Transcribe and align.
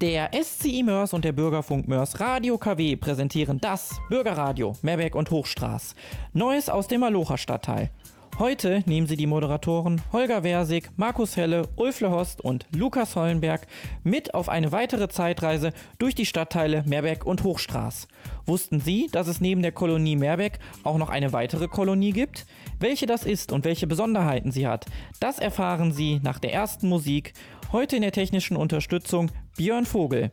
Der 0.00 0.30
SCI 0.32 0.84
Mörs 0.84 1.12
und 1.12 1.24
der 1.24 1.32
Bürgerfunk 1.32 1.88
Mörs 1.88 2.20
Radio 2.20 2.56
KW 2.56 2.94
präsentieren 2.94 3.58
das 3.60 4.00
Bürgerradio 4.08 4.74
Meerbeck 4.80 5.16
und 5.16 5.32
Hochstraß. 5.32 5.96
Neues 6.32 6.68
aus 6.68 6.86
dem 6.86 7.00
Malocher 7.00 7.36
Stadtteil. 7.36 7.90
Heute 8.38 8.84
nehmen 8.86 9.08
sie 9.08 9.16
die 9.16 9.26
Moderatoren 9.26 10.00
Holger 10.12 10.42
Versig, 10.42 10.90
Markus 10.96 11.36
Helle, 11.36 11.66
Ulf 11.74 11.98
Lehorst 12.00 12.40
und 12.40 12.66
Lukas 12.72 13.16
Hollenberg 13.16 13.66
mit 14.04 14.34
auf 14.34 14.48
eine 14.48 14.70
weitere 14.70 15.08
Zeitreise 15.08 15.72
durch 15.98 16.14
die 16.14 16.26
Stadtteile 16.26 16.84
Meerbeck 16.86 17.26
und 17.26 17.42
Hochstraß. 17.42 18.06
Wussten 18.46 18.78
Sie, 18.78 19.08
dass 19.10 19.26
es 19.26 19.40
neben 19.40 19.62
der 19.62 19.72
Kolonie 19.72 20.14
Meerbeck 20.14 20.60
auch 20.84 20.98
noch 20.98 21.10
eine 21.10 21.32
weitere 21.32 21.66
Kolonie 21.66 22.12
gibt? 22.12 22.46
Welche 22.78 23.06
das 23.06 23.24
ist 23.24 23.50
und 23.50 23.64
welche 23.64 23.88
Besonderheiten 23.88 24.52
sie 24.52 24.68
hat, 24.68 24.86
das 25.18 25.40
erfahren 25.40 25.90
Sie 25.90 26.20
nach 26.22 26.38
der 26.38 26.52
ersten 26.52 26.88
Musik. 26.88 27.32
Heute 27.70 27.96
in 27.96 28.02
der 28.02 28.12
technischen 28.12 28.56
Unterstützung 28.56 29.30
Björn 29.58 29.84
Vogel. 29.84 30.32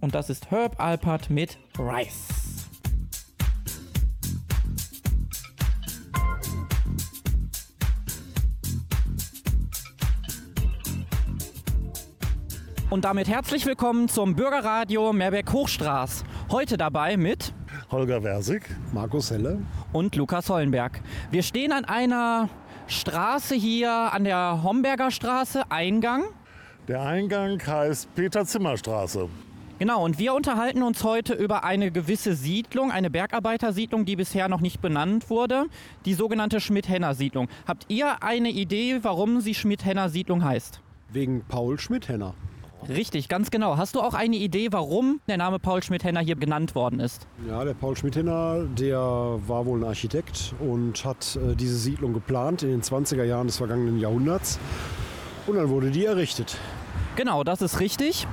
Und 0.00 0.14
das 0.14 0.28
ist 0.28 0.50
Herb 0.50 0.78
Alpert 0.78 1.30
mit 1.30 1.56
Rice. 1.78 2.28
Und 12.90 13.06
damit 13.06 13.28
herzlich 13.28 13.64
willkommen 13.64 14.10
zum 14.10 14.36
Bürgerradio 14.36 15.14
Meerbeck 15.14 15.50
Hochstraß. 15.54 16.24
Heute 16.50 16.76
dabei 16.76 17.16
mit 17.16 17.54
Holger 17.90 18.20
Versig, 18.20 18.76
Markus 18.92 19.30
Helle 19.30 19.62
und 19.94 20.16
Lukas 20.16 20.50
Hollenberg. 20.50 21.00
Wir 21.30 21.42
stehen 21.42 21.72
an 21.72 21.86
einer 21.86 22.50
Straße 22.88 23.54
hier 23.54 23.90
an 23.90 24.24
der 24.24 24.62
Homberger 24.62 25.10
Straße, 25.10 25.70
Eingang. 25.70 26.24
Der 26.86 27.00
Eingang 27.00 27.66
heißt 27.66 28.14
Peter-Zimmer-Straße. 28.14 29.30
Genau, 29.78 30.04
und 30.04 30.18
wir 30.18 30.34
unterhalten 30.34 30.82
uns 30.82 31.02
heute 31.02 31.32
über 31.32 31.64
eine 31.64 31.90
gewisse 31.90 32.34
Siedlung, 32.34 32.90
eine 32.90 33.08
Bergarbeitersiedlung, 33.10 34.04
die 34.04 34.16
bisher 34.16 34.50
noch 34.50 34.60
nicht 34.60 34.82
benannt 34.82 35.30
wurde, 35.30 35.64
die 36.04 36.12
sogenannte 36.12 36.60
Schmidt-Henner-Siedlung. 36.60 37.48
Habt 37.66 37.86
ihr 37.88 38.22
eine 38.22 38.50
Idee, 38.50 38.98
warum 39.00 39.40
sie 39.40 39.54
Schmidt-Henner-Siedlung 39.54 40.44
heißt? 40.44 40.80
Wegen 41.10 41.42
Paul 41.48 41.78
Schmidt-Henner. 41.78 42.34
Richtig, 42.86 43.30
ganz 43.30 43.50
genau. 43.50 43.78
Hast 43.78 43.94
du 43.94 44.02
auch 44.02 44.12
eine 44.12 44.36
Idee, 44.36 44.68
warum 44.70 45.20
der 45.26 45.38
Name 45.38 45.58
Paul 45.58 45.82
Schmidt-Henner 45.82 46.20
hier 46.20 46.36
genannt 46.36 46.74
worden 46.74 47.00
ist? 47.00 47.26
Ja, 47.48 47.64
der 47.64 47.72
Paul 47.72 47.96
Schmidt-Henner, 47.96 48.64
der 48.78 48.98
war 48.98 49.64
wohl 49.64 49.80
ein 49.80 49.84
Architekt 49.84 50.54
und 50.60 51.02
hat 51.02 51.36
äh, 51.36 51.56
diese 51.56 51.78
Siedlung 51.78 52.12
geplant 52.12 52.62
in 52.62 52.68
den 52.68 52.82
20er 52.82 53.24
Jahren 53.24 53.46
des 53.46 53.56
vergangenen 53.56 53.98
Jahrhunderts. 53.98 54.58
Und 55.46 55.56
dann 55.56 55.68
wurde 55.68 55.90
die 55.90 56.04
errichtet. 56.04 56.56
Genau, 57.16 57.44
das 57.44 57.62
ist 57.62 57.80
richtig. 57.80 58.26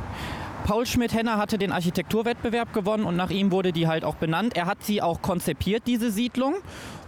Paul 0.66 0.86
Schmidt-Henner 0.86 1.38
hatte 1.38 1.58
den 1.58 1.72
Architekturwettbewerb 1.72 2.74
gewonnen 2.74 3.04
und 3.06 3.16
nach 3.16 3.32
ihm 3.32 3.52
wurde 3.52 3.72
die 3.72 3.88
halt 3.88 4.06
auch 4.06 4.16
benannt. 4.16 4.56
Er 4.56 4.68
hat 4.68 4.84
sie 4.84 5.02
auch 5.02 5.22
konzipiert, 5.22 5.84
diese 5.88 6.12
Siedlung. 6.12 6.56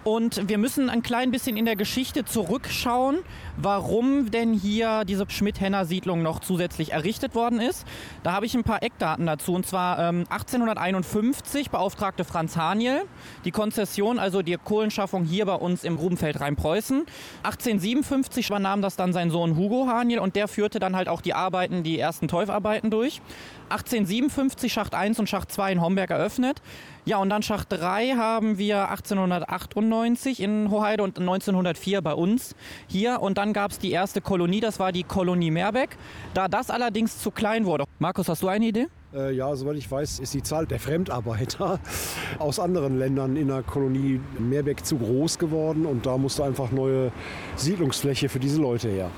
Und 0.04 0.50
wir 0.50 0.58
müssen 0.58 0.90
ein 0.90 1.02
klein 1.02 1.32
bisschen 1.32 1.56
in 1.56 1.64
der 1.64 1.78
Geschichte 1.78 2.26
zurückschauen, 2.26 3.20
warum 3.56 4.32
denn 4.32 4.54
hier 4.54 5.06
diese 5.06 5.26
Schmidt-Henner-Siedlung 5.30 6.22
noch 6.22 6.40
zusätzlich 6.40 6.92
errichtet 6.92 7.36
worden 7.36 7.62
ist. 7.62 7.86
Da 8.22 8.34
habe 8.34 8.46
ich 8.46 8.54
ein 8.54 8.66
paar 8.66 8.84
Eckdaten 8.84 9.26
dazu. 9.26 9.54
Und 9.54 9.66
zwar 9.66 10.00
ähm, 10.00 10.26
1851 10.30 11.70
beauftragte 11.70 12.26
Franz 12.26 12.58
Haniel 12.58 13.04
die 13.46 13.52
Konzession, 13.52 14.20
also 14.20 14.42
die 14.42 14.58
Kohlenschaffung 14.58 15.24
hier 15.24 15.46
bei 15.46 15.56
uns 15.56 15.86
im 15.86 15.96
Rubenfeld 15.96 16.42
Rheinpreußen. 16.42 17.06
1857 17.44 18.50
übernahm 18.50 18.82
das 18.82 18.98
dann 18.98 19.14
sein 19.14 19.32
Sohn 19.32 19.56
Hugo 19.56 19.88
Haniel 19.88 20.20
und 20.20 20.36
der 20.36 20.50
führte 20.50 20.80
dann 20.80 20.98
halt 20.98 21.08
auch 21.08 21.22
die 21.22 21.34
Arbeiten, 21.34 21.84
die 21.84 21.98
ersten 21.98 22.28
Teufarbeiten 22.28 22.92
durch. 22.92 23.22
1857 23.70 24.72
Schacht 24.72 24.94
1 24.94 25.20
und 25.20 25.30
Schacht 25.30 25.52
2 25.52 25.72
in 25.72 25.82
Homberg 25.82 26.10
eröffnet. 26.10 26.62
Ja, 27.06 27.18
und 27.18 27.30
dann 27.30 27.44
Schacht 27.44 27.68
3 27.70 28.16
haben 28.16 28.58
wir 28.58 28.90
1898 28.90 30.40
in 30.40 30.72
Hoheide 30.72 31.04
und 31.04 31.20
1904 31.20 32.02
bei 32.02 32.14
uns 32.14 32.56
hier. 32.88 33.22
Und 33.22 33.38
dann 33.38 33.52
gab 33.52 33.72
es 33.72 33.80
die 33.80 33.92
erste 33.92 34.22
Kolonie, 34.22 34.62
das 34.62 34.80
war 34.80 34.94
die 34.94 35.04
Kolonie 35.04 35.52
Meerbeck. 35.52 35.98
Da 36.34 36.48
das 36.48 36.70
allerdings 36.70 37.20
zu 37.20 37.30
klein 37.30 37.66
wurde. 37.66 37.84
Markus, 38.00 38.30
hast 38.30 38.42
du 38.42 38.48
eine 38.48 38.66
Idee? 38.66 38.88
Äh, 39.14 39.34
ja, 39.34 39.54
soweit 39.54 39.76
ich 39.76 39.92
weiß, 39.92 40.20
ist 40.20 40.34
die 40.34 40.44
Zahl 40.44 40.66
der 40.66 40.80
Fremdarbeiter 40.80 41.80
aus 42.40 42.58
anderen 42.58 42.98
Ländern 42.98 43.36
in 43.36 43.50
der 43.50 43.64
Kolonie 43.64 44.22
Meerbeck 44.40 44.86
zu 44.86 44.98
groß 44.98 45.38
geworden 45.38 45.86
und 45.86 46.06
da 46.06 46.18
musste 46.18 46.46
einfach 46.46 46.72
neue 46.72 47.12
Siedlungsfläche 47.58 48.30
für 48.30 48.40
diese 48.40 48.62
Leute 48.62 48.88
her. 48.88 49.12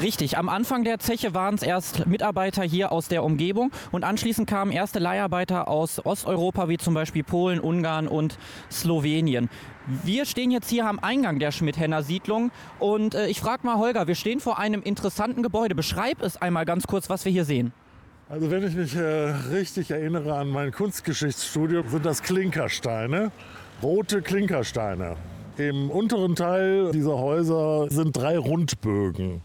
Richtig, 0.00 0.38
am 0.38 0.48
Anfang 0.48 0.84
der 0.84 0.98
Zeche 0.98 1.34
waren 1.34 1.54
es 1.54 1.62
erst 1.62 2.06
Mitarbeiter 2.06 2.62
hier 2.62 2.92
aus 2.92 3.08
der 3.08 3.22
Umgebung 3.22 3.70
und 3.92 4.04
anschließend 4.04 4.48
kamen 4.48 4.72
erste 4.72 4.98
Leiharbeiter 4.98 5.68
aus 5.68 6.04
Osteuropa 6.04 6.68
wie 6.68 6.78
zum 6.78 6.94
Beispiel 6.94 7.22
Polen, 7.22 7.60
Ungarn 7.60 8.08
und 8.08 8.38
Slowenien. 8.70 9.50
Wir 10.02 10.24
stehen 10.24 10.50
jetzt 10.50 10.70
hier 10.70 10.86
am 10.86 10.98
Eingang 10.98 11.38
der 11.38 11.52
Schmidt-Henner 11.52 12.02
Siedlung 12.02 12.50
und 12.78 13.14
äh, 13.14 13.26
ich 13.28 13.40
frage 13.40 13.66
mal 13.66 13.78
Holger, 13.78 14.06
wir 14.06 14.14
stehen 14.14 14.40
vor 14.40 14.58
einem 14.58 14.82
interessanten 14.82 15.42
Gebäude. 15.42 15.74
Beschreib 15.74 16.22
es 16.22 16.40
einmal 16.40 16.64
ganz 16.64 16.86
kurz, 16.86 17.10
was 17.10 17.24
wir 17.24 17.32
hier 17.32 17.44
sehen. 17.44 17.72
Also 18.28 18.50
wenn 18.50 18.66
ich 18.66 18.74
mich 18.74 18.96
äh, 18.96 19.00
richtig 19.52 19.90
erinnere 19.90 20.34
an 20.34 20.48
mein 20.48 20.72
Kunstgeschichtsstudium, 20.72 21.88
sind 21.88 22.06
das 22.06 22.22
Klinkersteine, 22.22 23.30
rote 23.82 24.22
Klinkersteine. 24.22 25.16
Im 25.58 25.90
unteren 25.90 26.34
Teil 26.34 26.92
dieser 26.92 27.18
Häuser 27.18 27.88
sind 27.90 28.16
drei 28.16 28.38
Rundbögen. 28.38 29.42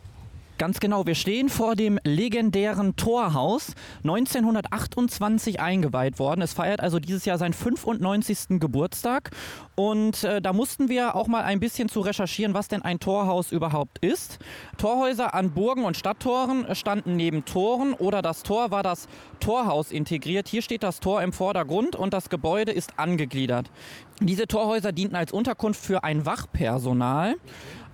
Ganz 0.57 0.79
genau, 0.79 1.06
wir 1.06 1.13
stehen 1.13 1.50
vor 1.50 1.75
dem 1.75 2.00
legendären 2.03 2.95
Torhaus, 2.95 3.73
1928 4.03 5.59
eingeweiht 5.59 6.18
worden. 6.18 6.41
Es 6.41 6.53
feiert 6.53 6.79
also 6.79 7.00
dieses 7.00 7.25
Jahr 7.25 7.38
seinen 7.38 7.53
95. 7.53 8.59
Geburtstag. 8.59 9.29
Und 9.75 10.23
äh, 10.23 10.41
da 10.41 10.53
mussten 10.53 10.90
wir 10.90 11.13
auch 11.13 11.28
mal 11.28 11.44
ein 11.44 11.59
bisschen 11.59 11.90
zu 11.90 12.00
recherchieren, 12.00 12.56
was 12.56 12.69
denn 12.69 12.81
ein 12.81 13.00
Torhaus 13.00 13.51
überhaupt 13.51 14.00
ist. 14.00 14.40
Torhäuser 14.79 15.35
an 15.35 15.51
Burgen 15.51 15.85
und 15.85 15.96
Stadttoren 15.96 16.73
standen 16.75 17.16
neben 17.16 17.46
Toren 17.46 17.94
oder 17.94 18.23
das 18.23 18.41
Tor 18.41 18.72
war 18.72 18.81
das 18.81 19.07
Torhaus 19.40 19.91
integriert. 19.91 20.47
Hier 20.47 20.63
steht 20.63 20.81
das 20.81 21.00
Tor 21.00 21.22
im 21.22 21.34
Vordergrund 21.34 21.96
und 21.96 22.16
das 22.16 22.29
Gebäude 22.29 22.72
ist 22.72 22.97
angegliedert. 22.97 23.69
Diese 24.22 24.47
Torhäuser 24.47 24.91
dienten 24.91 25.16
als 25.16 25.31
Unterkunft 25.31 25.85
für 25.85 26.03
ein 26.03 26.25
Wachpersonal. 26.25 27.35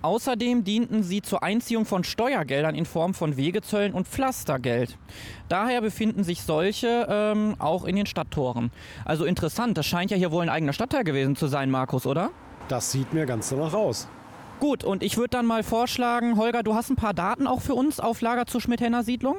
Außerdem 0.04 0.64
dienten 0.64 1.02
sie 1.02 1.22
zur 1.22 1.42
Einziehung 1.42 1.86
von 1.86 2.04
Steuergeldern 2.04 2.74
in 2.74 2.84
Form 2.84 3.14
von 3.14 3.38
Wegezöllen 3.38 3.94
und 3.94 4.06
Pflastergeld. 4.06 4.98
Daher 5.48 5.80
befinden 5.80 6.24
sich 6.24 6.42
solche 6.42 7.06
ähm, 7.08 7.54
auch 7.58 7.86
in 7.86 7.96
den 7.96 8.04
Stadttoren. 8.04 8.70
Also 9.06 9.24
interessant, 9.24 9.78
das 9.78 9.86
scheint 9.86 10.10
ja 10.10 10.18
hier 10.18 10.30
wohl 10.30 10.42
ein 10.42 10.50
eigener 10.50 10.74
Stadtteil 10.74 11.04
gewesen 11.04 11.36
zu 11.36 11.46
sein, 11.46 11.70
Markus, 11.70 12.06
oder? 12.06 12.32
Das 12.68 12.92
sieht 12.92 13.14
mir 13.14 13.24
ganz 13.24 13.48
danach 13.48 13.72
aus. 13.72 14.06
Gut, 14.60 14.84
und 14.84 15.02
ich 15.02 15.16
würde 15.16 15.30
dann 15.30 15.46
mal 15.46 15.62
vorschlagen, 15.62 16.36
Holger, 16.36 16.62
du 16.62 16.74
hast 16.74 16.90
ein 16.90 16.96
paar 16.96 17.14
Daten 17.14 17.46
auch 17.46 17.62
für 17.62 17.74
uns 17.74 17.98
auf 17.98 18.20
Lager 18.20 18.44
zur 18.44 18.60
Schmidt-Henner 18.60 19.04
Siedlung? 19.04 19.36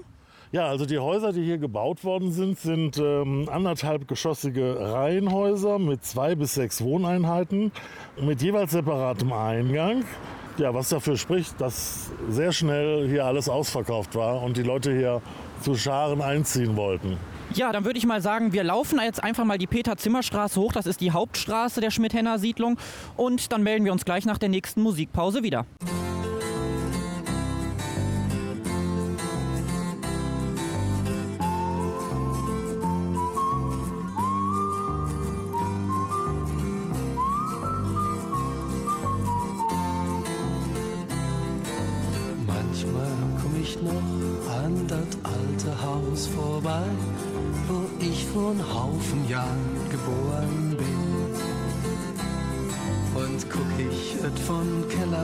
Ja, 0.51 0.65
also 0.65 0.87
die 0.87 0.97
Häuser, 0.97 1.31
die 1.31 1.43
hier 1.43 1.59
gebaut 1.59 2.03
worden 2.03 2.31
sind, 2.31 2.57
sind 2.57 2.97
ähm, 2.97 3.47
anderthalb 3.51 4.07
geschossige 4.07 4.79
Reihenhäuser 4.79 5.77
mit 5.77 6.03
zwei 6.03 6.33
bis 6.33 6.55
sechs 6.55 6.81
Wohneinheiten 6.81 7.71
mit 8.19 8.41
jeweils 8.41 8.71
separatem 8.71 9.31
Eingang. 9.31 10.05
Ja, 10.57 10.73
was 10.73 10.87
dafür 10.87 11.17
spricht, 11.17 11.59
dass 11.59 12.11
sehr 12.29 12.53
schnell 12.53 13.09
hier 13.09 13.25
alles 13.25 13.49
ausverkauft 13.49 14.15
war 14.15 14.41
und 14.41 14.55
die 14.55 14.63
Leute 14.63 14.95
hier 14.95 15.21
zu 15.61 15.75
Scharen 15.75 16.21
einziehen 16.21 16.77
wollten. 16.77 17.17
Ja, 17.53 17.71
dann 17.71 17.83
würde 17.83 17.97
ich 17.97 18.05
mal 18.05 18.21
sagen, 18.21 18.53
wir 18.53 18.63
laufen 18.63 18.99
jetzt 19.03 19.23
einfach 19.23 19.43
mal 19.43 19.57
die 19.57 19.67
Peter-Zimmer-Straße 19.67 20.59
hoch. 20.59 20.71
Das 20.71 20.85
ist 20.85 21.01
die 21.01 21.11
Hauptstraße 21.11 21.81
der 21.81 21.91
Schmidt-Henner-Siedlung. 21.91 22.77
Und 23.17 23.51
dann 23.51 23.63
melden 23.63 23.85
wir 23.85 23.91
uns 23.91 24.05
gleich 24.05 24.25
nach 24.25 24.37
der 24.37 24.49
nächsten 24.49 24.81
Musikpause 24.81 25.43
wieder. 25.43 25.65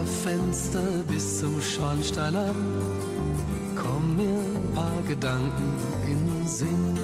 Kellerfenster 0.02 1.04
bis 1.08 1.40
zum 1.40 1.62
Schornstein 1.62 2.36
an, 2.36 2.56
komm 3.76 4.16
mir 4.16 4.40
ein 4.40 4.74
paar 4.74 5.02
Gedanken 5.08 5.74
in 6.08 6.48
Sinn. 6.48 6.98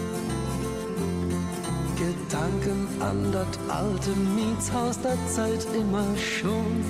Gedanken 1.95 2.87
an 2.99 3.31
das 3.31 3.59
alte 3.69 4.09
Mietshaus 4.35 4.99
der 5.01 5.17
Zeit 5.27 5.67
immer 5.75 6.05
schon 6.17 6.83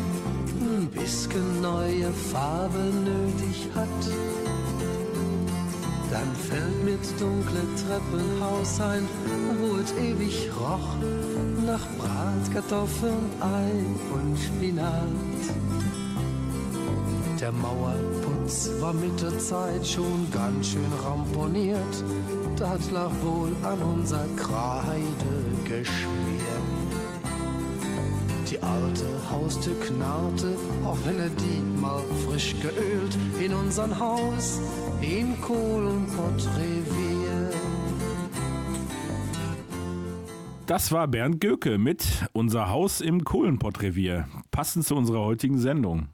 ein 0.62 0.88
bisschen 0.88 1.62
neue 1.62 2.12
Farbe 2.31 2.80
nötig 3.04 3.68
hat. 3.75 3.88
Dann 6.09 6.36
fällt 6.36 6.83
mir 6.86 6.98
dunkle 7.19 7.63
Treppenhaus 7.75 8.80
ein, 8.80 9.06
wo 9.59 9.75
es 9.75 9.92
ewig 9.94 10.50
roch 10.57 10.95
nach 11.65 11.86
Bratkartoffeln, 11.98 13.30
Ei 13.42 13.83
und 14.13 14.38
Spinat. 14.38 15.67
Der 17.48 17.54
Mauerputz 17.54 18.70
war 18.82 18.92
mit 18.92 19.22
der 19.22 19.40
Zeit 19.40 19.88
schon 19.88 20.30
ganz 20.32 20.68
schön 20.68 20.92
ramponiert. 21.02 22.04
Das 22.58 22.92
lag 22.92 23.10
wohl 23.24 23.56
an 23.64 23.82
unser 23.84 24.26
Kreide 24.36 25.46
geschmiert. 25.64 26.12
Die 28.52 28.62
alte 28.62 29.06
Haustür 29.32 29.80
knarrte, 29.80 30.58
auch 30.84 30.98
wenn 31.06 31.20
er 31.20 31.30
die 31.30 31.80
mal 31.80 32.02
frisch 32.26 32.54
geölt 32.62 33.18
in 33.40 33.54
unseren 33.54 33.98
Haus 33.98 34.60
in 35.00 35.40
Kohlenpottrevier. 35.40 37.52
Das 40.66 40.92
war 40.92 41.08
Bernd 41.08 41.40
Göke 41.40 41.78
mit 41.78 42.06
Unser 42.34 42.70
Haus 42.70 43.00
im 43.00 43.24
Kohlenpottrevier, 43.24 44.28
passend 44.57 44.88
zu 44.88 44.95
unserer 44.95 45.19
heutigen 45.19 45.59
Sendung. 45.59 46.07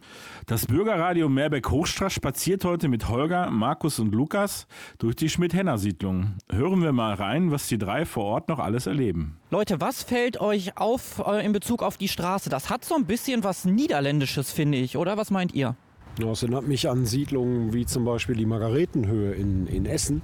Das 0.47 0.65
Bürgerradio 0.65 1.29
Meerbeck-Hochstraß 1.29 2.11
spaziert 2.11 2.65
heute 2.65 2.89
mit 2.89 3.07
Holger, 3.07 3.49
Markus 3.49 3.99
und 3.99 4.13
Lukas 4.13 4.67
durch 4.97 5.15
die 5.15 5.29
Schmidt-Henner-Siedlung. 5.29 6.33
Hören 6.51 6.81
wir 6.81 6.91
mal 6.91 7.13
rein, 7.13 7.51
was 7.51 7.69
die 7.69 7.77
drei 7.77 8.03
vor 8.03 8.25
Ort 8.25 8.49
noch 8.49 8.59
alles 8.59 8.85
erleben. 8.85 9.37
Leute, 9.49 9.79
was 9.79 10.03
fällt 10.03 10.41
euch 10.41 10.77
auf 10.77 11.23
äh, 11.25 11.45
in 11.45 11.53
Bezug 11.53 11.83
auf 11.83 11.95
die 11.95 12.09
Straße? 12.09 12.49
Das 12.49 12.69
hat 12.69 12.83
so 12.83 12.95
ein 12.95 13.05
bisschen 13.05 13.45
was 13.45 13.63
Niederländisches, 13.63 14.51
finde 14.51 14.77
ich, 14.77 14.97
oder? 14.97 15.15
Was 15.15 15.31
meint 15.31 15.53
ihr? 15.53 15.77
Das 16.19 16.43
erinnert 16.43 16.67
mich 16.67 16.89
an 16.89 17.07
Siedlungen 17.07 17.73
wie 17.73 17.87
zum 17.87 18.05
Beispiel 18.05 18.35
die 18.35 18.45
Margaretenhöhe 18.45 19.33
in, 19.33 19.65
in 19.65 19.87
Essen. 19.87 20.21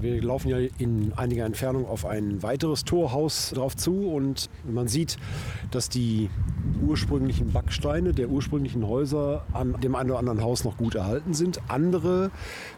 Wir 0.00 0.22
laufen 0.22 0.48
ja 0.48 0.58
in 0.78 1.12
einiger 1.16 1.44
Entfernung 1.44 1.84
auf 1.86 2.06
ein 2.06 2.42
weiteres 2.42 2.84
Torhaus 2.84 3.50
drauf 3.50 3.76
zu 3.76 4.08
und 4.08 4.48
man 4.64 4.86
sieht, 4.86 5.16
dass 5.72 5.88
die 5.88 6.30
ursprünglichen 6.86 7.52
Backsteine 7.52 8.12
der 8.12 8.30
ursprünglichen 8.30 8.86
Häuser 8.86 9.44
an 9.52 9.74
dem 9.82 9.96
einen 9.96 10.10
oder 10.10 10.20
anderen 10.20 10.40
Haus 10.40 10.64
noch 10.64 10.76
gut 10.76 10.94
erhalten 10.94 11.34
sind. 11.34 11.60
Andere 11.68 12.30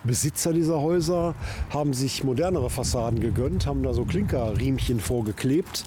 Besitzer 0.02 0.54
dieser 0.54 0.80
Häuser 0.80 1.34
haben 1.68 1.92
sich 1.92 2.24
modernere 2.24 2.70
Fassaden 2.70 3.20
gegönnt, 3.20 3.66
haben 3.66 3.82
da 3.82 3.92
so 3.92 4.04
Klinkerriemchen 4.06 4.98
vorgeklebt. 4.98 5.84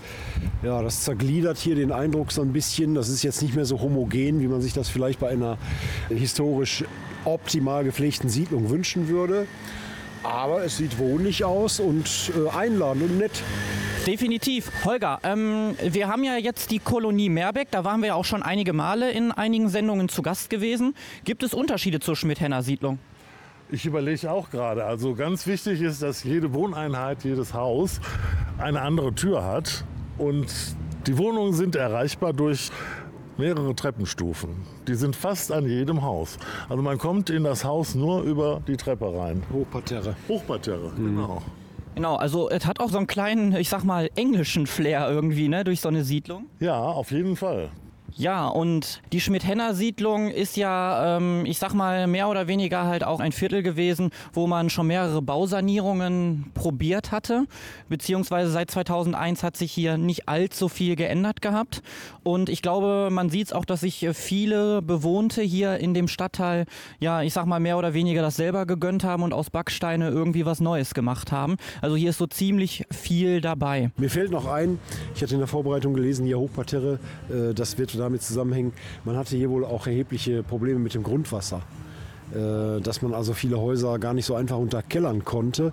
Ja, 0.61 0.83
das 0.83 1.01
zergliedert 1.01 1.57
hier 1.57 1.75
den 1.75 1.91
Eindruck 1.91 2.31
so 2.31 2.41
ein 2.41 2.53
bisschen. 2.53 2.93
Das 2.93 3.09
ist 3.09 3.23
jetzt 3.23 3.41
nicht 3.41 3.55
mehr 3.55 3.65
so 3.65 3.81
homogen, 3.81 4.39
wie 4.39 4.47
man 4.47 4.61
sich 4.61 4.73
das 4.73 4.87
vielleicht 4.87 5.19
bei 5.19 5.29
einer 5.29 5.57
historisch 6.53 6.83
optimal 7.25 7.83
gepflegten 7.83 8.29
Siedlung 8.29 8.69
wünschen 8.69 9.07
würde. 9.07 9.47
Aber 10.23 10.63
es 10.63 10.77
sieht 10.77 10.97
wohnlich 10.99 11.43
aus 11.43 11.79
und 11.79 12.31
äh, 12.33 12.49
einladend 12.55 13.03
und 13.03 13.17
nett. 13.17 13.43
Definitiv. 14.07 14.71
Holger, 14.85 15.19
ähm, 15.23 15.75
wir 15.81 16.07
haben 16.07 16.23
ja 16.23 16.37
jetzt 16.37 16.71
die 16.71 16.79
Kolonie 16.79 17.29
Meerbeck, 17.29 17.69
da 17.71 17.83
waren 17.83 18.01
wir 18.01 18.07
ja 18.07 18.15
auch 18.15 18.25
schon 18.25 18.43
einige 18.43 18.73
Male 18.73 19.11
in 19.11 19.31
einigen 19.31 19.69
Sendungen 19.69 20.09
zu 20.09 20.21
Gast 20.21 20.49
gewesen. 20.49 20.93
Gibt 21.25 21.43
es 21.43 21.53
Unterschiede 21.53 21.99
zur 21.99 22.15
Schmidt-Henner-Siedlung? 22.15 22.99
Ich 23.69 23.85
überlege 23.85 24.31
auch 24.31 24.49
gerade. 24.49 24.85
Also 24.85 25.15
ganz 25.15 25.47
wichtig 25.47 25.81
ist, 25.81 26.01
dass 26.01 26.23
jede 26.23 26.53
Wohneinheit, 26.53 27.23
jedes 27.23 27.53
Haus 27.53 27.99
eine 28.57 28.81
andere 28.81 29.13
Tür 29.13 29.43
hat. 29.43 29.83
Und 30.17 30.47
die 31.07 31.17
Wohnungen 31.17 31.53
sind 31.53 31.75
erreichbar 31.75 32.33
durch 32.33 32.71
mehrere 33.37 33.75
Treppenstufen. 33.75 34.49
Die 34.87 34.95
sind 34.95 35.15
fast 35.15 35.51
an 35.51 35.67
jedem 35.67 36.01
Haus. 36.01 36.37
Also 36.69 36.81
man 36.81 36.97
kommt 36.97 37.29
in 37.29 37.43
das 37.43 37.63
Haus 37.63 37.95
nur 37.95 38.21
über 38.23 38.61
die 38.67 38.77
Treppe 38.77 39.13
rein. 39.17 39.43
Hochparterre. 39.51 40.15
Hochparterre, 40.27 40.91
genau. 40.95 41.41
Genau, 41.95 42.15
also 42.15 42.49
es 42.49 42.65
hat 42.65 42.79
auch 42.79 42.89
so 42.89 42.97
einen 42.97 43.07
kleinen, 43.07 43.55
ich 43.55 43.69
sag 43.69 43.83
mal, 43.83 44.09
englischen 44.15 44.65
Flair 44.65 45.07
irgendwie, 45.09 45.47
ne, 45.47 45.63
durch 45.63 45.79
so 45.81 45.89
eine 45.89 46.03
Siedlung. 46.03 46.45
Ja, 46.59 46.81
auf 46.81 47.11
jeden 47.11 47.35
Fall. 47.35 47.69
Ja, 48.15 48.47
und 48.47 49.01
die 49.11 49.19
Schmidt-Henner-Siedlung 49.19 50.29
ist 50.29 50.55
ja, 50.55 51.17
ähm, 51.17 51.45
ich 51.45 51.57
sag 51.57 51.73
mal, 51.73 52.05
mehr 52.05 52.29
oder 52.29 52.47
weniger 52.47 52.83
halt 52.85 53.03
auch 53.03 53.19
ein 53.19 53.31
Viertel 53.31 53.63
gewesen, 53.63 54.11
wo 54.33 54.45
man 54.45 54.69
schon 54.69 54.87
mehrere 54.87 55.21
Bausanierungen 55.21 56.51
probiert 56.53 57.11
hatte. 57.11 57.45
Beziehungsweise 57.89 58.51
seit 58.51 58.69
2001 58.69 59.41
hat 59.41 59.57
sich 59.57 59.71
hier 59.71 59.97
nicht 59.97 60.29
allzu 60.29 60.69
viel 60.69 60.95
geändert 60.95 61.41
gehabt. 61.41 61.81
Und 62.21 62.49
ich 62.49 62.61
glaube, 62.61 63.09
man 63.11 63.29
sieht 63.29 63.47
es 63.47 63.53
auch, 63.53 63.65
dass 63.65 63.81
sich 63.81 64.07
viele 64.13 64.83
Bewohnte 64.83 65.41
hier 65.41 65.77
in 65.77 65.95
dem 65.95 66.07
Stadtteil, 66.07 66.65
ja, 66.99 67.23
ich 67.23 67.33
sag 67.33 67.47
mal, 67.47 67.59
mehr 67.59 67.77
oder 67.79 67.95
weniger 67.95 68.21
das 68.21 68.35
selber 68.35 68.67
gegönnt 68.67 69.03
haben 69.03 69.23
und 69.23 69.33
aus 69.33 69.49
Backsteine 69.49 70.09
irgendwie 70.09 70.45
was 70.45 70.59
Neues 70.59 70.93
gemacht 70.93 71.31
haben. 71.31 71.57
Also 71.81 71.95
hier 71.95 72.11
ist 72.11 72.19
so 72.19 72.27
ziemlich 72.27 72.85
viel 72.91 73.41
dabei. 73.41 73.89
Mir 73.97 74.09
fällt 74.09 74.31
noch 74.31 74.45
ein, 74.45 74.79
ich 75.15 75.23
hatte 75.23 75.33
in 75.33 75.39
der 75.39 75.47
Vorbereitung 75.47 75.95
gelesen, 75.95 76.25
hier 76.25 76.37
Hochparterre, 76.37 76.99
äh, 77.29 77.53
das 77.53 77.77
wird 77.77 78.02
damit 78.03 78.21
zusammenhängen, 78.21 78.73
man 79.05 79.17
hatte 79.17 79.35
hier 79.35 79.49
wohl 79.49 79.65
auch 79.65 79.87
erhebliche 79.87 80.43
Probleme 80.43 80.79
mit 80.79 80.93
dem 80.93 81.03
Grundwasser. 81.03 81.61
Äh, 82.33 82.81
Dass 82.81 83.01
man 83.01 83.13
also 83.13 83.33
viele 83.33 83.59
Häuser 83.59 83.99
gar 83.99 84.13
nicht 84.13 84.25
so 84.25 84.35
einfach 84.35 84.57
unterkellern 84.57 85.23
konnte. 85.23 85.71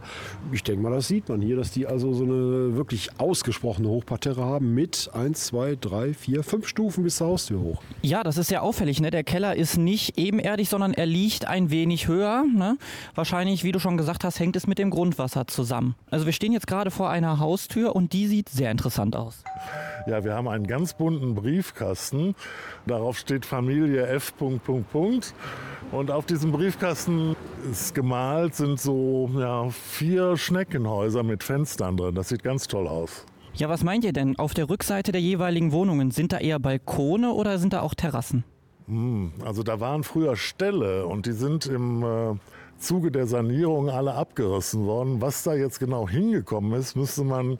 Ich 0.52 0.62
denke 0.62 0.82
mal, 0.82 0.90
das 0.90 1.08
sieht 1.08 1.28
man 1.28 1.40
hier, 1.40 1.56
dass 1.56 1.70
die 1.70 1.86
also 1.86 2.12
so 2.12 2.24
eine 2.24 2.76
wirklich 2.76 3.10
ausgesprochene 3.18 3.88
Hochparterre 3.88 4.44
haben 4.44 4.74
mit 4.74 5.10
1, 5.12 5.46
2, 5.46 5.76
3, 5.80 6.14
4, 6.14 6.42
5 6.42 6.68
Stufen 6.68 7.04
bis 7.04 7.16
zur 7.16 7.28
Haustür 7.28 7.60
hoch. 7.60 7.82
Ja, 8.02 8.22
das 8.22 8.36
ist 8.36 8.48
sehr 8.48 8.62
auffällig. 8.62 9.00
Ne? 9.00 9.10
Der 9.10 9.24
Keller 9.24 9.56
ist 9.56 9.76
nicht 9.78 10.18
ebenerdig, 10.18 10.68
sondern 10.68 10.92
er 10.92 11.06
liegt 11.06 11.46
ein 11.46 11.70
wenig 11.70 12.08
höher. 12.08 12.44
Ne? 12.54 12.76
Wahrscheinlich, 13.14 13.64
wie 13.64 13.72
du 13.72 13.78
schon 13.78 13.96
gesagt 13.96 14.24
hast, 14.24 14.38
hängt 14.38 14.56
es 14.56 14.66
mit 14.66 14.78
dem 14.78 14.90
Grundwasser 14.90 15.46
zusammen. 15.46 15.94
Also 16.10 16.26
wir 16.26 16.32
stehen 16.32 16.52
jetzt 16.52 16.66
gerade 16.66 16.90
vor 16.90 17.10
einer 17.10 17.38
Haustür 17.38 17.96
und 17.96 18.12
die 18.12 18.26
sieht 18.26 18.48
sehr 18.48 18.70
interessant 18.70 19.16
aus. 19.16 19.42
Ja, 20.06 20.24
wir 20.24 20.34
haben 20.34 20.48
einen 20.48 20.66
ganz 20.66 20.94
bunten 20.94 21.34
Briefkasten. 21.34 22.34
Darauf 22.86 23.18
steht 23.18 23.46
Familie 23.46 24.06
F. 24.06 24.36
Punkt, 24.36 24.64
Punkt, 24.64 24.90
Punkt. 24.90 25.34
Und 25.92 26.10
auf 26.10 26.24
diesem 26.24 26.49
Briefkasten 26.52 27.36
ist 27.70 27.94
gemalt, 27.94 28.54
sind 28.54 28.80
so 28.80 29.30
ja, 29.36 29.68
vier 29.70 30.36
Schneckenhäuser 30.36 31.22
mit 31.22 31.42
Fenstern 31.42 31.96
drin. 31.96 32.14
Das 32.14 32.28
sieht 32.28 32.42
ganz 32.42 32.66
toll 32.66 32.86
aus. 32.86 33.26
Ja, 33.54 33.68
was 33.68 33.82
meint 33.82 34.04
ihr 34.04 34.12
denn? 34.12 34.38
Auf 34.38 34.54
der 34.54 34.68
Rückseite 34.68 35.12
der 35.12 35.20
jeweiligen 35.20 35.72
Wohnungen 35.72 36.10
sind 36.10 36.32
da 36.32 36.38
eher 36.38 36.58
Balkone 36.58 37.32
oder 37.32 37.58
sind 37.58 37.72
da 37.72 37.80
auch 37.80 37.94
Terrassen? 37.94 38.44
Also 39.44 39.62
da 39.62 39.80
waren 39.80 40.02
früher 40.02 40.36
Ställe 40.36 41.06
und 41.06 41.26
die 41.26 41.32
sind 41.32 41.66
im 41.66 42.02
äh, 42.02 42.34
Zuge 42.80 43.10
der 43.10 43.26
Sanierung 43.26 43.90
alle 43.90 44.14
abgerissen 44.14 44.86
worden. 44.86 45.20
Was 45.20 45.42
da 45.42 45.54
jetzt 45.54 45.78
genau 45.80 46.08
hingekommen 46.08 46.72
ist, 46.72 46.96
müsste 46.96 47.24
man 47.24 47.58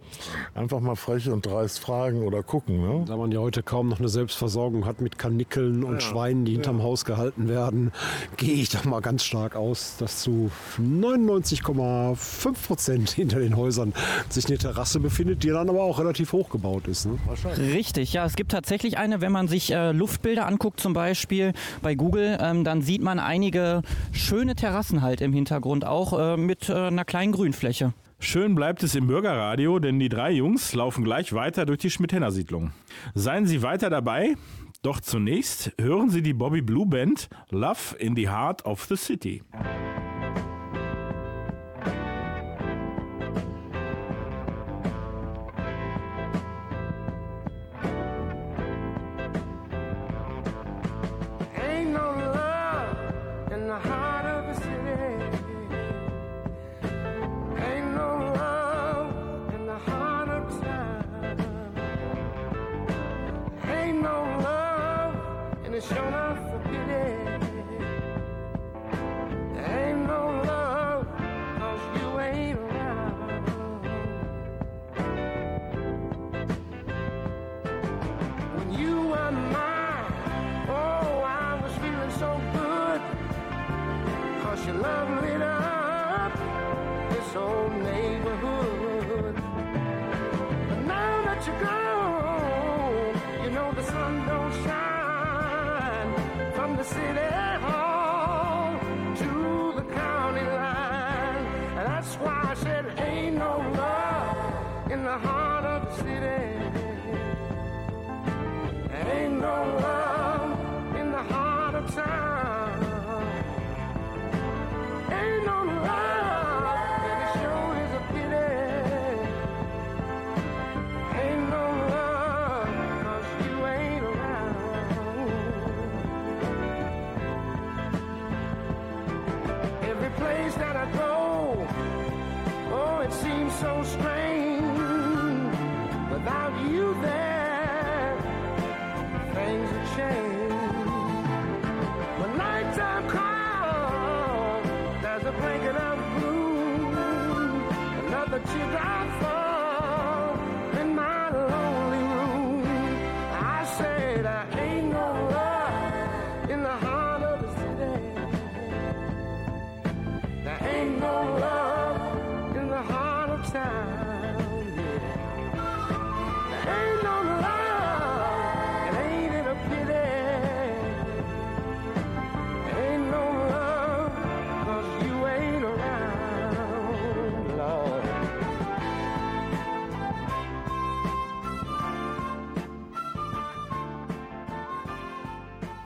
einfach 0.54 0.80
mal 0.80 0.96
frech 0.96 1.28
und 1.28 1.44
dreist 1.44 1.78
fragen 1.78 2.22
oder 2.22 2.42
gucken. 2.42 2.80
Ne? 2.80 3.04
Da 3.06 3.16
man 3.16 3.30
ja 3.30 3.40
heute 3.40 3.62
kaum 3.62 3.88
noch 3.88 3.98
eine 3.98 4.08
Selbstversorgung 4.08 4.86
hat 4.86 5.00
mit 5.00 5.18
Kanickeln 5.18 5.84
und 5.84 6.02
Schweinen, 6.02 6.46
die 6.46 6.52
hinterm 6.52 6.82
Haus 6.82 7.04
gehalten 7.04 7.48
werden, 7.48 7.92
gehe 8.38 8.54
ich 8.54 8.70
doch 8.70 8.84
mal 8.84 9.00
ganz 9.00 9.22
stark 9.22 9.56
aus, 9.56 9.96
dass 9.98 10.22
zu 10.22 10.50
99,5 10.78 12.66
Prozent 12.66 13.10
hinter 13.10 13.40
den 13.40 13.56
Häusern 13.56 13.92
sich 14.30 14.46
eine 14.46 14.56
Terrasse 14.56 15.00
befindet, 15.00 15.42
die 15.42 15.48
dann 15.48 15.68
aber 15.68 15.82
auch 15.82 15.98
relativ 15.98 16.32
hoch 16.32 16.48
gebaut 16.48 16.88
ist. 16.88 17.06
Ne? 17.06 17.18
Richtig, 17.58 18.14
ja, 18.14 18.24
es 18.24 18.36
gibt 18.36 18.52
tatsächlich 18.52 18.96
eine, 18.96 19.20
wenn 19.20 19.32
man 19.32 19.48
sich 19.48 19.70
äh, 19.70 19.92
Luftbilder 19.92 20.46
anguckt, 20.46 20.80
zum 20.80 20.94
Beispiel 20.94 21.52
bei 21.82 21.94
Google, 21.94 22.38
ähm, 22.40 22.64
dann 22.64 22.80
sieht 22.80 23.02
man 23.02 23.18
einige 23.18 23.82
schöne 24.12 24.54
Terrassen 24.54 25.02
halt 25.02 25.09
im 25.20 25.32
Hintergrund 25.32 25.84
auch 25.84 26.16
äh, 26.16 26.36
mit 26.36 26.68
äh, 26.68 26.74
einer 26.74 27.04
kleinen 27.04 27.32
Grünfläche. 27.32 27.92
Schön 28.20 28.54
bleibt 28.54 28.84
es 28.84 28.94
im 28.94 29.08
Bürgerradio, 29.08 29.80
denn 29.80 29.98
die 29.98 30.08
drei 30.08 30.30
Jungs 30.30 30.72
laufen 30.74 31.02
gleich 31.02 31.32
weiter 31.32 31.66
durch 31.66 31.78
die 31.80 31.90
Schmidt-Henner-Siedlung. 31.90 32.70
Seien 33.14 33.46
Sie 33.46 33.62
weiter 33.62 33.90
dabei, 33.90 34.36
doch 34.82 35.00
zunächst 35.00 35.72
hören 35.80 36.10
Sie 36.10 36.22
die 36.22 36.34
Bobby 36.34 36.62
Blue 36.62 36.86
Band 36.86 37.28
Love 37.50 37.96
in 37.98 38.14
the 38.14 38.28
Heart 38.28 38.64
of 38.64 38.84
the 38.84 38.96
City. 38.96 39.42
Ain't 39.52 39.89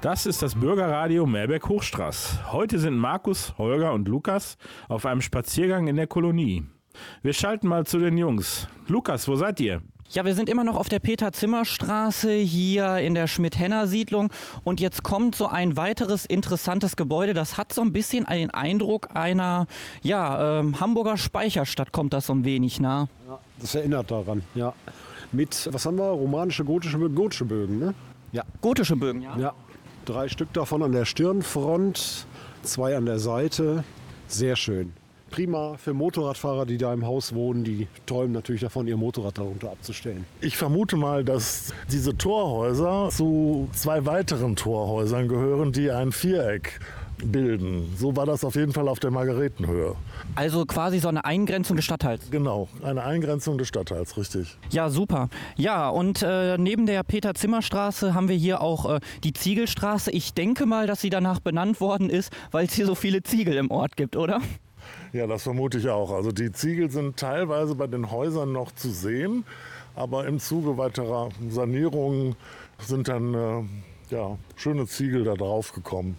Das 0.05 0.27
ist 0.27 0.43
das 0.43 0.55
Bürgerradio 0.55 1.25
Meerberg 1.25 1.67
Hochstraß. 1.67 2.53
Heute 2.53 2.79
sind 2.79 2.95
Markus, 2.95 3.55
Holger 3.57 3.95
und 3.95 4.07
Lukas 4.07 4.59
auf 4.87 5.07
einem 5.07 5.23
Spaziergang 5.23 5.89
in 5.89 5.97
der 5.97 6.07
Kolonie. 6.07 6.63
Wir 7.23 7.33
schalten 7.33 7.69
mal 7.69 7.87
zu 7.87 7.99
den 7.99 8.19
Jungs. 8.19 8.69
Lukas, 8.87 9.27
wo 9.29 9.37
seid 9.37 9.61
ihr? 9.61 9.81
Ja, 10.11 10.27
wir 10.27 10.35
sind 10.35 10.51
immer 10.51 10.63
noch 10.63 10.77
auf 10.77 10.91
der 10.91 10.99
Peter-Zimmer-Straße 10.99 12.35
hier 12.35 12.99
in 12.99 13.15
der 13.15 13.27
Schmidt-Henner-Siedlung 13.27 14.31
und 14.63 14.79
jetzt 14.79 15.05
kommt 15.05 15.37
so 15.37 15.47
ein 15.47 15.79
weiteres 15.79 16.27
interessantes 16.27 16.97
Gebäude. 16.97 17.33
Das 17.33 17.57
hat 17.57 17.73
so 17.73 17.81
ein 17.81 17.95
bisschen 17.95 18.27
den 18.27 18.51
Eindruck 18.51 19.17
einer 19.17 19.67
ja, 20.03 20.61
ähm, 20.61 20.81
Hamburger 20.81 21.17
Speicherstadt, 21.17 21.93
kommt 21.93 22.13
das 22.13 22.27
so 22.27 22.35
ein 22.35 22.45
wenig 22.45 22.79
nah. 22.79 23.09
Das 23.59 23.75
erinnert 23.75 24.11
daran, 24.11 24.43
ja. 24.55 24.75
Mit, 25.33 25.67
was 25.73 25.87
haben 25.87 25.97
wir? 25.97 26.05
Romanische, 26.05 26.63
gotische, 26.63 26.99
Bögen, 26.99 27.15
gotische 27.15 27.47
Bögen, 27.47 27.79
ne? 27.79 27.95
Ja. 28.33 28.43
Gotische 28.61 28.97
Bögen, 28.97 29.23
ja. 29.23 29.39
Ja. 29.39 29.55
Drei 30.05 30.29
Stück 30.29 30.53
davon 30.53 30.83
an 30.83 30.93
der 30.93 31.07
Stirnfront, 31.07 32.27
zwei 32.63 32.95
an 32.97 33.07
der 33.07 33.19
Seite. 33.19 33.85
Sehr 34.29 34.55
schön. 34.55 34.93
Prima 35.31 35.77
für 35.79 35.95
Motorradfahrer, 35.95 36.67
die 36.67 36.77
da 36.77 36.93
im 36.93 37.07
Haus 37.07 37.35
wohnen. 37.35 37.65
Die 37.65 37.89
träumen 38.05 38.33
natürlich 38.33 38.61
davon, 38.61 38.87
ihr 38.87 38.99
Motorrad 38.99 39.39
darunter 39.39 39.71
abzustellen. 39.71 40.27
Ich 40.43 40.59
vermute 40.59 40.97
mal, 40.97 41.25
dass 41.25 41.73
diese 41.91 42.17
Torhäuser 42.17 43.09
zu 43.11 43.69
zwei 43.73 44.05
weiteren 44.05 44.57
Torhäusern 44.57 45.27
gehören, 45.27 45.73
die 45.73 45.91
ein 45.91 46.13
Viereck 46.13 46.81
bilden. 47.19 47.93
So 47.97 48.17
war 48.17 48.27
das 48.27 48.45
auf 48.45 48.55
jeden 48.55 48.73
Fall 48.73 48.89
auf 48.89 49.01
der 49.01 49.11
Margaretenhöhe. 49.11 49.95
Also 50.35 50.65
quasi 50.67 50.99
so 50.99 51.09
eine 51.09 51.25
Eingrenzung 51.25 51.77
des 51.77 51.85
Stadtteils. 51.85 52.31
Genau, 52.31 52.69
eine 52.83 53.05
Eingrenzung 53.05 53.59
des 53.59 53.69
Stadtteils, 53.69 54.17
richtig. 54.17 54.57
Ja, 54.71 54.91
super. 54.91 55.29
Ja, 55.57 55.89
und 55.89 56.23
äh, 56.23 56.59
neben 56.59 56.87
der 56.87 57.03
Peter-Zimmer-Straße 57.03 58.15
haben 58.15 58.29
wir 58.29 58.37
hier 58.37 58.61
auch 58.61 58.97
äh, 58.97 59.01
die 59.23 59.33
Ziegelstraße. 59.33 60.11
Ich 60.11 60.35
denke 60.35 60.67
mal, 60.67 60.87
dass 60.87 61.01
sie 61.01 61.11
danach 61.11 61.41
benannt 61.41 61.81
worden 61.81 62.11
ist, 62.11 62.33
weil 62.51 62.67
es 62.67 62.75
hier 62.75 62.87
so 62.87 62.95
viele 62.95 63.23
Ziegel 63.23 63.55
im 63.55 63.71
Ort 63.71 63.97
gibt, 63.97 64.17
oder? 64.17 64.41
Ja, 65.13 65.27
das 65.27 65.45
vermute 65.45 65.79
ich 65.79 65.89
auch. 65.89 66.11
Also 66.11 66.33
die 66.33 66.53
Ziegel 66.53 66.91
sind 66.91 67.17
teilweise 67.17 67.75
bei 67.75 67.87
den 67.87 68.11
Häusern 68.11 68.53
noch 68.53 68.73
zu 68.73 68.91
sehen, 68.91 69.45
aber 69.95 70.27
im 70.27 70.41
Zuge 70.41 70.77
weiterer 70.77 71.29
Sanierungen 71.49 72.37
sind 72.79 73.09
dann 73.09 73.35
äh, 73.35 73.63
ja, 74.11 74.37
schöne 74.57 74.87
Ziegel 74.87 75.25
da 75.25 75.35
drauf 75.35 75.73
gekommen. 75.73 76.17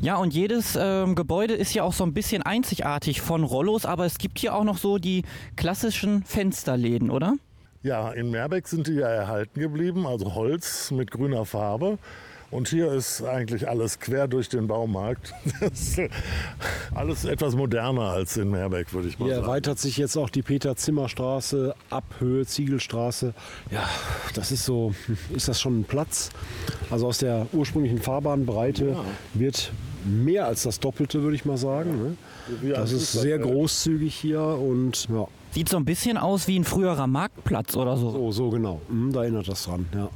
Ja, 0.00 0.16
und 0.16 0.34
jedes 0.34 0.78
ähm, 0.78 1.14
Gebäude 1.14 1.54
ist 1.54 1.74
ja 1.74 1.82
auch 1.82 1.92
so 1.92 2.04
ein 2.04 2.12
bisschen 2.12 2.42
einzigartig 2.42 3.20
von 3.20 3.44
Rollos, 3.44 3.86
aber 3.86 4.04
es 4.04 4.18
gibt 4.18 4.38
hier 4.38 4.54
auch 4.54 4.64
noch 4.64 4.78
so 4.78 4.98
die 4.98 5.22
klassischen 5.56 6.22
Fensterläden, 6.24 7.10
oder? 7.10 7.34
Ja, 7.82 8.10
in 8.10 8.30
Meerbeck 8.30 8.66
sind 8.68 8.88
die 8.88 8.94
ja 8.94 9.08
erhalten 9.08 9.60
geblieben, 9.60 10.06
also 10.06 10.34
Holz 10.34 10.90
mit 10.90 11.10
grüner 11.10 11.44
Farbe. 11.44 11.98
Und 12.56 12.68
hier 12.68 12.90
ist 12.90 13.22
eigentlich 13.22 13.68
alles 13.68 14.00
quer 14.00 14.28
durch 14.28 14.48
den 14.48 14.66
Baumarkt. 14.66 15.34
Das 15.60 15.98
ist 15.98 16.00
alles 16.94 17.24
etwas 17.26 17.54
moderner 17.54 18.12
als 18.12 18.38
in 18.38 18.50
Meerbeck, 18.50 18.94
würde 18.94 19.08
ich 19.08 19.18
mal 19.18 19.26
Hier 19.26 19.34
sagen. 19.34 19.46
erweitert 19.46 19.78
sich 19.78 19.98
jetzt 19.98 20.16
auch 20.16 20.30
die 20.30 20.40
Peter-Zimmer-Straße, 20.40 21.74
Abhöhe, 21.90 22.46
Ziegelstraße. 22.46 23.34
Ja, 23.70 23.86
das 24.32 24.52
ist 24.52 24.64
so, 24.64 24.94
ist 25.34 25.48
das 25.48 25.60
schon 25.60 25.80
ein 25.80 25.84
Platz? 25.84 26.30
Also 26.90 27.08
aus 27.08 27.18
der 27.18 27.46
ursprünglichen 27.52 27.98
Fahrbahnbreite 27.98 28.96
wird 29.34 29.70
mehr 30.06 30.46
als 30.46 30.62
das 30.62 30.80
Doppelte, 30.80 31.22
würde 31.22 31.36
ich 31.36 31.44
mal 31.44 31.58
sagen. 31.58 32.16
Ne? 32.62 32.70
Das 32.72 32.90
ist 32.90 33.12
sehr 33.12 33.38
großzügig 33.38 34.14
hier 34.14 34.40
und 34.40 35.08
ja, 35.10 35.26
Sieht 35.50 35.68
so 35.68 35.76
ein 35.76 35.84
bisschen 35.84 36.16
aus 36.16 36.48
wie 36.48 36.58
ein 36.58 36.64
früherer 36.64 37.06
Marktplatz 37.06 37.76
oder 37.76 37.96
so. 37.96 38.10
so, 38.10 38.32
so 38.32 38.50
genau. 38.50 38.80
Hm, 38.88 39.12
da 39.12 39.22
erinnert 39.22 39.48
das 39.48 39.64
dran. 39.64 39.86
Ja. 39.94 40.08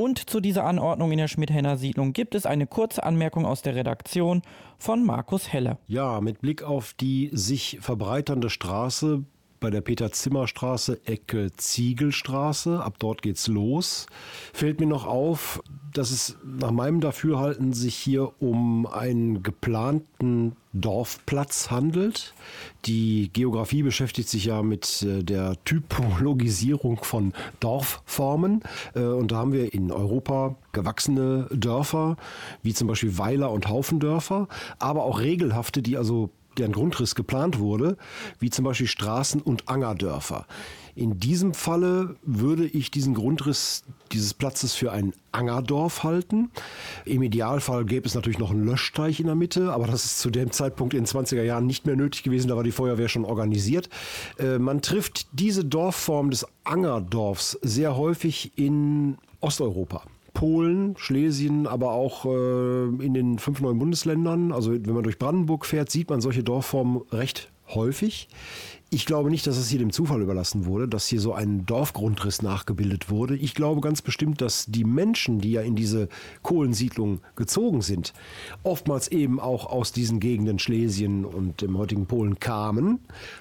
Und 0.00 0.30
zu 0.30 0.40
dieser 0.40 0.64
Anordnung 0.64 1.12
in 1.12 1.18
der 1.18 1.28
Schmidt-Henner 1.28 1.76
Siedlung 1.76 2.14
gibt 2.14 2.34
es 2.34 2.46
eine 2.46 2.66
kurze 2.66 3.02
Anmerkung 3.02 3.44
aus 3.44 3.60
der 3.60 3.74
Redaktion 3.74 4.40
von 4.78 5.04
Markus 5.04 5.52
Helle. 5.52 5.76
Ja, 5.88 6.22
mit 6.22 6.40
Blick 6.40 6.62
auf 6.62 6.94
die 6.94 7.28
sich 7.34 7.76
verbreiternde 7.82 8.48
Straße 8.48 9.24
bei 9.60 9.68
der 9.68 9.82
Peter-Zimmer-Straße, 9.82 11.00
Ecke 11.04 11.50
Ziegelstraße, 11.54 12.82
ab 12.82 12.94
dort 12.98 13.20
geht's 13.20 13.46
los, 13.46 14.06
fällt 14.54 14.80
mir 14.80 14.86
noch 14.86 15.06
auf, 15.06 15.62
dass 15.92 16.10
es 16.10 16.38
nach 16.44 16.70
meinem 16.70 17.02
Dafürhalten 17.02 17.74
sich 17.74 17.94
hier 17.94 18.32
um 18.40 18.86
einen 18.86 19.42
geplanten 19.42 20.56
Dorfplatz 20.72 21.70
handelt. 21.70 22.32
Die 22.86 23.30
Geografie 23.32 23.82
beschäftigt 23.82 24.28
sich 24.28 24.46
ja 24.46 24.62
mit 24.62 25.02
äh, 25.02 25.22
der 25.22 25.62
Typologisierung 25.64 27.04
von 27.04 27.32
Dorfformen. 27.60 28.62
Äh, 28.94 29.00
Und 29.00 29.32
da 29.32 29.36
haben 29.36 29.52
wir 29.52 29.74
in 29.74 29.92
Europa 29.92 30.56
gewachsene 30.72 31.48
Dörfer, 31.52 32.16
wie 32.62 32.72
zum 32.72 32.88
Beispiel 32.88 33.18
Weiler 33.18 33.50
und 33.50 33.68
Haufendörfer, 33.68 34.48
aber 34.78 35.04
auch 35.04 35.20
regelhafte, 35.20 35.82
die 35.82 35.96
also 35.96 36.30
deren 36.58 36.72
Grundriss 36.72 37.14
geplant 37.14 37.58
wurde, 37.58 37.96
wie 38.38 38.50
zum 38.50 38.64
Beispiel 38.64 38.88
Straßen- 38.88 39.42
und 39.42 39.68
Angerdörfer. 39.68 40.46
In 40.94 41.18
diesem 41.18 41.54
Falle 41.54 42.16
würde 42.22 42.66
ich 42.66 42.90
diesen 42.90 43.14
Grundriss 43.14 43.84
dieses 44.12 44.34
Platzes 44.34 44.74
für 44.74 44.92
ein 44.92 45.12
Angerdorf 45.32 46.02
halten. 46.02 46.50
Im 47.04 47.22
Idealfall 47.22 47.84
gäbe 47.84 48.06
es 48.06 48.14
natürlich 48.14 48.38
noch 48.38 48.50
einen 48.50 48.64
Löschteich 48.64 49.20
in 49.20 49.26
der 49.26 49.34
Mitte, 49.34 49.72
aber 49.72 49.86
das 49.86 50.04
ist 50.04 50.18
zu 50.18 50.30
dem 50.30 50.50
Zeitpunkt 50.50 50.94
in 50.94 51.04
den 51.04 51.06
20er 51.06 51.42
Jahren 51.42 51.66
nicht 51.66 51.86
mehr 51.86 51.96
nötig 51.96 52.22
gewesen, 52.22 52.48
da 52.48 52.56
war 52.56 52.64
die 52.64 52.72
Feuerwehr 52.72 53.08
schon 53.08 53.24
organisiert. 53.24 53.88
Äh, 54.38 54.58
man 54.58 54.82
trifft 54.82 55.28
diese 55.32 55.64
Dorfform 55.64 56.30
des 56.30 56.46
Angerdorfs 56.64 57.58
sehr 57.62 57.96
häufig 57.96 58.52
in 58.56 59.16
Osteuropa. 59.40 60.02
Polen, 60.34 60.96
Schlesien, 60.96 61.66
aber 61.66 61.90
auch 61.92 62.24
äh, 62.24 62.84
in 63.04 63.14
den 63.14 63.38
fünf 63.38 63.60
neuen 63.60 63.78
Bundesländern. 63.78 64.52
Also 64.52 64.72
wenn 64.72 64.94
man 64.94 65.02
durch 65.02 65.18
Brandenburg 65.18 65.66
fährt, 65.66 65.90
sieht 65.90 66.10
man 66.10 66.20
solche 66.20 66.42
Dorfformen 66.42 67.02
recht 67.10 67.50
häufig. 67.68 68.28
Ich 68.92 69.06
glaube 69.06 69.30
nicht, 69.30 69.46
dass 69.46 69.56
es 69.56 69.68
hier 69.68 69.78
dem 69.78 69.92
Zufall 69.92 70.20
überlassen 70.20 70.66
wurde, 70.66 70.88
dass 70.88 71.06
hier 71.06 71.20
so 71.20 71.32
ein 71.32 71.64
Dorfgrundriss 71.64 72.42
nachgebildet 72.42 73.08
wurde. 73.08 73.36
Ich 73.36 73.54
glaube 73.54 73.80
ganz 73.80 74.02
bestimmt, 74.02 74.40
dass 74.40 74.66
die 74.66 74.82
Menschen, 74.82 75.38
die 75.38 75.52
ja 75.52 75.62
in 75.62 75.76
diese 75.76 76.08
Kohlensiedlung 76.42 77.20
gezogen 77.36 77.82
sind, 77.82 78.12
oftmals 78.64 79.06
eben 79.06 79.38
auch 79.38 79.66
aus 79.66 79.92
diesen 79.92 80.18
Gegenden 80.18 80.58
Schlesien 80.58 81.24
und 81.24 81.62
dem 81.62 81.78
heutigen 81.78 82.06
Polen 82.06 82.40
kamen 82.40 82.98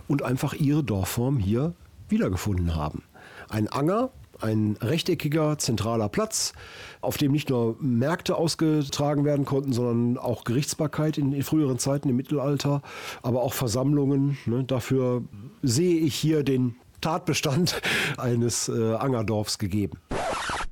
und 0.07 0.21
einfach 0.21 0.53
ihre 0.53 0.83
Dorfform 0.83 1.39
hier 1.39 1.73
wiedergefunden 2.09 2.75
haben. 2.75 3.01
Ein 3.49 3.67
Anger, 3.69 4.11
ein 4.41 4.77
rechteckiger 4.81 5.57
zentraler 5.57 6.09
Platz, 6.09 6.53
auf 7.01 7.17
dem 7.17 7.31
nicht 7.31 7.49
nur 7.49 7.75
Märkte 7.79 8.35
ausgetragen 8.35 9.25
werden 9.25 9.45
konnten, 9.45 9.73
sondern 9.73 10.17
auch 10.17 10.43
Gerichtsbarkeit 10.43 11.17
in, 11.17 11.33
in 11.33 11.43
früheren 11.43 11.79
Zeiten 11.79 12.09
im 12.09 12.15
Mittelalter, 12.15 12.81
aber 13.21 13.41
auch 13.41 13.53
Versammlungen. 13.53 14.37
Ne? 14.45 14.63
Dafür 14.63 15.23
sehe 15.61 15.99
ich 15.99 16.15
hier 16.15 16.43
den 16.43 16.75
Tatbestand 17.01 17.81
eines 18.17 18.69
äh, 18.69 18.95
Angerdorfs 18.95 19.57
gegeben. 19.57 19.97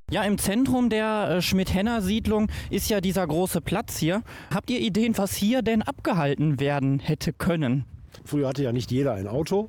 Ja, 0.10 0.24
im 0.24 0.38
Zentrum 0.38 0.90
der 0.90 1.30
äh, 1.30 1.42
Schmidt-Henner-Siedlung 1.42 2.48
ist 2.70 2.90
ja 2.90 3.02
dieser 3.02 3.28
große 3.28 3.60
Platz 3.60 3.98
hier. 3.98 4.24
Habt 4.54 4.70
ihr 4.70 4.80
Ideen, 4.80 5.18
was 5.18 5.36
hier 5.36 5.62
denn 5.62 5.82
abgehalten 5.82 6.62
werden 6.62 7.00
hätte 7.00 7.34
können? 7.34 7.84
Früher 8.24 8.48
hatte 8.48 8.64
ja 8.64 8.72
nicht 8.72 8.90
jeder 8.90 9.14
ein 9.14 9.28
Auto. 9.28 9.68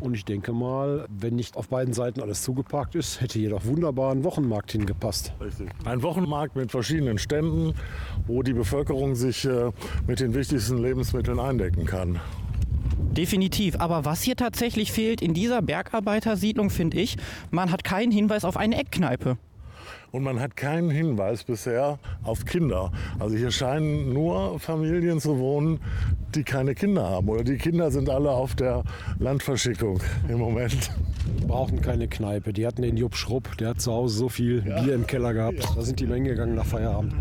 Und 0.00 0.14
ich 0.14 0.24
denke 0.24 0.52
mal, 0.52 1.06
wenn 1.08 1.34
nicht 1.34 1.56
auf 1.56 1.68
beiden 1.68 1.92
Seiten 1.92 2.20
alles 2.20 2.42
zugeparkt 2.42 2.94
ist, 2.94 3.20
hätte 3.20 3.38
hier 3.38 3.50
doch 3.50 3.64
wunderbar 3.64 4.12
ein 4.12 4.24
Wochenmarkt 4.24 4.72
hingepasst. 4.72 5.32
Richtig. 5.40 5.68
Ein 5.84 6.02
Wochenmarkt 6.02 6.56
mit 6.56 6.70
verschiedenen 6.70 7.18
Ständen, 7.18 7.74
wo 8.26 8.42
die 8.42 8.52
Bevölkerung 8.52 9.14
sich 9.14 9.44
äh, 9.44 9.70
mit 10.06 10.20
den 10.20 10.34
wichtigsten 10.34 10.78
Lebensmitteln 10.78 11.40
eindecken 11.40 11.84
kann. 11.84 12.20
Definitiv. 13.18 13.80
Aber 13.80 14.04
was 14.04 14.22
hier 14.22 14.36
tatsächlich 14.36 14.92
fehlt 14.92 15.20
in 15.20 15.34
dieser 15.34 15.62
Bergarbeitersiedlung, 15.62 16.70
finde 16.70 17.00
ich, 17.00 17.16
man 17.50 17.72
hat 17.72 17.82
keinen 17.82 18.12
Hinweis 18.12 18.44
auf 18.44 18.56
eine 18.56 18.78
Eckkneipe. 18.78 19.38
Und 20.10 20.22
man 20.22 20.40
hat 20.40 20.56
keinen 20.56 20.90
Hinweis 20.90 21.44
bisher 21.44 21.98
auf 22.22 22.44
Kinder. 22.44 22.92
Also 23.18 23.36
hier 23.36 23.50
scheinen 23.50 24.12
nur 24.12 24.58
Familien 24.58 25.20
zu 25.20 25.38
wohnen, 25.38 25.80
die 26.34 26.44
keine 26.44 26.74
Kinder 26.74 27.08
haben. 27.08 27.28
Oder 27.28 27.44
die 27.44 27.58
Kinder 27.58 27.90
sind 27.90 28.08
alle 28.08 28.30
auf 28.30 28.54
der 28.54 28.84
Landverschickung 29.18 30.00
im 30.28 30.38
Moment. 30.38 30.90
Brauchten 31.46 31.80
keine 31.82 32.08
Kneipe. 32.08 32.52
Die 32.52 32.66
hatten 32.66 32.82
den 32.82 32.96
Jupp 32.96 33.16
Schrupp, 33.16 33.56
der 33.58 33.70
hat 33.70 33.80
zu 33.80 33.92
Hause 33.92 34.16
so 34.16 34.28
viel 34.28 34.62
Bier 34.62 34.94
im 34.94 35.06
Keller 35.06 35.34
gehabt. 35.34 35.68
Da 35.76 35.82
sind 35.82 36.00
die 36.00 36.06
mal 36.06 36.14
hingegangen 36.14 36.54
nach 36.54 36.66
Feierabend. 36.66 37.14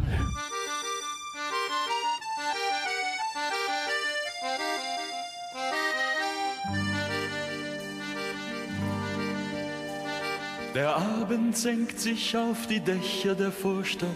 Der 10.78 10.96
Abend 10.96 11.58
senkt 11.58 12.00
sich 12.00 12.38
auf 12.38 12.68
die 12.68 12.80
Dächer 12.80 13.34
der 13.34 13.52
Vorstadt, 13.52 14.10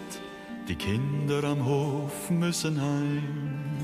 die 0.67 0.75
Kinder 0.75 1.43
am 1.43 1.65
Hof 1.65 2.29
müssen 2.29 2.79
heim. 2.79 3.79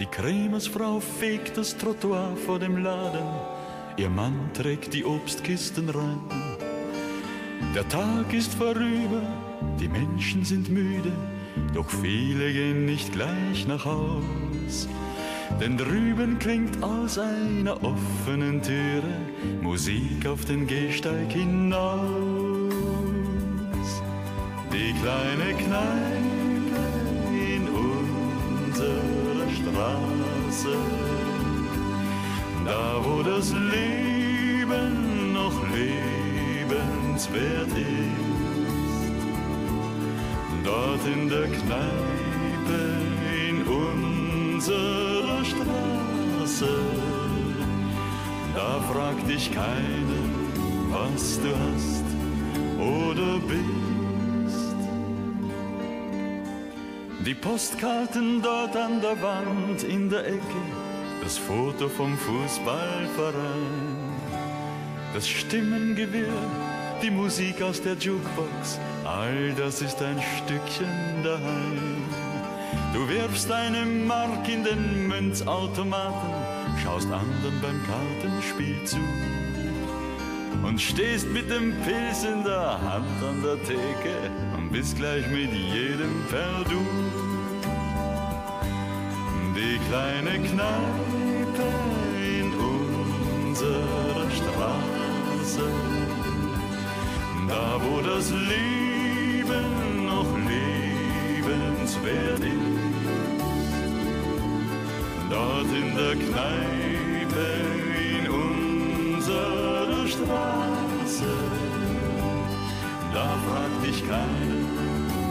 Die 0.00 0.06
Krämersfrau 0.06 0.98
fegt 0.98 1.56
das 1.56 1.76
Trottoir 1.76 2.36
vor 2.44 2.58
dem 2.58 2.78
Laden, 2.78 3.28
ihr 3.96 4.10
Mann 4.10 4.50
trägt 4.52 4.94
die 4.94 5.04
Obstkisten 5.04 5.88
rein. 5.88 6.18
Der 7.72 7.88
Tag 7.88 8.34
ist 8.34 8.52
vorüber, 8.52 9.22
die 9.78 9.86
Menschen 9.86 10.44
sind 10.44 10.68
müde, 10.68 11.12
doch 11.72 11.88
viele 11.88 12.52
gehen 12.52 12.84
nicht 12.84 13.12
gleich 13.12 13.64
nach 13.68 13.84
Haus. 13.84 14.88
Denn 15.60 15.76
drüben 15.78 16.38
klingt 16.38 16.82
aus 16.82 17.18
einer 17.18 17.82
offenen 17.82 18.60
Türe 18.62 19.14
Musik 19.62 20.26
auf 20.26 20.44
den 20.44 20.66
Gehsteig 20.66 21.32
hinaus. 21.32 21.96
Die 24.72 24.92
kleine 25.00 25.54
Kneipe 25.54 26.82
in 27.32 27.68
unserer 27.68 29.48
Straße, 29.54 30.76
da 32.64 33.00
wo 33.02 33.22
das 33.22 33.52
Leben 33.52 35.32
noch 35.32 35.62
lebenswert 35.74 37.68
ist. 37.68 38.26
Dort 40.64 41.06
in 41.06 41.28
der 41.28 41.46
Kneipe 41.46 42.80
in 43.48 43.62
unserer 43.62 45.15
Straße, 45.50 46.68
da 48.54 48.80
fragt 48.92 49.28
dich 49.28 49.52
keiner, 49.52 50.22
was 50.90 51.40
du 51.40 51.50
hast 51.64 52.06
oder 52.78 53.38
bist. 53.46 54.76
Die 57.26 57.34
Postkarten 57.34 58.40
dort 58.42 58.76
an 58.76 59.00
der 59.00 59.20
Wand 59.20 59.82
in 59.82 60.08
der 60.08 60.26
Ecke, 60.26 60.62
das 61.22 61.36
Foto 61.38 61.88
vom 61.88 62.16
Fußballverein, 62.16 63.34
das 65.12 65.28
Stimmengewirr, 65.28 66.42
die 67.02 67.10
Musik 67.10 67.62
aus 67.62 67.82
der 67.82 67.94
Jukebox, 67.94 68.78
all 69.04 69.52
das 69.56 69.82
ist 69.82 70.00
ein 70.02 70.20
Stückchen 70.36 71.24
daheim. 71.24 71.95
Du 72.96 73.06
wirfst 73.10 73.52
eine 73.52 73.84
Mark 73.84 74.48
in 74.48 74.64
den 74.64 75.06
Münzautomaten, 75.06 76.30
schaust 76.82 77.12
anderen 77.12 77.60
beim 77.60 77.78
Kartenspiel 77.84 78.82
zu 78.84 78.96
und 80.62 80.80
stehst 80.80 81.28
mit 81.28 81.50
dem 81.50 81.74
Pilz 81.82 82.24
in 82.24 82.42
der 82.42 82.80
Hand 82.80 83.22
an 83.22 83.42
der 83.42 83.62
Theke 83.64 84.30
und 84.56 84.72
bist 84.72 84.96
gleich 84.96 85.28
mit 85.28 85.52
jedem 85.52 86.24
per 86.30 86.64
Du. 86.70 86.80
Die 89.54 89.78
kleine 89.90 90.42
Kneipe 90.48 91.68
in 92.16 92.50
unserer 92.54 94.30
Straße, 94.30 95.68
da 97.46 97.78
wo 97.82 98.00
das 98.00 98.30
Leben 98.30 100.06
noch 100.06 100.32
lebenswert 101.44 102.40
ist. 102.40 102.85
Dort 105.28 105.66
in 105.66 105.94
der 105.96 106.14
Kneipe 106.14 107.46
in 108.18 108.28
unserer 108.30 110.06
Straße, 110.06 111.24
da 113.12 113.24
fragt 113.24 113.86
dich 113.86 114.08
keiner, 114.08 114.62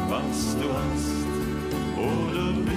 was 0.09 0.57
du 0.57 0.67
hast 0.73 1.25
oder 1.97 2.51
bist. 2.65 2.75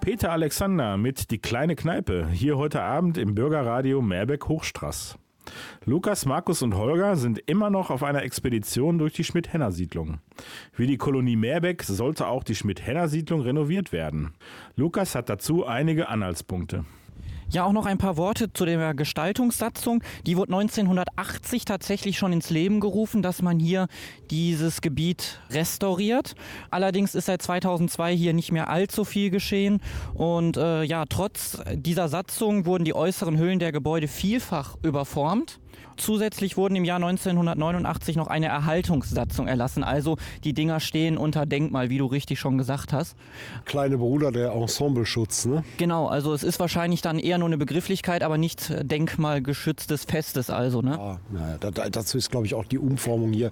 Peter 0.00 0.30
Alexander 0.30 0.96
mit 0.96 1.30
Die 1.32 1.38
kleine 1.38 1.74
Kneipe, 1.74 2.28
hier 2.28 2.56
heute 2.58 2.82
Abend 2.82 3.18
im 3.18 3.34
Bürgerradio 3.34 4.02
Meerbeck-Hochstraß. 4.02 5.18
Lukas, 5.84 6.26
Markus 6.26 6.62
und 6.62 6.76
Holger 6.76 7.16
sind 7.16 7.38
immer 7.46 7.70
noch 7.70 7.90
auf 7.90 8.02
einer 8.02 8.22
Expedition 8.22 8.98
durch 8.98 9.12
die 9.12 9.24
Schmidt-Henner-Siedlung. 9.24 10.18
Wie 10.76 10.86
die 10.86 10.96
Kolonie 10.96 11.36
Meerbeck 11.36 11.82
sollte 11.82 12.26
auch 12.26 12.44
die 12.44 12.54
Schmidt-Henner-Siedlung 12.54 13.40
renoviert 13.40 13.92
werden. 13.92 14.34
Lukas 14.76 15.14
hat 15.14 15.28
dazu 15.28 15.66
einige 15.66 16.08
Anhaltspunkte. 16.08 16.84
Ja, 17.52 17.64
auch 17.64 17.72
noch 17.72 17.84
ein 17.84 17.98
paar 17.98 18.16
Worte 18.16 18.50
zu 18.50 18.64
der 18.64 18.94
Gestaltungssatzung. 18.94 20.02
Die 20.24 20.38
wurde 20.38 20.54
1980 20.54 21.66
tatsächlich 21.66 22.16
schon 22.16 22.32
ins 22.32 22.48
Leben 22.48 22.80
gerufen, 22.80 23.20
dass 23.20 23.42
man 23.42 23.58
hier 23.58 23.88
dieses 24.30 24.80
Gebiet 24.80 25.38
restauriert. 25.50 26.34
Allerdings 26.70 27.14
ist 27.14 27.26
seit 27.26 27.42
2002 27.42 28.16
hier 28.16 28.32
nicht 28.32 28.52
mehr 28.52 28.70
allzu 28.70 29.04
viel 29.04 29.28
geschehen. 29.28 29.82
Und 30.14 30.56
äh, 30.56 30.82
ja, 30.84 31.04
trotz 31.06 31.62
dieser 31.74 32.08
Satzung 32.08 32.64
wurden 32.64 32.84
die 32.84 32.94
äußeren 32.94 33.38
Hüllen 33.38 33.58
der 33.58 33.70
Gebäude 33.70 34.08
vielfach 34.08 34.78
überformt. 34.82 35.60
Zusätzlich 35.96 36.56
wurden 36.56 36.76
im 36.76 36.84
Jahr 36.84 36.96
1989 36.96 38.16
noch 38.16 38.26
eine 38.26 38.46
Erhaltungssatzung 38.46 39.48
erlassen. 39.48 39.84
Also 39.84 40.16
die 40.44 40.52
Dinger 40.52 40.80
stehen 40.80 41.18
unter 41.18 41.46
Denkmal, 41.46 41.90
wie 41.90 41.98
du 41.98 42.06
richtig 42.06 42.40
schon 42.40 42.58
gesagt 42.58 42.92
hast. 42.92 43.16
Kleine 43.64 43.98
Bruder 43.98 44.32
der 44.32 44.52
Ensembleschutz, 44.52 45.46
ne? 45.46 45.64
Genau, 45.76 46.06
also 46.06 46.32
es 46.32 46.42
ist 46.42 46.60
wahrscheinlich 46.60 47.02
dann 47.02 47.18
eher 47.18 47.38
nur 47.38 47.48
eine 47.48 47.58
Begrifflichkeit, 47.58 48.22
aber 48.22 48.38
nicht 48.38 48.70
äh, 48.70 48.84
denkmalgeschütztes 48.84 50.04
Festes 50.04 50.50
also, 50.50 50.82
ne? 50.82 50.98
Ah, 50.98 51.20
naja, 51.30 51.56
da, 51.58 51.70
da, 51.70 51.88
dazu 51.88 52.18
ist, 52.18 52.30
glaube 52.30 52.46
ich, 52.46 52.54
auch 52.54 52.64
die 52.64 52.78
Umformung 52.78 53.32
hier. 53.32 53.50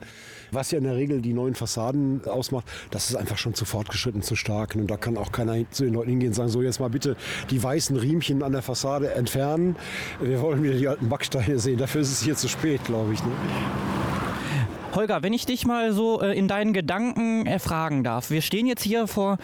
Was 0.52 0.70
ja 0.70 0.78
in 0.78 0.84
der 0.84 0.96
Regel 0.96 1.20
die 1.20 1.32
neuen 1.32 1.54
Fassaden 1.54 2.24
ausmacht, 2.26 2.66
das 2.90 3.10
ist 3.10 3.16
einfach 3.16 3.38
schon 3.38 3.54
zu 3.54 3.64
fortgeschritten, 3.64 4.22
zu 4.22 4.34
stark. 4.34 4.74
Und 4.74 4.88
da 4.88 4.96
kann 4.96 5.16
auch 5.16 5.32
keiner 5.32 5.70
zu 5.70 5.84
den 5.84 5.94
Leuten 5.94 6.10
hingehen 6.10 6.30
und 6.30 6.34
sagen, 6.34 6.48
so 6.48 6.62
jetzt 6.62 6.80
mal 6.80 6.90
bitte 6.90 7.16
die 7.50 7.62
weißen 7.62 7.96
Riemchen 7.96 8.42
an 8.42 8.52
der 8.52 8.62
Fassade 8.62 9.14
entfernen. 9.14 9.76
Wir 10.20 10.40
wollen 10.40 10.62
wieder 10.62 10.74
die 10.74 10.88
alten 10.88 11.08
Backsteine 11.08 11.58
sehen. 11.58 11.78
Dafür 11.78 12.00
ist 12.00 12.10
es 12.10 12.22
hier 12.22 12.29
zu 12.36 12.48
spät, 12.48 12.84
glaube 12.84 13.12
ich. 13.12 13.22
Ne? 13.22 13.30
Holger, 14.94 15.22
wenn 15.22 15.32
ich 15.32 15.46
dich 15.46 15.66
mal 15.66 15.92
so 15.92 16.20
äh, 16.20 16.36
in 16.36 16.48
deinen 16.48 16.72
Gedanken 16.72 17.46
erfragen 17.46 18.02
darf. 18.02 18.30
Wir 18.30 18.42
stehen 18.42 18.66
jetzt 18.66 18.82
hier 18.82 19.06
vor 19.06 19.38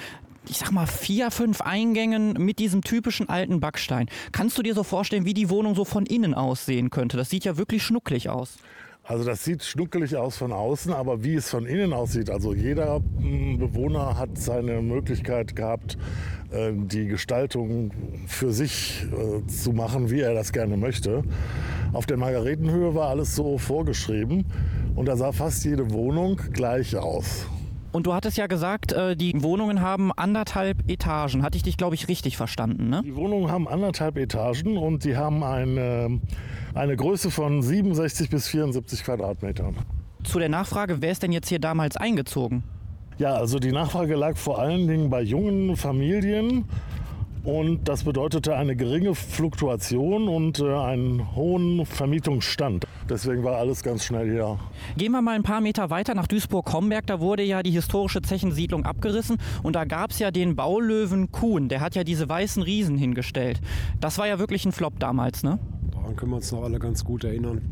ich 0.49 0.59
sag 0.59 0.71
mal, 0.71 0.87
vier, 0.87 1.31
fünf 1.31 1.61
Eingängen 1.61 2.35
mit 2.35 2.59
diesem 2.59 2.83
typischen 2.83 3.29
alten 3.29 3.61
Backstein. 3.61 4.09
Kannst 4.33 4.57
du 4.57 4.63
dir 4.63 4.75
so 4.75 4.85
vorstellen, 4.85 5.25
wie 5.25 5.35
die 5.35 5.51
Wohnung 5.51 5.75
so 5.75 5.85
von 5.85 6.07
innen 6.07 6.35
aussehen 6.35 6.91
könnte? 6.91 7.17
Das 7.17 7.31
sieht 7.31 7.45
ja 7.45 7.57
wirklich 7.57 7.83
schnucklig 7.83 8.29
aus. 8.29 8.57
Also 9.09 9.23
das 9.23 9.45
sieht 9.45 9.63
schnuckelig 9.63 10.17
aus 10.17 10.37
von 10.37 10.51
außen, 10.51 10.93
aber 10.93 11.23
wie 11.23 11.37
es 11.37 11.49
von 11.49 11.65
innen 11.65 11.93
aussieht, 11.93 12.29
also 12.29 12.53
jeder 12.53 12.99
mm, 12.99 13.57
Bewohner 13.57 14.19
hat 14.19 14.37
seine 14.37 14.83
Möglichkeit 14.83 15.55
gehabt, 15.55 15.97
äh, 16.51 16.73
die 16.75 17.07
Gestaltung 17.07 17.93
für 18.27 18.53
sich 18.53 19.07
äh, 19.13 19.47
zu 19.47 19.73
machen, 19.73 20.11
wie 20.11 20.21
er 20.21 20.35
das 20.35 20.53
gerne 20.53 20.77
möchte. 20.77 21.23
Auf 21.93 22.07
der 22.07 22.17
Margaretenhöhe 22.17 22.97
war 22.97 23.09
alles 23.11 23.37
so 23.37 23.59
vorgeschrieben 23.59 24.45
und 24.97 25.07
da 25.07 25.17
sah 25.17 25.31
fast 25.31 25.65
jede 25.65 25.93
Wohnung 25.93 26.41
gleich 26.53 26.97
aus. 26.97 27.47
Und 27.97 28.07
du 28.07 28.13
hattest 28.13 28.37
ja 28.37 28.47
gesagt, 28.47 28.93
äh, 28.93 29.17
die 29.17 29.43
Wohnungen 29.43 29.81
haben 29.81 30.13
anderthalb 30.13 30.87
Etagen. 30.87 31.43
Hatte 31.43 31.57
ich 31.57 31.63
dich, 31.63 31.79
glaube 31.79 31.95
ich, 31.95 32.09
richtig 32.09 32.37
verstanden, 32.37 32.91
ne? 32.91 33.01
Die 33.03 33.17
Wohnungen 33.17 33.51
haben 33.51 33.67
anderthalb 33.67 34.19
Etagen 34.19 34.77
und 34.77 35.05
die 35.05 35.17
haben 35.17 35.43
eine, 35.43 36.21
eine 36.75 36.95
Größe 36.95 37.31
von 37.31 37.63
67 37.63 38.29
bis 38.29 38.49
74 38.49 39.03
Quadratmetern. 39.03 39.77
Zu 40.25 40.39
der 40.39 40.51
Nachfrage, 40.51 41.01
wer 41.01 41.11
ist 41.11 41.23
denn 41.23 41.33
jetzt 41.33 41.49
hier 41.49 41.59
damals 41.59 41.97
eingezogen? 41.97 42.65
Ja, 43.17 43.33
also 43.33 43.59
die 43.59 43.73
Nachfrage 43.73 44.15
lag 44.15 44.37
vor 44.37 44.59
allen 44.59 44.87
Dingen 44.87 45.09
bei 45.09 45.23
jungen 45.23 45.75
Familien 45.79 46.67
und 47.47 47.89
das 47.89 48.03
bedeutete 48.03 48.57
eine 48.57 48.75
geringe 48.75 49.15
Fluktuation 49.15 50.29
und 50.29 50.59
äh, 50.59 50.75
einen 50.75 51.35
hohen 51.37 51.87
Vermietungsstand. 51.87 52.85
Deswegen 53.09 53.45
war 53.45 53.57
alles 53.57 53.85
ganz 53.85 54.05
schnell 54.05 54.29
hier. 54.31 54.59
Gehen 54.97 55.13
wir 55.13 55.23
mal 55.23 55.37
ein 55.37 55.45
paar 55.45 55.61
Meter 55.61 55.89
weiter 55.89 56.17
nach 56.17 56.27
Duisburg-Homberg. 56.27 57.07
Da 57.07 57.21
wurde 57.21 57.45
ja 57.45 57.63
die 57.63 57.71
historische 57.71 58.21
Zechensiedlung 58.21 58.85
abgerissen 58.85 59.39
und 59.63 59.77
da 59.77 59.85
gab 59.85 60.11
es 60.11 60.19
ja 60.19 60.33
den 60.33 60.57
Baulöwen 60.57 61.31
Kuhn. 61.31 61.69
Der 61.69 61.81
hat 61.81 61.95
ja 61.95 62.03
diese 62.03 62.29
weißen 62.29 62.65
Riesen 62.65 62.99
hingestellt. 62.99 63.61
Das 64.01 64.19
war 64.19 64.27
ja 64.27 64.41
wirklich 64.41 64.65
ein 64.67 64.73
Flop 64.73 64.99
damals, 64.99 65.45
ne? 65.45 65.61
Daran 65.93 66.17
können 66.17 66.33
wir 66.33 66.37
uns 66.37 66.51
noch 66.51 66.65
alle 66.65 66.81
ganz 66.81 67.05
gut 67.05 67.23
erinnern. 67.23 67.63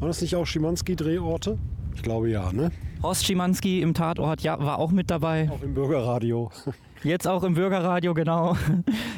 Waren 0.00 0.08
das 0.08 0.20
nicht 0.20 0.36
auch 0.36 0.44
Schimanski-Drehorte? 0.44 1.58
Ich 1.94 2.02
glaube 2.02 2.30
ja, 2.30 2.52
ne? 2.52 2.70
Horst 3.02 3.26
Schimanski 3.26 3.82
im 3.82 3.92
Tatort, 3.92 4.40
ja, 4.40 4.58
war 4.58 4.78
auch 4.78 4.90
mit 4.90 5.10
dabei. 5.10 5.50
Auch 5.52 5.62
im 5.62 5.74
Bürgerradio. 5.74 6.50
Jetzt 7.04 7.28
auch 7.28 7.42
im 7.42 7.52
Bürgerradio, 7.52 8.14
genau. 8.14 8.56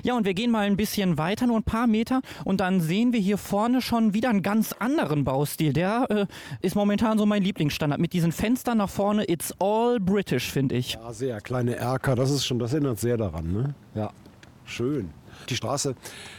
Ja, 0.02 0.16
und 0.16 0.24
wir 0.24 0.34
gehen 0.34 0.50
mal 0.50 0.66
ein 0.66 0.76
bisschen 0.76 1.18
weiter, 1.18 1.46
nur 1.46 1.56
ein 1.58 1.62
paar 1.62 1.86
Meter. 1.86 2.20
Und 2.44 2.60
dann 2.60 2.80
sehen 2.80 3.12
wir 3.12 3.20
hier 3.20 3.38
vorne 3.38 3.80
schon 3.80 4.12
wieder 4.12 4.28
einen 4.28 4.42
ganz 4.42 4.72
anderen 4.72 5.22
Baustil. 5.22 5.72
Der 5.72 6.06
äh, 6.10 6.26
ist 6.62 6.74
momentan 6.74 7.16
so 7.16 7.26
mein 7.26 7.44
Lieblingsstandard. 7.44 8.00
Mit 8.00 8.12
diesen 8.12 8.32
Fenstern 8.32 8.78
nach 8.78 8.90
vorne, 8.90 9.28
it's 9.30 9.54
all 9.60 10.00
British, 10.00 10.50
finde 10.50 10.74
ich. 10.74 10.94
Ja, 10.94 11.12
sehr 11.12 11.40
kleine 11.40 11.76
Erker, 11.76 12.16
das 12.16 12.30
ist 12.30 12.44
schon, 12.44 12.58
das 12.58 12.72
erinnert 12.72 12.98
sehr 12.98 13.16
daran, 13.16 13.52
ne? 13.52 13.74
Ja, 13.94 14.10
schön. 14.64 15.10
Die 15.48 15.54
Straße 15.54 15.94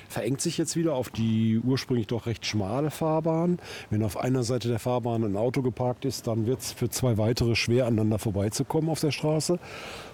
verengt 0.09 0.41
sich 0.41 0.57
jetzt 0.57 0.75
wieder 0.75 0.93
auf 0.93 1.09
die 1.09 1.59
ursprünglich 1.63 2.07
doch 2.07 2.25
recht 2.25 2.45
schmale 2.45 2.91
Fahrbahn. 2.91 3.59
Wenn 3.89 4.03
auf 4.03 4.17
einer 4.17 4.43
Seite 4.43 4.67
der 4.67 4.79
Fahrbahn 4.79 5.23
ein 5.23 5.35
Auto 5.35 5.61
geparkt 5.61 6.05
ist, 6.05 6.27
dann 6.27 6.45
wird 6.45 6.59
es 6.59 6.71
für 6.71 6.89
zwei 6.89 7.17
weitere 7.17 7.55
schwer 7.55 7.85
aneinander 7.85 8.19
vorbeizukommen 8.19 8.89
auf 8.89 8.99
der 8.99 9.11
Straße. 9.11 9.59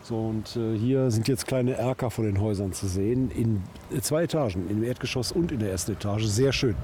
So, 0.02 0.16
und 0.18 0.56
äh, 0.56 0.78
hier 0.78 1.12
sind 1.12 1.28
jetzt 1.28 1.48
kleine 1.48 1.74
Erker 1.74 2.12
von 2.12 2.26
den 2.26 2.42
Häusern 2.42 2.74
zu 2.74 2.88
sehen, 2.88 3.32
in 3.32 3.62
äh, 3.96 4.02
zwei 4.02 4.24
Etagen, 4.24 4.70
im 4.70 4.84
Erdgeschoss 4.84 5.32
und 5.32 5.52
in 5.52 5.60
der 5.60 5.72
ersten 5.72 5.94
Etage. 5.94 6.26
Sehr 6.26 6.52
schön. 6.52 6.76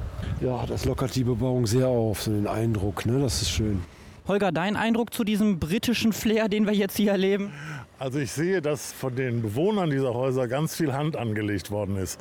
Ja, 0.42 0.66
das 0.66 0.86
lockert 0.86 1.16
die 1.16 1.24
Bebauung 1.24 1.68
sehr 1.68 1.88
auf, 1.88 2.22
so 2.22 2.32
den 2.32 2.48
Eindruck, 2.48 3.06
ne? 3.06 3.20
das 3.20 3.42
ist 3.42 3.52
schön. 3.52 3.82
Holger, 4.30 4.52
dein 4.52 4.76
Eindruck 4.76 5.12
zu 5.12 5.24
diesem 5.24 5.58
britischen 5.58 6.14
Flair, 6.14 6.50
den 6.50 6.68
wir 6.68 6.74
jetzt 6.74 6.96
hier 6.98 7.12
erleben? 7.12 7.52
Also 8.00 8.20
ich 8.20 8.32
sehe, 8.32 8.62
dass 8.62 8.94
von 8.94 9.14
den 9.14 9.42
Bewohnern 9.42 9.90
dieser 9.90 10.14
Häuser 10.14 10.48
ganz 10.48 10.74
viel 10.74 10.94
Hand 10.94 11.18
angelegt 11.18 11.70
worden 11.70 11.98
ist. 11.98 12.18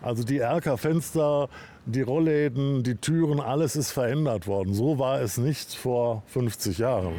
Also 0.00 0.24
die 0.24 0.38
Erkerfenster, 0.38 1.50
die 1.84 2.00
Rollläden, 2.00 2.82
die 2.82 2.94
Türen, 2.94 3.38
alles 3.38 3.76
ist 3.76 3.92
verändert 3.92 4.46
worden. 4.46 4.72
So 4.72 4.98
war 4.98 5.20
es 5.20 5.36
nicht 5.36 5.74
vor 5.74 6.22
50 6.28 6.78
Jahren. 6.78 7.12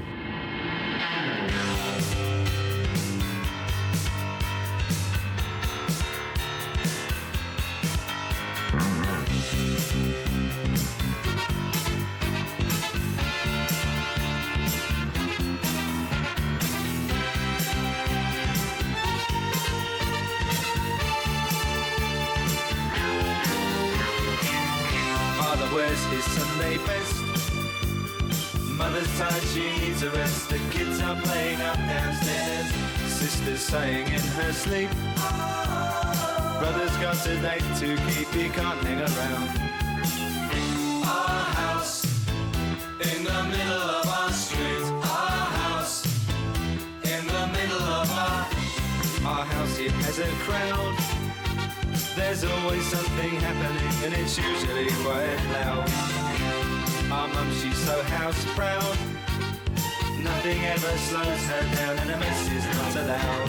Slows 61.07 61.45
her 61.47 61.75
down, 61.75 61.97
and 61.99 62.09
a 62.11 62.17
mess 62.17 62.51
is 62.51 62.65
not 62.77 62.95
allowed. 62.95 63.48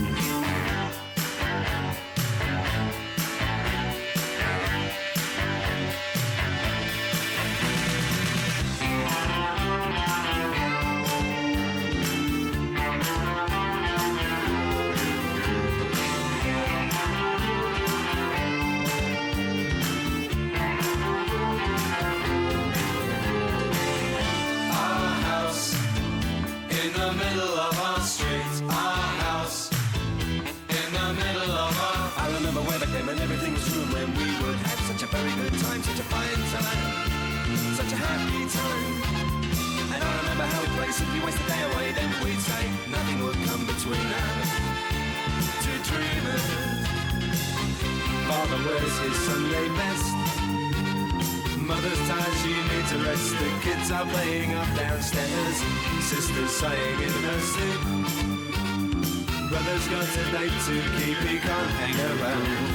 night 60.31 60.51
to 60.65 60.81
keep 60.97 61.21
me 61.23 61.39
calm. 61.39 61.67
Hang 61.67 62.21
around. 62.21 62.70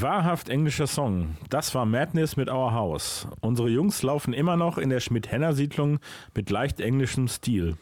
Wahrhaft 0.00 0.48
englischer 0.48 0.86
Song. 0.86 1.36
Das 1.50 1.74
war 1.74 1.84
Madness 1.84 2.36
mit 2.36 2.50
Our 2.50 2.72
House. 2.72 3.26
Unsere 3.40 3.68
Jungs 3.68 4.02
laufen 4.02 4.32
immer 4.32 4.56
noch 4.56 4.78
in 4.78 4.90
der 4.90 5.00
Schmidt-Henner-Siedlung 5.00 5.98
mit 6.34 6.50
leicht 6.50 6.80
englischem 6.80 7.28
Stil. 7.28 7.76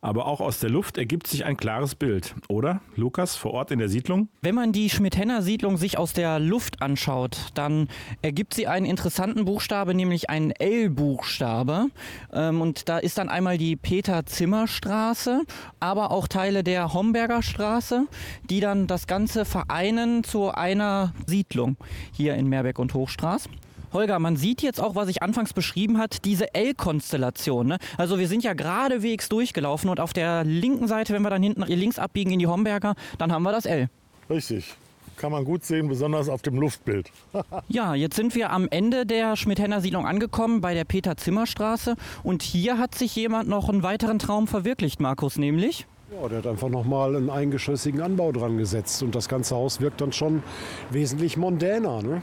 Aber 0.00 0.26
auch 0.26 0.40
aus 0.40 0.60
der 0.60 0.70
Luft 0.70 0.98
ergibt 0.98 1.26
sich 1.26 1.44
ein 1.44 1.56
klares 1.56 1.94
Bild, 1.94 2.34
oder? 2.48 2.80
Lukas, 2.96 3.36
vor 3.36 3.52
Ort 3.52 3.70
in 3.70 3.78
der 3.78 3.88
Siedlung? 3.88 4.28
Wenn 4.42 4.54
man 4.54 4.72
die 4.72 4.90
Schmidt-Henner-Siedlung 4.90 5.76
sich 5.76 5.98
aus 5.98 6.12
der 6.12 6.38
Luft 6.38 6.82
anschaut, 6.82 7.50
dann 7.54 7.88
ergibt 8.22 8.54
sie 8.54 8.66
einen 8.66 8.86
interessanten 8.86 9.44
Buchstabe, 9.44 9.94
nämlich 9.94 10.30
einen 10.30 10.50
L-Buchstabe. 10.52 11.86
Ähm, 12.32 12.60
und 12.60 12.88
da 12.88 12.98
ist 12.98 13.18
dann 13.18 13.28
einmal 13.28 13.58
die 13.58 13.76
Peter-Zimmer-Straße, 13.76 15.42
aber 15.80 16.10
auch 16.10 16.28
Teile 16.28 16.62
der 16.62 16.92
Homberger 16.94 17.42
Straße, 17.42 18.06
die 18.48 18.60
dann 18.60 18.86
das 18.86 19.06
Ganze 19.06 19.44
vereinen 19.44 20.24
zu 20.24 20.50
einer 20.50 21.12
Siedlung 21.26 21.76
hier 22.12 22.34
in 22.34 22.48
Meerbeck 22.48 22.78
und 22.78 22.94
Hochstraß. 22.94 23.48
Holger, 23.92 24.18
man 24.18 24.36
sieht 24.36 24.62
jetzt 24.62 24.80
auch, 24.80 24.94
was 24.94 25.08
ich 25.08 25.22
anfangs 25.22 25.52
beschrieben 25.52 25.98
hat, 25.98 26.24
diese 26.24 26.54
L-Konstellation. 26.54 27.66
Ne? 27.66 27.78
Also 27.96 28.18
wir 28.18 28.28
sind 28.28 28.44
ja 28.44 28.54
geradewegs 28.54 29.28
durchgelaufen 29.28 29.90
und 29.90 30.00
auf 30.00 30.12
der 30.12 30.44
linken 30.44 30.88
Seite, 30.88 31.12
wenn 31.14 31.22
wir 31.22 31.30
dann 31.30 31.42
hinten 31.42 31.62
links 31.62 31.98
abbiegen 31.98 32.30
in 32.32 32.38
die 32.38 32.46
Homberger, 32.46 32.94
dann 33.18 33.32
haben 33.32 33.42
wir 33.42 33.52
das 33.52 33.66
L. 33.66 33.88
Richtig. 34.30 34.74
Kann 35.16 35.32
man 35.32 35.44
gut 35.44 35.64
sehen, 35.64 35.88
besonders 35.88 36.28
auf 36.28 36.42
dem 36.42 36.58
Luftbild. 36.58 37.10
Ja, 37.68 37.94
jetzt 37.94 38.16
sind 38.16 38.34
wir 38.34 38.50
am 38.50 38.68
Ende 38.70 39.04
der 39.04 39.36
Schmidt-Henner 39.36 39.80
Siedlung 39.80 40.06
angekommen, 40.06 40.60
bei 40.60 40.74
der 40.74 40.84
Peter-Zimmer-Straße. 40.84 41.96
Und 42.22 42.42
hier 42.42 42.78
hat 42.78 42.94
sich 42.94 43.16
jemand 43.16 43.48
noch 43.48 43.68
einen 43.68 43.82
weiteren 43.82 44.18
Traum 44.18 44.46
verwirklicht, 44.46 45.00
Markus, 45.00 45.36
nämlich? 45.36 45.86
Ja, 46.10 46.28
der 46.28 46.38
hat 46.38 46.46
einfach 46.46 46.68
nochmal 46.68 47.16
einen 47.16 47.30
eingeschossigen 47.30 48.00
Anbau 48.00 48.32
dran 48.32 48.56
gesetzt 48.56 49.02
und 49.02 49.14
das 49.14 49.28
ganze 49.28 49.56
Haus 49.56 49.80
wirkt 49.80 50.00
dann 50.00 50.12
schon 50.12 50.42
wesentlich 50.90 51.36
mondäner. 51.36 52.00
Ne? 52.02 52.22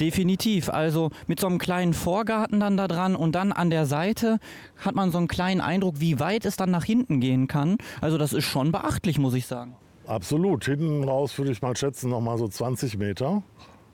Definitiv. 0.00 0.68
Also 0.70 1.10
mit 1.26 1.40
so 1.40 1.46
einem 1.46 1.58
kleinen 1.58 1.94
Vorgarten 1.94 2.60
dann 2.60 2.76
da 2.76 2.88
dran 2.88 3.14
und 3.14 3.32
dann 3.32 3.52
an 3.52 3.70
der 3.70 3.86
Seite 3.86 4.38
hat 4.78 4.94
man 4.94 5.10
so 5.10 5.18
einen 5.18 5.28
kleinen 5.28 5.60
Eindruck, 5.60 6.00
wie 6.00 6.18
weit 6.18 6.44
es 6.44 6.56
dann 6.56 6.70
nach 6.70 6.84
hinten 6.84 7.20
gehen 7.20 7.46
kann. 7.46 7.78
Also 8.00 8.18
das 8.18 8.32
ist 8.32 8.44
schon 8.44 8.72
beachtlich, 8.72 9.18
muss 9.18 9.34
ich 9.34 9.46
sagen. 9.46 9.76
Absolut. 10.06 10.64
Hinten 10.64 11.04
raus 11.04 11.38
würde 11.38 11.52
ich 11.52 11.62
mal 11.62 11.76
schätzen, 11.76 12.10
noch 12.10 12.20
mal 12.20 12.38
so 12.38 12.48
20 12.48 12.98
Meter. 12.98 13.42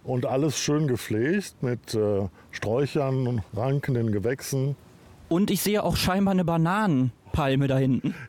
Und 0.03 0.25
alles 0.25 0.59
schön 0.59 0.89
gepflegt 0.89 1.63
mit 1.63 1.95
äh, 1.95 2.27
Sträuchern 2.51 3.27
und 3.27 3.43
rankenden 3.55 4.13
Gewächsen. 4.13 4.75
Und 5.29 5.51
ich 5.51 5.61
sehe 5.61 5.85
auch 5.85 5.97
scheinbar 5.97 6.33
eine 6.33 6.45
Bananenpalme 7.33 7.69
da 7.69 7.79
hinten. 7.79 8.15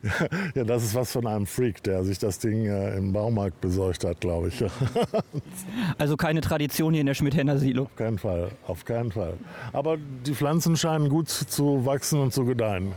Ja, 0.54 0.64
das 0.64 0.84
ist 0.84 0.94
was 0.94 1.12
von 1.12 1.26
einem 1.26 1.46
Freak, 1.46 1.82
der 1.82 2.04
sich 2.04 2.18
das 2.18 2.38
Ding 2.38 2.66
äh, 2.66 2.96
im 2.96 3.12
Baumarkt 3.12 3.60
besorgt 3.60 4.04
hat, 4.04 4.20
glaube 4.20 4.48
ich. 4.48 4.64
Auf 4.64 4.72
Also 5.98 6.16
keine 6.16 6.40
Tradition 6.40 6.92
hier 6.92 7.00
in 7.00 7.06
der 7.06 7.14
Schmidt-Henner 7.14 7.58
Siedlung. 7.58 7.88
keinen 7.96 8.18
Fall, 8.18 8.50
auf 8.66 8.84
keinen 8.84 9.12
Fall. 9.12 9.34
Aber 9.72 9.96
die 10.26 10.34
Pflanzen 10.34 10.76
scheinen 10.76 11.08
gut 11.08 11.28
zu 11.28 11.84
wachsen 11.86 12.20
und 12.20 12.32
zu 12.32 12.44
gedeihen. 12.44 12.92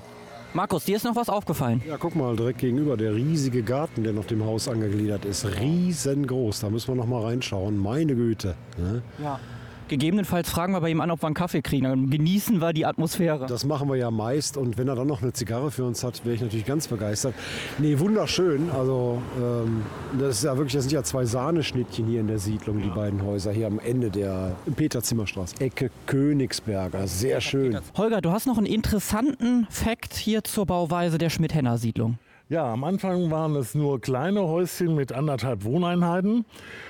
Markus, 0.53 0.85
dir 0.85 0.95
ist 0.95 1.03
noch 1.03 1.15
was 1.15 1.29
aufgefallen? 1.29 1.81
Ja, 1.87 1.97
guck 1.97 2.15
mal, 2.15 2.35
direkt 2.35 2.59
gegenüber 2.59 2.95
der 2.95 3.13
riesige 3.13 3.61
Garten, 3.61 4.03
der 4.03 4.13
noch 4.13 4.25
dem 4.25 4.43
Haus 4.45 4.69
angegliedert 4.69 5.25
ist. 5.25 5.45
Riesengroß. 5.59 6.61
Da 6.61 6.69
müssen 6.69 6.87
wir 6.89 6.95
noch 6.95 7.07
mal 7.07 7.23
reinschauen. 7.23 7.77
Meine 7.77 8.15
Güte. 8.15 8.55
Ne? 8.77 9.01
Ja. 9.21 9.39
Gegebenenfalls 9.87 10.49
fragen 10.49 10.73
wir 10.73 10.81
bei 10.81 10.89
ihm 10.89 11.01
an, 11.01 11.11
ob 11.11 11.21
wir 11.21 11.27
einen 11.27 11.35
Kaffee 11.35 11.61
kriegen. 11.61 11.83
Dann 11.83 12.09
genießen 12.09 12.59
wir 12.59 12.73
die 12.73 12.85
Atmosphäre. 12.85 13.45
Das 13.45 13.65
machen 13.65 13.87
wir 13.87 13.95
ja 13.95 14.09
meist. 14.09 14.57
Und 14.57 14.77
wenn 14.77 14.87
er 14.87 14.95
dann 14.95 15.07
noch 15.07 15.21
eine 15.21 15.33
Zigarre 15.33 15.69
für 15.69 15.83
uns 15.83 16.03
hat, 16.03 16.25
wäre 16.25 16.35
ich 16.35 16.41
natürlich 16.41 16.65
ganz 16.65 16.87
begeistert. 16.87 17.35
Nee, 17.77 17.99
wunderschön. 17.99 18.69
Also, 18.71 19.21
ähm, 19.37 19.83
das 20.19 20.37
ist 20.37 20.43
ja 20.43 20.57
wirklich, 20.57 20.73
das 20.73 20.83
sind 20.83 20.93
ja 20.93 21.03
zwei 21.03 21.25
Sahneschnittchen 21.25 22.07
hier 22.07 22.21
in 22.21 22.27
der 22.27 22.39
Siedlung, 22.39 22.81
die 22.81 22.89
beiden 22.89 23.23
Häuser 23.23 23.51
hier 23.51 23.67
am 23.67 23.79
Ende 23.79 24.09
der 24.09 24.55
Peter-Zimmer-Straße. 24.75 25.55
Ecke 25.59 25.91
Königsberger. 26.07 27.07
Sehr 27.07 27.41
schön. 27.41 27.77
Holger, 27.95 28.21
du 28.21 28.31
hast 28.31 28.47
noch 28.47 28.57
einen 28.57 28.67
interessanten 28.67 29.67
Fakt 29.69 30.15
hier 30.15 30.43
zur 30.43 30.65
Bauweise 30.65 31.17
der 31.17 31.29
Schmidt-Henner 31.29 31.77
Siedlung. 31.77 32.17
Ja, 32.47 32.71
am 32.71 32.83
Anfang 32.83 33.31
waren 33.31 33.55
es 33.55 33.73
nur 33.73 33.99
kleine 33.99 34.41
Häuschen 34.41 34.93
mit 34.93 35.11
anderthalb 35.11 35.63
Wohneinheiten. 35.63 36.45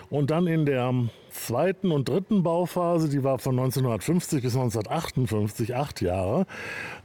Und 0.09 0.29
dann 0.29 0.47
in 0.47 0.65
der 0.65 0.93
zweiten 1.29 1.91
und 1.91 2.09
dritten 2.09 2.43
Bauphase, 2.43 3.07
die 3.07 3.23
war 3.23 3.39
von 3.39 3.57
1950 3.57 4.43
bis 4.43 4.53
1958, 4.53 5.73
acht 5.73 6.01
Jahre, 6.01 6.45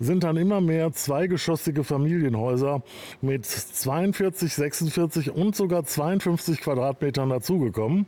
sind 0.01 0.25
dann 0.25 0.37
immer 0.37 0.61
mehr 0.61 0.93
zweigeschossige 0.93 1.85
Familienhäuser 1.85 2.83
mit 3.21 3.47
42, 3.47 4.53
46 4.53 5.31
und 5.31 5.55
sogar 5.55 5.85
52 5.85 6.61
Quadratmetern 6.61 7.29
dazugekommen. 7.29 8.07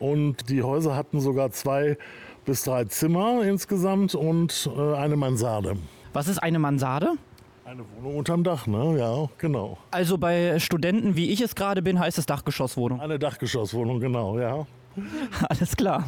Und 0.00 0.48
die 0.48 0.64
Häuser 0.64 0.96
hatten 0.96 1.20
sogar 1.20 1.52
zwei 1.52 1.96
bis 2.44 2.64
drei 2.64 2.86
Zimmer 2.86 3.44
insgesamt 3.44 4.16
und 4.16 4.68
äh, 4.76 4.94
eine 4.96 5.14
Mansarde. 5.14 5.76
Was 6.12 6.26
ist 6.26 6.42
eine 6.42 6.58
Mansarde? 6.58 7.12
Eine 7.74 7.84
Wohnung 7.96 8.18
unterm 8.18 8.44
Dach, 8.44 8.68
ne? 8.68 8.96
Ja, 9.00 9.28
genau. 9.36 9.78
Also 9.90 10.16
bei 10.16 10.60
Studenten, 10.60 11.16
wie 11.16 11.30
ich 11.30 11.40
es 11.40 11.56
gerade 11.56 11.82
bin, 11.82 11.98
heißt 11.98 12.18
es 12.18 12.26
Dachgeschosswohnung. 12.26 13.00
Eine 13.00 13.18
Dachgeschosswohnung, 13.18 13.98
genau, 13.98 14.38
ja. 14.38 14.64
Alles 15.48 15.76
klar. 15.76 16.04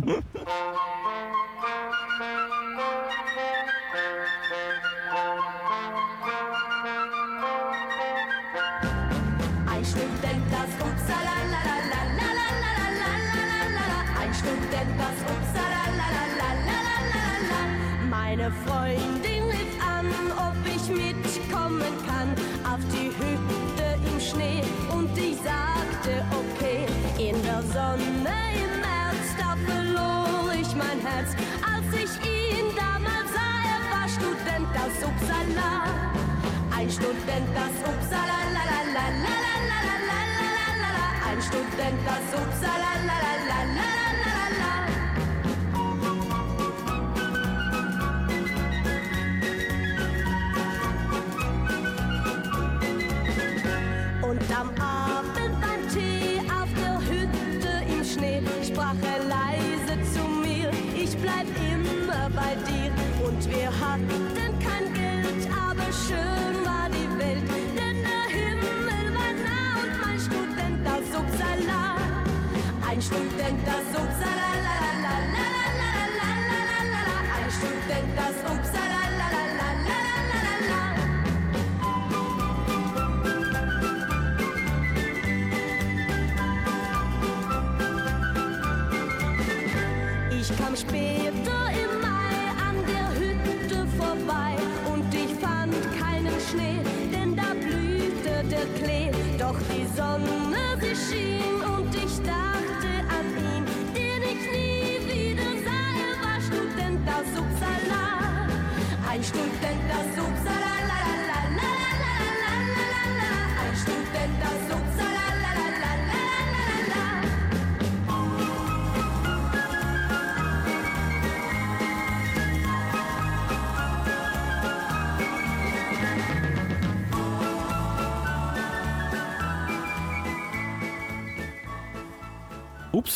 Student, 36.96 37.46
das 37.54 37.76
Uppsala, 37.90 38.38
la 38.54 38.62
la 38.72 38.80
la 38.96 39.04
la 39.24 39.35
la 39.44 39.54
la 39.70 39.80
la 39.85 40.20
la 40.46 40.68
la 40.80 40.88
la. 40.96 41.04
Ein 41.28 41.42
Student, 41.42 41.98
das 42.06 42.28
Uppsala, 42.40 42.90
la 43.04 43.16
la 43.24 43.32
la 43.44 43.44
la 43.48 43.61
la 43.74 43.90
la 43.90 43.95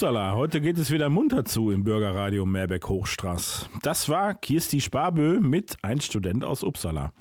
Upsala, 0.01 0.33
heute 0.33 0.63
geht 0.63 0.79
es 0.79 0.91
wieder 0.91 1.11
munter 1.11 1.45
zu 1.45 1.71
im 1.71 1.85
Bürgerradio 1.85 2.47
Meerbeck 2.47 2.89
Hochstraß. 2.89 3.69
Das 3.83 4.09
war 4.09 4.33
Kirsti 4.33 4.81
Sparbö 4.81 5.41
mit 5.41 5.77
Ein 5.83 6.01
Student 6.01 6.43
aus 6.43 6.65
Uppsala. 6.65 7.13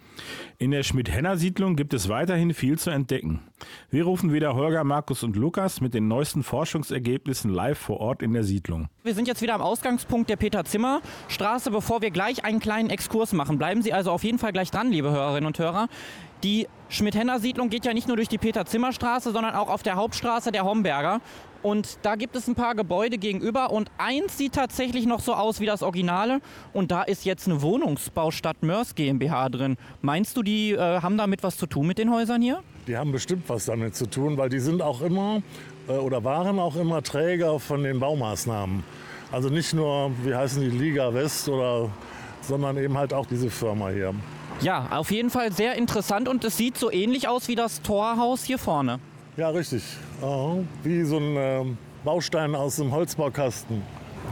In 0.60 0.72
der 0.72 0.84
Schmidt-Henner-Siedlung 0.84 1.76
gibt 1.76 1.94
es 1.94 2.08
weiterhin 2.08 2.54
viel 2.54 2.80
zu 2.80 2.89
entdecken. 2.89 3.42
Wir 3.89 4.06
rufen 4.06 4.32
wieder 4.32 4.56
Holger, 4.56 4.86
Markus 4.86 5.24
und 5.24 5.36
Lukas 5.36 5.82
mit 5.82 5.94
den 5.94 6.08
neuesten 6.08 6.42
Forschungsergebnissen 6.42 7.52
live 7.52 7.78
vor 7.78 8.00
Ort 8.00 8.24
in 8.24 8.32
der 8.32 8.46
Siedlung. 8.46 8.88
Wir 9.04 9.13
sind 9.13 9.28
jetzt 9.28 9.42
wieder 9.42 9.56
am 9.56 9.62
Ausgangspunkt 9.62 10.30
der 10.30 10.38
Peter-Zimmer-Straße. 10.38 11.72
Bevor 11.72 12.02
wir 12.02 12.12
gleich 12.12 12.46
einen 12.46 12.62
kleinen 12.62 12.89
Exkurs 12.89 13.34
machen, 13.34 13.58
bleiben 13.58 13.82
Sie 13.82 13.92
also 13.92 14.10
auf 14.10 14.24
jeden 14.24 14.39
Fall 14.39 14.54
gleich 14.54 14.72
dran, 14.72 14.89
liebe 14.89 15.12
Hörerinnen 15.12 15.48
und 15.48 15.60
Hörer. 15.60 15.89
Die 16.44 16.70
Schmidt-Henner-Siedlung 16.88 17.70
geht 17.70 17.84
ja 17.84 17.94
nicht 17.94 18.08
nur 18.08 18.15
durch 18.15 18.30
die 18.30 18.38
Peter-Zimmer-Straße, 18.38 19.34
sondern 19.34 19.54
auch 19.54 19.70
auf 19.70 19.84
der 19.84 19.96
Hauptstraße 19.98 20.54
der 20.54 20.63
Homberger. 20.63 21.20
Und 21.62 22.00
da 22.04 22.15
gibt 22.15 22.36
es 22.36 22.48
ein 22.48 22.56
paar 22.56 22.76
Gebäude 22.76 23.17
gegenüber 23.17 23.72
und 23.72 23.91
eins 23.98 24.38
sieht 24.38 24.54
tatsächlich 24.54 25.06
noch 25.06 25.19
so 25.19 25.34
aus 25.34 25.60
wie 25.60 25.65
das 25.65 25.84
Originale. 25.84 26.39
Und 26.72 26.91
da 26.91 27.04
ist 27.04 27.26
jetzt 27.26 27.48
eine 27.48 27.62
Wohnungsbaustadt 27.62 28.63
Mörs 28.63 28.95
GmbH 28.95 29.50
drin. 29.50 29.78
Meinst 30.02 30.38
du, 30.38 30.43
die 30.43 30.72
äh, 30.72 31.02
haben 31.02 31.17
damit 31.17 31.43
was 31.43 31.58
zu 31.58 31.65
tun 31.65 31.88
mit 31.88 31.98
den 31.98 32.12
Häusern 32.12 32.41
hier? 32.41 32.63
Die 32.88 32.95
haben 32.95 33.12
bestimmt 33.12 33.43
was 33.48 33.65
damit 33.65 33.95
zu 33.95 34.10
tun, 34.10 34.38
weil 34.38 34.50
die 34.50 34.60
sind 34.60 34.82
auch 34.82 35.02
immer 35.02 35.41
äh, 35.88 35.93
oder 35.93 36.24
waren 36.24 36.60
auch 36.60 36.76
immer 36.78 37.04
Träger 37.04 37.60
von 37.60 37.84
den 37.84 38.00
Baumaßnahmen. 38.00 38.84
Also 39.32 39.50
nicht 39.50 39.74
nur, 39.74 40.12
wie 40.24 40.34
heißen 40.34 40.62
die, 40.62 40.69
Liga 40.69 41.13
West 41.13 41.50
oder, 41.50 41.89
sondern 42.41 42.78
eben 42.78 42.98
halt 42.98 43.13
auch 43.13 43.26
diese 43.26 43.50
Firma 43.50 43.89
hier. 43.89 44.15
Ja, 44.62 44.88
auf 44.91 45.12
jeden 45.12 45.30
Fall 45.30 45.52
sehr 45.52 45.76
interessant 45.76 46.28
und 46.28 46.43
es 46.43 46.58
sieht 46.58 46.78
so 46.78 46.91
ähnlich 46.91 47.28
aus 47.28 47.48
wie 47.48 47.56
das 47.56 47.82
Torhaus 47.82 48.43
hier 48.43 48.58
vorne. 48.58 49.00
Ja, 49.38 49.50
richtig. 49.50 49.84
Aha. 50.22 50.58
Wie 50.84 51.04
so 51.04 51.18
ein 51.18 51.36
ähm, 51.38 51.78
Baustein 52.04 52.56
aus 52.56 52.78
dem 52.78 52.92
Holzbaukasten. 52.92 53.82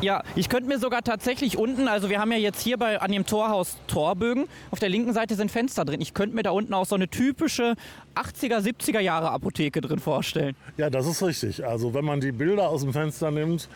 Ja, 0.01 0.21
ich 0.35 0.47
könnte 0.47 0.67
mir 0.67 0.77
sogar 0.77 1.01
tatsächlich 1.01 1.57
unten, 1.57 1.87
also 1.87 2.09
wir 2.09 2.19
haben 2.19 2.31
ja 2.31 2.37
jetzt 2.37 2.61
hier 2.61 2.77
bei, 2.77 3.01
an 3.01 3.11
dem 3.11 3.25
Torhaus 3.25 3.77
Torbögen, 3.87 4.45
auf 4.69 4.77
der 4.77 4.89
linken 4.89 5.11
Seite 5.11 5.33
sind 5.33 5.49
Fenster 5.49 5.85
drin. 5.85 6.01
Ich 6.01 6.13
könnte 6.13 6.35
mir 6.35 6.43
da 6.43 6.51
unten 6.51 6.73
auch 6.75 6.85
so 6.85 6.93
eine 6.93 7.07
typische 7.07 7.73
80er, 8.15 8.59
70er 8.59 8.99
Jahre 8.99 9.31
Apotheke 9.31 9.81
drin 9.81 9.97
vorstellen. 9.97 10.55
Ja, 10.77 10.91
das 10.91 11.07
ist 11.07 11.23
richtig. 11.23 11.65
Also 11.65 11.95
wenn 11.95 12.05
man 12.05 12.21
die 12.21 12.31
Bilder 12.31 12.69
aus 12.69 12.83
dem 12.83 12.93
Fenster 12.93 13.31
nimmt, 13.31 13.69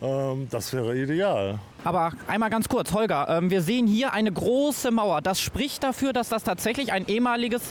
ähm, 0.00 0.46
das 0.50 0.72
wäre 0.72 0.96
ideal. 0.96 1.58
Aber 1.84 2.12
einmal 2.26 2.48
ganz 2.48 2.68
kurz, 2.68 2.92
Holger, 2.94 3.26
ähm, 3.28 3.50
wir 3.50 3.60
sehen 3.60 3.86
hier 3.86 4.14
eine 4.14 4.32
große 4.32 4.90
Mauer. 4.90 5.20
Das 5.20 5.38
spricht 5.38 5.82
dafür, 5.82 6.14
dass 6.14 6.30
das 6.30 6.44
tatsächlich 6.44 6.92
ein 6.92 7.06
ehemaliges 7.08 7.62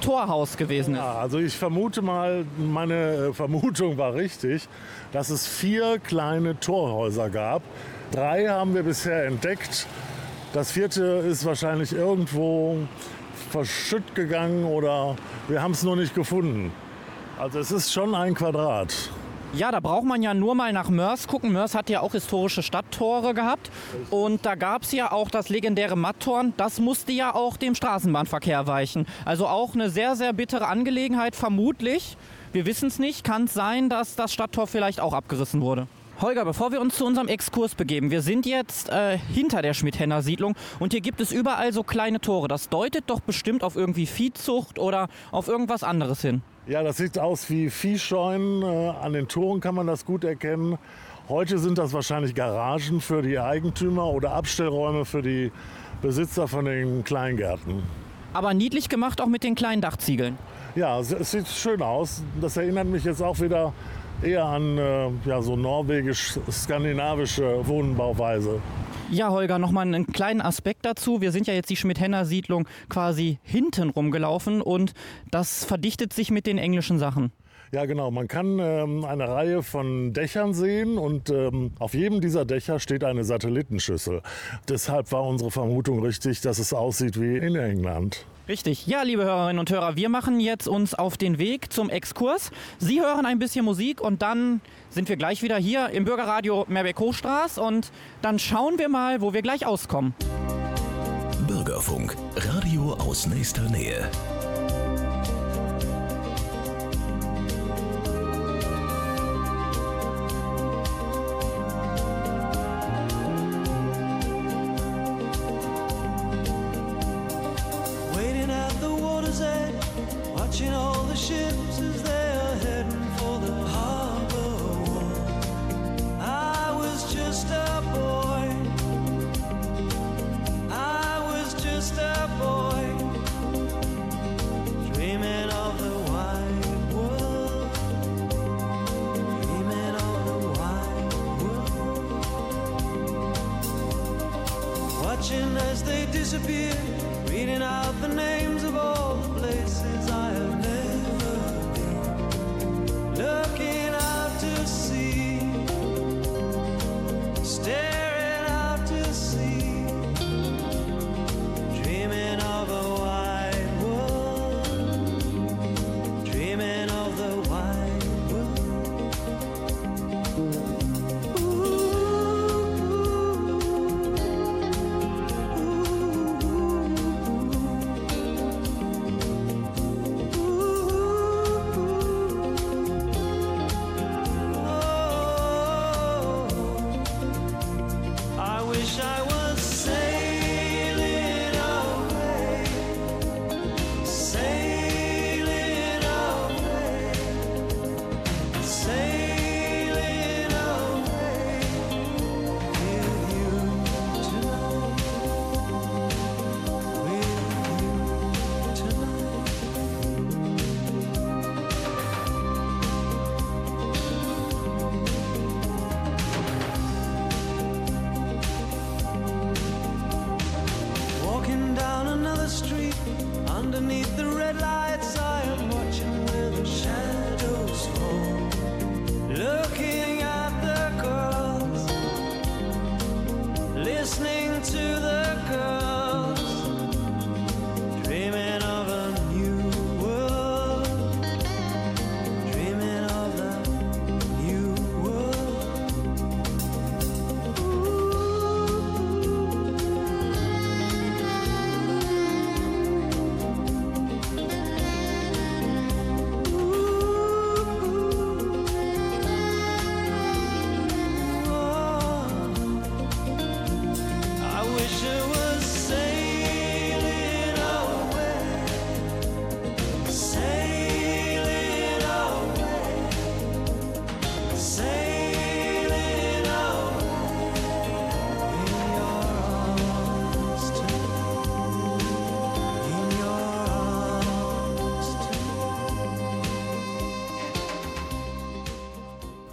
Torhaus 0.00 0.56
gewesen 0.56 0.94
ist. 0.94 1.00
Ja, 1.00 1.14
also 1.14 1.38
ich 1.38 1.56
vermute 1.56 2.02
mal, 2.02 2.44
meine 2.56 3.28
äh, 3.28 3.32
Vermutung 3.32 3.98
war 3.98 4.14
richtig, 4.14 4.68
dass 5.12 5.30
es 5.30 5.46
vier 5.46 5.98
kleine 5.98 6.58
Torhäuser 6.60 7.30
gab. 7.30 7.62
Drei 8.10 8.46
haben 8.46 8.74
wir 8.74 8.82
bisher 8.82 9.26
entdeckt. 9.26 9.86
Das 10.52 10.72
vierte 10.72 11.02
ist 11.02 11.44
wahrscheinlich 11.44 11.92
irgendwo 11.92 12.78
verschütt 13.50 14.14
gegangen 14.14 14.64
oder 14.64 15.16
wir 15.48 15.62
haben 15.62 15.72
es 15.72 15.82
nur 15.82 15.96
nicht 15.96 16.14
gefunden. 16.14 16.72
Also 17.38 17.58
es 17.58 17.70
ist 17.70 17.92
schon 17.92 18.14
ein 18.14 18.34
Quadrat. 18.34 18.94
Ja, 19.54 19.72
da 19.72 19.80
braucht 19.80 20.04
man 20.04 20.22
ja 20.22 20.34
nur 20.34 20.54
mal 20.54 20.72
nach 20.74 20.90
Mörs 20.90 21.26
gucken. 21.26 21.52
Mörs 21.52 21.74
hat 21.74 21.88
ja 21.88 22.00
auch 22.00 22.12
historische 22.12 22.62
Stadttore 22.62 23.32
gehabt. 23.32 23.70
Und 24.10 24.44
da 24.44 24.54
gab 24.54 24.82
es 24.82 24.92
ja 24.92 25.10
auch 25.10 25.30
das 25.30 25.48
legendäre 25.48 25.96
Mattorn. 25.96 26.52
Das 26.58 26.80
musste 26.80 27.12
ja 27.12 27.34
auch 27.34 27.56
dem 27.56 27.74
Straßenbahnverkehr 27.74 28.66
weichen. 28.66 29.06
Also 29.24 29.46
auch 29.46 29.74
eine 29.74 29.88
sehr, 29.88 30.16
sehr 30.16 30.34
bittere 30.34 30.68
Angelegenheit, 30.68 31.34
vermutlich. 31.34 32.18
Wir 32.52 32.66
wissen 32.66 32.88
es 32.88 32.98
nicht. 32.98 33.24
Kann 33.24 33.44
es 33.44 33.54
sein, 33.54 33.88
dass 33.88 34.16
das 34.16 34.32
Stadttor 34.32 34.66
vielleicht 34.66 35.00
auch 35.00 35.14
abgerissen 35.14 35.62
wurde? 35.62 35.88
Holger, 36.20 36.44
bevor 36.44 36.72
wir 36.72 36.80
uns 36.80 36.96
zu 36.96 37.06
unserem 37.06 37.28
Exkurs 37.28 37.76
begeben, 37.76 38.10
wir 38.10 38.22
sind 38.22 38.44
jetzt 38.44 38.88
äh, 38.88 39.18
hinter 39.18 39.62
der 39.62 39.72
Schmidt-Henner-Siedlung 39.72 40.56
und 40.80 40.92
hier 40.92 41.00
gibt 41.00 41.20
es 41.20 41.30
überall 41.30 41.72
so 41.72 41.84
kleine 41.84 42.20
Tore. 42.20 42.48
Das 42.48 42.68
deutet 42.68 43.04
doch 43.06 43.20
bestimmt 43.20 43.62
auf 43.62 43.76
irgendwie 43.76 44.06
Viehzucht 44.06 44.80
oder 44.80 45.08
auf 45.30 45.46
irgendwas 45.46 45.84
anderes 45.84 46.20
hin. 46.20 46.42
Ja, 46.68 46.82
das 46.82 46.98
sieht 46.98 47.18
aus 47.18 47.48
wie 47.48 47.70
Viehscheunen. 47.70 48.62
Äh, 48.62 48.90
An 49.00 49.14
den 49.14 49.26
Toren 49.26 49.60
kann 49.60 49.74
man 49.74 49.86
das 49.86 50.04
gut 50.04 50.22
erkennen. 50.22 50.76
Heute 51.26 51.58
sind 51.58 51.78
das 51.78 51.94
wahrscheinlich 51.94 52.34
Garagen 52.34 53.00
für 53.00 53.22
die 53.22 53.38
Eigentümer 53.38 54.04
oder 54.04 54.32
Abstellräume 54.32 55.06
für 55.06 55.22
die 55.22 55.50
Besitzer 56.02 56.46
von 56.46 56.66
den 56.66 57.04
Kleingärten. 57.04 57.82
Aber 58.34 58.52
niedlich 58.52 58.90
gemacht 58.90 59.22
auch 59.22 59.26
mit 59.28 59.44
den 59.44 59.54
kleinen 59.54 59.80
Dachziegeln. 59.80 60.36
Ja, 60.74 61.00
es 61.00 61.10
es 61.10 61.30
sieht 61.30 61.48
schön 61.48 61.80
aus. 61.80 62.22
Das 62.38 62.58
erinnert 62.58 62.86
mich 62.86 63.04
jetzt 63.04 63.22
auch 63.22 63.40
wieder 63.40 63.72
eher 64.22 64.44
an 64.44 64.78
äh, 64.78 65.08
ja, 65.24 65.42
so 65.42 65.56
norwegisch-skandinavische 65.56 67.66
Wohnbauweise. 67.66 68.60
Ja, 69.10 69.30
Holger, 69.30 69.58
nochmal 69.58 69.86
einen 69.86 70.06
kleinen 70.06 70.42
Aspekt 70.42 70.84
dazu. 70.84 71.22
Wir 71.22 71.32
sind 71.32 71.46
ja 71.46 71.54
jetzt 71.54 71.70
die 71.70 71.76
Schmidt-Henner-Siedlung 71.76 72.68
quasi 72.90 73.38
hinten 73.42 73.88
rumgelaufen 73.88 74.60
und 74.60 74.92
das 75.30 75.64
verdichtet 75.64 76.12
sich 76.12 76.30
mit 76.30 76.46
den 76.46 76.58
englischen 76.58 76.98
Sachen. 76.98 77.32
Ja, 77.72 77.84
genau. 77.84 78.10
Man 78.10 78.28
kann 78.28 78.58
ähm, 78.58 79.04
eine 79.04 79.28
Reihe 79.28 79.62
von 79.62 80.12
Dächern 80.12 80.54
sehen 80.54 80.98
und 80.98 81.30
ähm, 81.30 81.72
auf 81.78 81.94
jedem 81.94 82.20
dieser 82.20 82.44
Dächer 82.44 82.80
steht 82.80 83.04
eine 83.04 83.24
Satellitenschüssel. 83.24 84.22
Deshalb 84.68 85.12
war 85.12 85.24
unsere 85.24 85.50
Vermutung 85.50 86.02
richtig, 86.02 86.40
dass 86.40 86.58
es 86.58 86.72
aussieht 86.72 87.20
wie 87.20 87.36
in 87.36 87.56
England. 87.56 88.24
Richtig. 88.48 88.86
Ja, 88.86 89.02
liebe 89.02 89.24
Hörerinnen 89.24 89.58
und 89.58 89.70
Hörer, 89.70 89.96
wir 89.96 90.08
machen 90.08 90.40
jetzt 90.40 90.66
uns 90.66 90.94
auf 90.94 91.18
den 91.18 91.38
Weg 91.38 91.70
zum 91.70 91.90
Exkurs. 91.90 92.50
Sie 92.78 93.02
hören 93.02 93.26
ein 93.26 93.38
bisschen 93.38 93.62
Musik 93.62 94.00
und 94.00 94.22
dann 94.22 94.62
sind 94.88 95.10
wir 95.10 95.16
gleich 95.16 95.42
wieder 95.42 95.58
hier 95.58 95.90
im 95.90 96.06
Bürgerradio 96.06 96.64
Meerbeck-Hochstraß 96.66 97.58
und 97.58 97.92
dann 98.22 98.38
schauen 98.38 98.78
wir 98.78 98.88
mal, 98.88 99.20
wo 99.20 99.34
wir 99.34 99.42
gleich 99.42 99.66
auskommen. 99.66 100.14
Bürgerfunk, 101.46 102.16
Radio 102.36 102.94
aus 102.94 103.26
nächster 103.26 103.68
Nähe. 103.68 104.08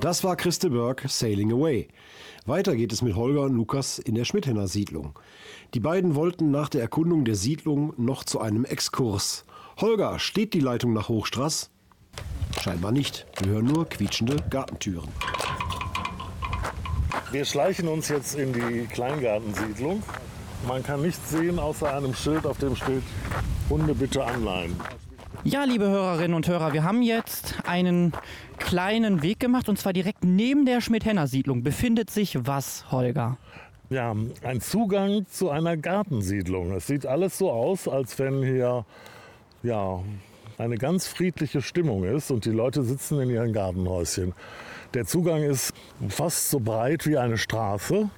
Das 0.06 0.24
war 0.24 0.36
Christe 0.36 0.70
Berg, 0.70 1.04
Sailing 1.08 1.52
Away. 1.52 1.88
Weiter 2.46 2.76
geht 2.76 2.94
es 2.94 3.02
mit 3.02 3.16
Holger 3.16 3.42
und 3.42 3.56
Lukas 3.56 3.98
in 3.98 4.14
der 4.14 4.24
Schmidhenner 4.24 4.68
Siedlung. 4.68 5.18
Die 5.74 5.80
beiden 5.80 6.14
wollten 6.14 6.52
nach 6.52 6.70
der 6.70 6.82
Erkundung 6.82 7.26
der 7.26 7.34
Siedlung 7.34 7.92
noch 7.98 8.24
zu 8.24 8.40
einem 8.40 8.66
Exkurs. 8.66 9.46
Holger, 9.82 10.20
steht 10.20 10.54
die 10.54 10.60
Leitung 10.60 10.94
nach 10.94 11.10
Hochstraß? 11.10 11.72
Scheinbar 12.62 12.92
nicht. 12.92 13.26
Wir 13.42 13.54
hören 13.54 13.66
nur 13.66 13.90
quietschende 13.90 14.36
Gartentüren. 14.52 15.10
Wir 17.32 17.44
schleichen 17.44 17.88
uns 17.88 18.08
jetzt 18.08 18.36
in 18.36 18.54
die 18.54 18.86
Kleingartensiedlung. 18.86 20.04
Man 20.68 20.84
kann 20.84 21.02
nichts 21.02 21.32
sehen 21.32 21.58
außer 21.58 21.92
einem 21.92 22.14
Schild, 22.14 22.46
auf 22.46 22.60
dem 22.60 22.76
steht 22.76 23.02
Hunde 23.72 23.96
bitte 23.96 24.24
anleihen. 24.24 24.76
Ja, 25.48 25.64
liebe 25.64 25.88
Hörerinnen 25.88 26.34
und 26.34 26.48
Hörer, 26.48 26.74
wir 26.74 26.84
haben 26.84 27.04
jetzt 27.04 27.54
einen 27.68 28.14
kleinen 28.58 29.22
Weg 29.22 29.40
gemacht 29.40 29.70
und 29.70 29.78
zwar 29.78 29.94
direkt 29.94 30.24
neben 30.24 30.66
der 30.66 30.82
Schmidt-Henner-Siedlung 30.82 31.62
befindet 31.62 32.10
sich 32.10 32.48
was, 32.48 32.92
Holger? 32.92 33.38
Ja, 33.92 34.16
ein 34.42 34.60
Zugang 34.60 35.28
zu 35.28 35.52
einer 35.52 35.78
Gartensiedlung. 35.78 36.72
Es 36.72 36.88
sieht 36.88 37.06
alles 37.06 37.38
so 37.38 37.52
aus, 37.52 37.88
als 37.88 38.18
wenn 38.18 38.42
hier 38.42 38.86
ja, 39.62 40.00
eine 40.58 40.78
ganz 40.80 41.08
friedliche 41.08 41.62
Stimmung 41.62 42.06
ist 42.06 42.32
und 42.32 42.46
die 42.46 42.50
Leute 42.50 42.82
sitzen 42.82 43.22
in 43.22 43.30
ihren 43.30 43.54
Gartenhäuschen. 43.54 44.34
Der 44.96 45.06
Zugang 45.06 45.44
ist 45.44 45.76
fast 46.10 46.50
so 46.50 46.60
breit 46.60 47.06
wie 47.06 47.20
eine 47.20 47.38
Straße, 47.38 48.10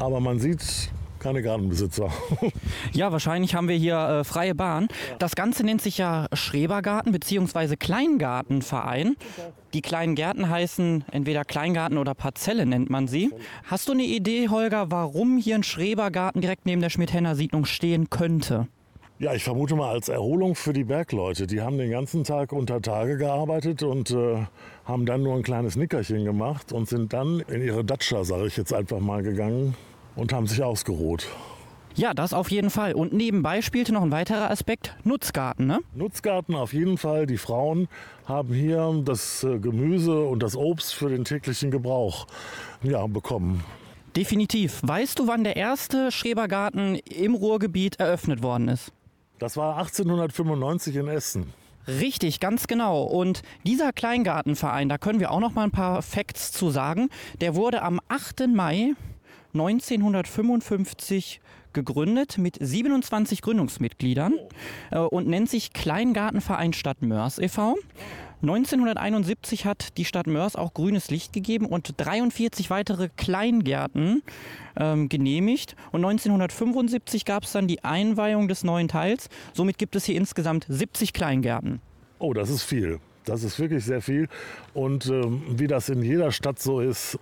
aber 0.00 0.18
man 0.18 0.40
sieht 0.40 0.90
keine 1.24 1.42
Gartenbesitzer. 1.42 2.10
Ja, 2.92 3.10
wahrscheinlich 3.10 3.54
haben 3.54 3.66
wir 3.66 3.76
hier 3.76 3.96
äh, 3.96 4.24
freie 4.24 4.54
Bahn. 4.54 4.88
Das 5.18 5.34
Ganze 5.34 5.64
nennt 5.64 5.80
sich 5.80 5.98
ja 5.98 6.26
Schrebergarten 6.32 7.12
bzw. 7.12 7.76
Kleingartenverein. 7.76 9.16
Die 9.72 9.80
kleinen 9.80 10.14
Gärten 10.14 10.48
heißen 10.48 11.04
entweder 11.10 11.44
Kleingarten 11.44 11.98
oder 11.98 12.14
Parzelle 12.14 12.66
nennt 12.66 12.90
man 12.90 13.08
sie. 13.08 13.32
Hast 13.64 13.88
du 13.88 13.92
eine 13.92 14.04
Idee, 14.04 14.48
Holger, 14.48 14.90
warum 14.90 15.38
hier 15.38 15.56
ein 15.56 15.62
Schrebergarten 15.62 16.40
direkt 16.40 16.66
neben 16.66 16.82
der 16.82 16.90
Schmidt-Henner 16.90 17.34
Siedlung 17.34 17.64
stehen 17.64 18.10
könnte? 18.10 18.68
Ja, 19.18 19.32
ich 19.34 19.44
vermute 19.44 19.74
mal 19.76 19.90
als 19.90 20.08
Erholung 20.08 20.54
für 20.54 20.72
die 20.74 20.84
Bergleute. 20.84 21.46
Die 21.46 21.62
haben 21.62 21.78
den 21.78 21.90
ganzen 21.90 22.24
Tag 22.24 22.52
unter 22.52 22.82
Tage 22.82 23.16
gearbeitet 23.16 23.82
und 23.82 24.10
äh, 24.10 24.44
haben 24.84 25.06
dann 25.06 25.22
nur 25.22 25.34
ein 25.34 25.42
kleines 25.42 25.76
Nickerchen 25.76 26.24
gemacht 26.24 26.72
und 26.72 26.88
sind 26.88 27.12
dann 27.12 27.40
in 27.40 27.62
ihre 27.62 27.84
Datscha, 27.84 28.24
sage 28.24 28.46
ich 28.46 28.56
jetzt 28.56 28.74
einfach 28.74 29.00
mal, 29.00 29.22
gegangen 29.22 29.74
und 30.16 30.32
haben 30.32 30.46
sich 30.46 30.62
ausgeruht. 30.62 31.26
Ja, 31.96 32.12
das 32.12 32.32
auf 32.32 32.50
jeden 32.50 32.70
Fall. 32.70 32.94
Und 32.94 33.12
nebenbei 33.12 33.62
spielte 33.62 33.92
noch 33.92 34.02
ein 34.02 34.10
weiterer 34.10 34.50
Aspekt, 34.50 34.96
Nutzgarten, 35.04 35.66
ne? 35.66 35.78
Nutzgarten 35.94 36.56
auf 36.56 36.72
jeden 36.72 36.98
Fall. 36.98 37.26
Die 37.26 37.38
Frauen 37.38 37.88
haben 38.26 38.52
hier 38.52 39.00
das 39.04 39.44
äh, 39.44 39.60
Gemüse 39.60 40.24
und 40.24 40.42
das 40.42 40.56
Obst 40.56 40.94
für 40.94 41.08
den 41.08 41.24
täglichen 41.24 41.70
Gebrauch 41.70 42.26
ja, 42.82 43.06
bekommen. 43.06 43.62
Definitiv. 44.16 44.80
Weißt 44.82 45.20
du, 45.20 45.28
wann 45.28 45.44
der 45.44 45.56
erste 45.56 46.10
Schrebergarten 46.10 46.96
im 46.96 47.34
Ruhrgebiet 47.34 48.00
eröffnet 48.00 48.42
worden 48.42 48.68
ist? 48.68 48.92
Das 49.38 49.56
war 49.56 49.76
1895 49.78 50.96
in 50.96 51.08
Essen. 51.08 51.52
Richtig, 51.86 52.40
ganz 52.40 52.66
genau. 52.66 53.02
Und 53.02 53.42
dieser 53.64 53.92
Kleingartenverein, 53.92 54.88
da 54.88 54.98
können 54.98 55.20
wir 55.20 55.30
auch 55.30 55.40
noch 55.40 55.54
mal 55.54 55.64
ein 55.64 55.70
paar 55.70 56.02
Facts 56.02 56.50
zu 56.50 56.70
sagen. 56.70 57.08
Der 57.40 57.54
wurde 57.54 57.82
am 57.82 58.00
8. 58.08 58.48
Mai 58.48 58.94
1955 59.54 61.40
gegründet 61.72 62.38
mit 62.38 62.56
27 62.60 63.42
Gründungsmitgliedern 63.42 64.34
äh, 64.90 64.98
und 64.98 65.28
nennt 65.28 65.48
sich 65.48 65.72
Kleingartenverein 65.72 66.72
Stadt 66.72 67.02
Mörs 67.02 67.38
e.V. 67.38 67.76
1971 68.42 69.64
hat 69.64 69.96
die 69.96 70.04
Stadt 70.04 70.26
Mörs 70.26 70.54
auch 70.54 70.74
grünes 70.74 71.10
Licht 71.10 71.32
gegeben 71.32 71.66
und 71.66 71.94
43 71.96 72.68
weitere 72.68 73.08
Kleingärten 73.16 74.22
ähm, 74.76 75.08
genehmigt. 75.08 75.76
Und 75.92 76.04
1975 76.04 77.24
gab 77.24 77.44
es 77.44 77.52
dann 77.52 77.68
die 77.68 77.84
Einweihung 77.84 78.48
des 78.48 78.62
neuen 78.64 78.88
Teils. 78.88 79.28
Somit 79.54 79.78
gibt 79.78 79.96
es 79.96 80.04
hier 80.04 80.16
insgesamt 80.16 80.66
70 80.68 81.14
Kleingärten. 81.14 81.80
Oh, 82.18 82.34
das 82.34 82.50
ist 82.50 82.64
viel. 82.64 83.00
Das 83.24 83.42
ist 83.42 83.58
wirklich 83.58 83.84
sehr 83.84 84.02
viel. 84.02 84.28
Und 84.74 85.06
ähm, 85.06 85.42
wie 85.48 85.66
das 85.66 85.88
in 85.88 86.02
jeder 86.02 86.30
Stadt 86.30 86.60
so 86.60 86.80
ist, 86.80 87.18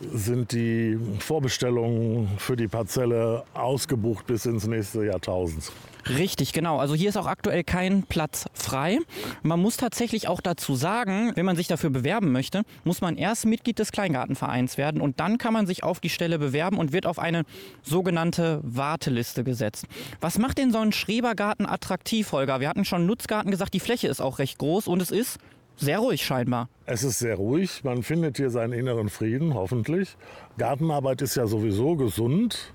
sind 0.00 0.52
die 0.52 0.98
Vorbestellungen 1.18 2.28
für 2.38 2.56
die 2.56 2.68
Parzelle 2.68 3.44
ausgebucht 3.54 4.26
bis 4.26 4.46
ins 4.46 4.66
nächste 4.66 5.04
Jahrtausend. 5.04 5.72
Richtig, 6.08 6.52
genau. 6.52 6.78
Also 6.78 6.94
hier 6.94 7.08
ist 7.08 7.16
auch 7.16 7.26
aktuell 7.26 7.64
kein 7.64 8.02
Platz 8.02 8.44
frei. 8.52 8.98
Man 9.42 9.60
muss 9.60 9.78
tatsächlich 9.78 10.28
auch 10.28 10.42
dazu 10.42 10.74
sagen, 10.74 11.32
wenn 11.34 11.46
man 11.46 11.56
sich 11.56 11.66
dafür 11.66 11.90
bewerben 11.90 12.30
möchte, 12.30 12.62
muss 12.84 13.00
man 13.00 13.16
erst 13.16 13.46
Mitglied 13.46 13.78
des 13.78 13.90
Kleingartenvereins 13.90 14.76
werden 14.76 15.00
und 15.00 15.18
dann 15.20 15.38
kann 15.38 15.54
man 15.54 15.66
sich 15.66 15.82
auf 15.82 16.00
die 16.00 16.10
Stelle 16.10 16.38
bewerben 16.38 16.76
und 16.76 16.92
wird 16.92 17.06
auf 17.06 17.18
eine 17.18 17.44
sogenannte 17.82 18.60
Warteliste 18.62 19.44
gesetzt. 19.44 19.86
Was 20.20 20.38
macht 20.38 20.58
denn 20.58 20.72
so 20.72 20.78
ein 20.78 20.92
Schrebergarten 20.92 21.66
attraktiv, 21.66 22.32
Holger? 22.32 22.60
Wir 22.60 22.68
hatten 22.68 22.84
schon 22.84 23.06
Nutzgarten 23.06 23.50
gesagt, 23.50 23.72
die 23.72 23.80
Fläche 23.80 24.08
ist 24.08 24.20
auch 24.20 24.38
recht 24.38 24.58
groß 24.58 24.88
und 24.88 25.00
es 25.00 25.10
ist 25.10 25.38
sehr 25.76 25.98
ruhig 25.98 26.24
scheinbar. 26.24 26.68
Es 26.86 27.02
ist 27.02 27.18
sehr 27.18 27.36
ruhig. 27.36 27.82
Man 27.84 28.02
findet 28.02 28.36
hier 28.36 28.50
seinen 28.50 28.72
inneren 28.72 29.08
Frieden, 29.08 29.54
hoffentlich. 29.54 30.16
Gartenarbeit 30.58 31.22
ist 31.22 31.34
ja 31.36 31.46
sowieso 31.46 31.96
gesund. 31.96 32.72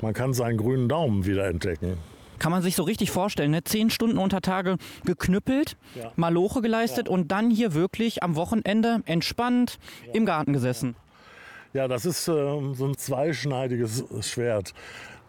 Man 0.00 0.14
kann 0.14 0.32
seinen 0.32 0.56
grünen 0.56 0.88
Daumen 0.88 1.26
wieder 1.26 1.46
entdecken. 1.46 1.98
Kann 2.38 2.50
man 2.50 2.62
sich 2.62 2.74
so 2.74 2.82
richtig 2.82 3.12
vorstellen, 3.12 3.52
ne? 3.52 3.62
Zehn 3.62 3.88
Stunden 3.88 4.18
unter 4.18 4.40
Tage 4.40 4.76
geknüppelt, 5.04 5.76
Ja. 5.94 6.10
Maloche 6.16 6.60
geleistet 6.60 7.08
und 7.08 7.30
dann 7.30 7.50
hier 7.50 7.72
wirklich 7.74 8.24
am 8.24 8.34
Wochenende 8.34 9.00
entspannt 9.06 9.78
im 10.12 10.26
Garten 10.26 10.52
gesessen. 10.52 10.96
Ja, 11.72 11.86
das 11.88 12.04
ist 12.04 12.26
ähm, 12.28 12.74
so 12.74 12.86
ein 12.86 12.96
zweischneidiges 12.96 14.04
Schwert. 14.20 14.74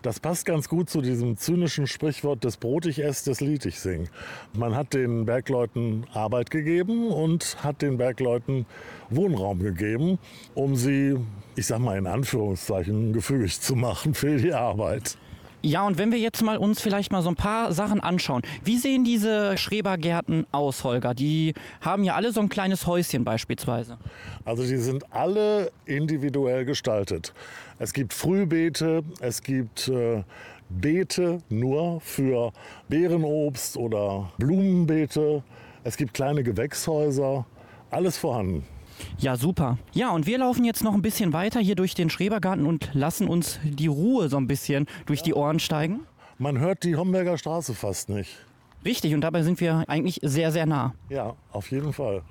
Das 0.03 0.19
passt 0.19 0.45
ganz 0.45 0.67
gut 0.67 0.89
zu 0.89 1.01
diesem 1.01 1.37
zynischen 1.37 1.87
Sprichwort 1.87 2.43
des 2.43 2.57
Brot 2.57 2.85
ich 2.85 3.01
ess, 3.01 3.23
des 3.23 3.39
Lied 3.39 3.65
ich 3.65 3.79
sing. 3.79 4.09
Man 4.51 4.75
hat 4.75 4.93
den 4.93 5.25
Bergleuten 5.25 6.05
Arbeit 6.11 6.51
gegeben 6.51 7.07
und 7.07 7.63
hat 7.63 7.81
den 7.81 7.97
Bergleuten 7.97 8.65
Wohnraum 9.09 9.59
gegeben, 9.59 10.19
um 10.55 10.75
sie, 10.75 11.15
ich 11.55 11.67
sag 11.67 11.79
mal 11.79 11.97
in 11.97 12.07
Anführungszeichen, 12.07 13.13
gefügig 13.13 13.61
zu 13.61 13.77
machen 13.77 14.13
für 14.13 14.35
die 14.35 14.53
Arbeit. 14.53 15.17
Ja, 15.65 15.87
und 15.87 15.97
wenn 15.97 16.11
wir 16.11 16.19
jetzt 16.19 16.41
mal 16.41 16.57
uns 16.57 16.81
vielleicht 16.81 17.13
mal 17.13 17.21
so 17.21 17.29
ein 17.29 17.37
paar 17.37 17.71
Sachen 17.71 18.01
anschauen. 18.01 18.41
Wie 18.65 18.77
sehen 18.77 19.05
diese 19.05 19.57
Schrebergärten 19.57 20.45
aus, 20.51 20.83
Holger? 20.83 21.13
Die 21.13 21.53
haben 21.79 22.03
ja 22.03 22.15
alle 22.15 22.33
so 22.33 22.41
ein 22.41 22.49
kleines 22.49 22.85
Häuschen 22.85 23.23
beispielsweise. 23.23 23.97
Also 24.43 24.63
die 24.63 24.75
sind 24.75 25.05
alle 25.13 25.71
individuell 25.85 26.65
gestaltet. 26.65 27.33
Es 27.79 27.93
gibt 27.93 28.13
Frühbeete, 28.13 29.03
es 29.21 29.41
gibt 29.41 29.87
äh, 29.87 30.23
Beete 30.67 31.37
nur 31.47 32.01
für 32.01 32.51
Beerenobst 32.89 33.77
oder 33.77 34.33
Blumenbeete. 34.39 35.43
Es 35.85 35.95
gibt 35.95 36.13
kleine 36.13 36.43
Gewächshäuser, 36.43 37.45
alles 37.89 38.17
vorhanden. 38.17 38.65
Ja, 39.17 39.35
super. 39.35 39.77
Ja, 39.93 40.11
und 40.11 40.25
wir 40.25 40.37
laufen 40.37 40.65
jetzt 40.65 40.83
noch 40.83 40.93
ein 40.93 41.01
bisschen 41.01 41.33
weiter 41.33 41.59
hier 41.59 41.75
durch 41.75 41.93
den 41.95 42.09
Schrebergarten 42.09 42.65
und 42.65 42.89
lassen 42.93 43.27
uns 43.27 43.59
die 43.63 43.87
Ruhe 43.87 44.29
so 44.29 44.37
ein 44.37 44.47
bisschen 44.47 44.87
durch 45.05 45.21
die 45.21 45.33
Ohren 45.33 45.59
steigen. 45.59 46.01
Man 46.37 46.59
hört 46.59 46.83
die 46.83 46.95
Homberger 46.95 47.37
Straße 47.37 47.73
fast 47.73 48.09
nicht. 48.09 48.37
Richtig, 48.85 49.13
und 49.13 49.21
dabei 49.21 49.43
sind 49.43 49.61
wir 49.61 49.85
eigentlich 49.87 50.19
sehr, 50.23 50.51
sehr 50.51 50.65
nah. 50.65 50.93
Ja, 51.09 51.35
auf 51.51 51.71
jeden 51.71 51.93
Fall. 51.93 52.21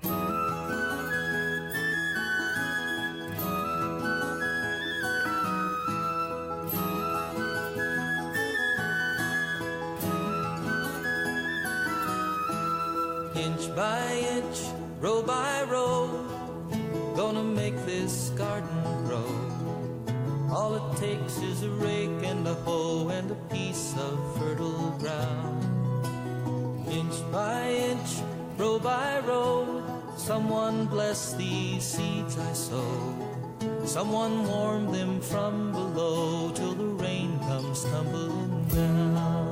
Of 23.97 24.39
fertile 24.39 24.91
ground. 24.99 25.65
Inch 26.89 27.33
by 27.33 27.71
inch, 27.71 28.23
row 28.57 28.79
by 28.79 29.21
row, 29.21 29.83
someone 30.17 30.87
bless 30.87 31.35
these 31.35 31.83
seeds 31.83 32.39
I 32.39 32.53
sow. 32.53 33.15
Someone 33.85 34.47
warm 34.47 34.93
them 34.93 35.21
from 35.21 35.73
below 35.73 36.51
till 36.53 36.75
the 36.75 36.87
rain 37.03 37.39
comes 37.41 37.85
tumbling 37.85 38.65
down. 38.69 39.52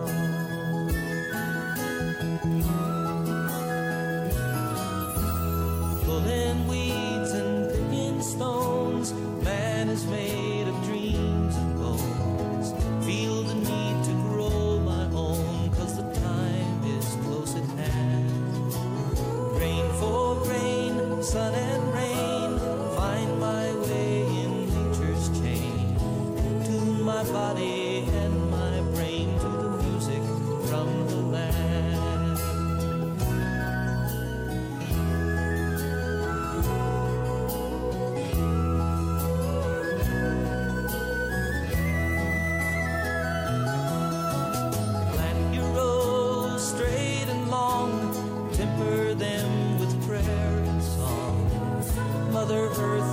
Mother 52.50 52.66
Earth 52.82 53.09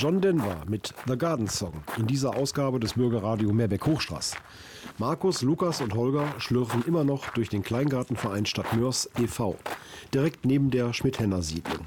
John 0.00 0.18
Denver 0.22 0.62
mit 0.66 0.94
The 1.06 1.18
Garden 1.18 1.46
Song 1.46 1.74
in 1.98 2.06
dieser 2.06 2.34
Ausgabe 2.34 2.80
des 2.80 2.94
Bürgerradio 2.94 3.52
Meerbeck 3.52 3.84
Hochstraß. 3.84 4.34
Markus, 4.96 5.42
Lukas 5.42 5.82
und 5.82 5.92
Holger 5.92 6.26
schlürfen 6.38 6.82
immer 6.86 7.04
noch 7.04 7.28
durch 7.34 7.50
den 7.50 7.62
Kleingartenverein 7.62 8.46
Stadt 8.46 8.74
Mörs 8.74 9.10
e.V., 9.18 9.56
direkt 10.14 10.46
neben 10.46 10.70
der 10.70 10.94
Schmidt-Henner 10.94 11.42
Siedlung. 11.42 11.84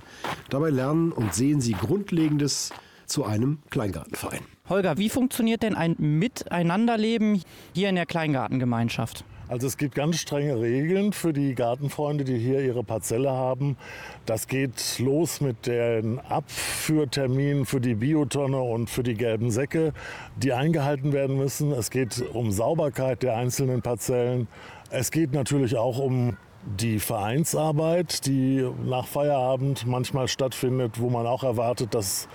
Dabei 0.52 0.70
lernen 0.70 1.12
und 1.12 1.34
sehen 1.34 1.60
sie 1.60 1.72
Grundlegendes 1.72 2.72
zu 3.08 3.26
einem 3.26 3.58
Kleingartenverein. 3.72 4.42
Holger, 4.70 5.00
wie 5.00 5.10
funktioniert 5.10 5.64
denn 5.64 5.74
ein 5.74 5.96
Miteinanderleben 5.98 7.42
hier 7.74 7.90
in 7.90 7.96
der 7.96 8.06
Kleingartengemeinschaft? 8.06 9.26
Also 9.54 9.68
es 9.68 9.78
gibt 9.78 9.94
ganz 9.94 10.18
strenge 10.18 10.60
Regeln 10.60 11.14
für 11.14 11.32
die 11.32 11.54
Gartenfreunde, 11.54 12.24
die 12.24 12.40
hier 12.40 12.62
ihre 12.62 12.84
Parzelle 12.84 13.30
haben. 13.30 13.78
Das 14.26 14.48
geht 14.48 14.98
los 14.98 15.42
mit 15.42 15.68
den 15.68 16.20
Abführterminen 16.22 17.68
für 17.68 17.80
die 17.80 17.94
Biotonne 17.94 18.60
und 18.60 18.90
für 18.90 19.04
die 19.04 19.14
gelben 19.14 19.52
Säcke, 19.52 19.94
die 20.38 20.54
eingehalten 20.54 21.14
werden 21.14 21.38
müssen. 21.38 21.72
Es 21.72 21.92
geht 21.92 22.24
um 22.34 22.52
Sauberkeit 22.52 23.22
der 23.22 23.38
einzelnen 23.38 23.84
Parzellen. 23.84 24.48
Es 24.90 25.12
geht 25.12 25.34
natürlich 25.34 25.78
auch 25.78 26.00
um 26.00 26.36
die 26.66 26.98
Vereinsarbeit, 26.98 28.26
die 28.26 28.68
nach 28.88 29.06
Feierabend 29.06 29.86
manchmal 29.86 30.30
stattfindet, 30.30 31.00
wo 31.00 31.12
man 31.12 31.28
auch 31.28 31.44
erwartet, 31.44 31.94
dass 31.94 32.28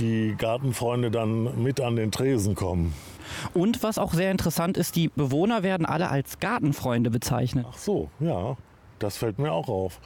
die 0.00 0.34
Gartenfreunde 0.36 1.12
dann 1.12 1.62
mit 1.62 1.80
an 1.80 1.94
den 1.94 2.10
Tresen 2.10 2.56
kommen. 2.56 2.92
Und 3.52 3.82
was 3.82 3.98
auch 3.98 4.12
sehr 4.12 4.30
interessant 4.30 4.76
ist, 4.76 4.96
die 4.96 5.08
Bewohner 5.08 5.62
werden 5.62 5.86
alle 5.86 6.10
als 6.10 6.38
Gartenfreunde 6.40 7.10
bezeichnet. 7.10 7.66
Ach 7.68 7.78
so, 7.78 8.10
ja, 8.20 8.56
das 8.98 9.16
fällt 9.16 9.38
mir 9.38 9.52
auch 9.52 9.68
auf. 9.68 10.00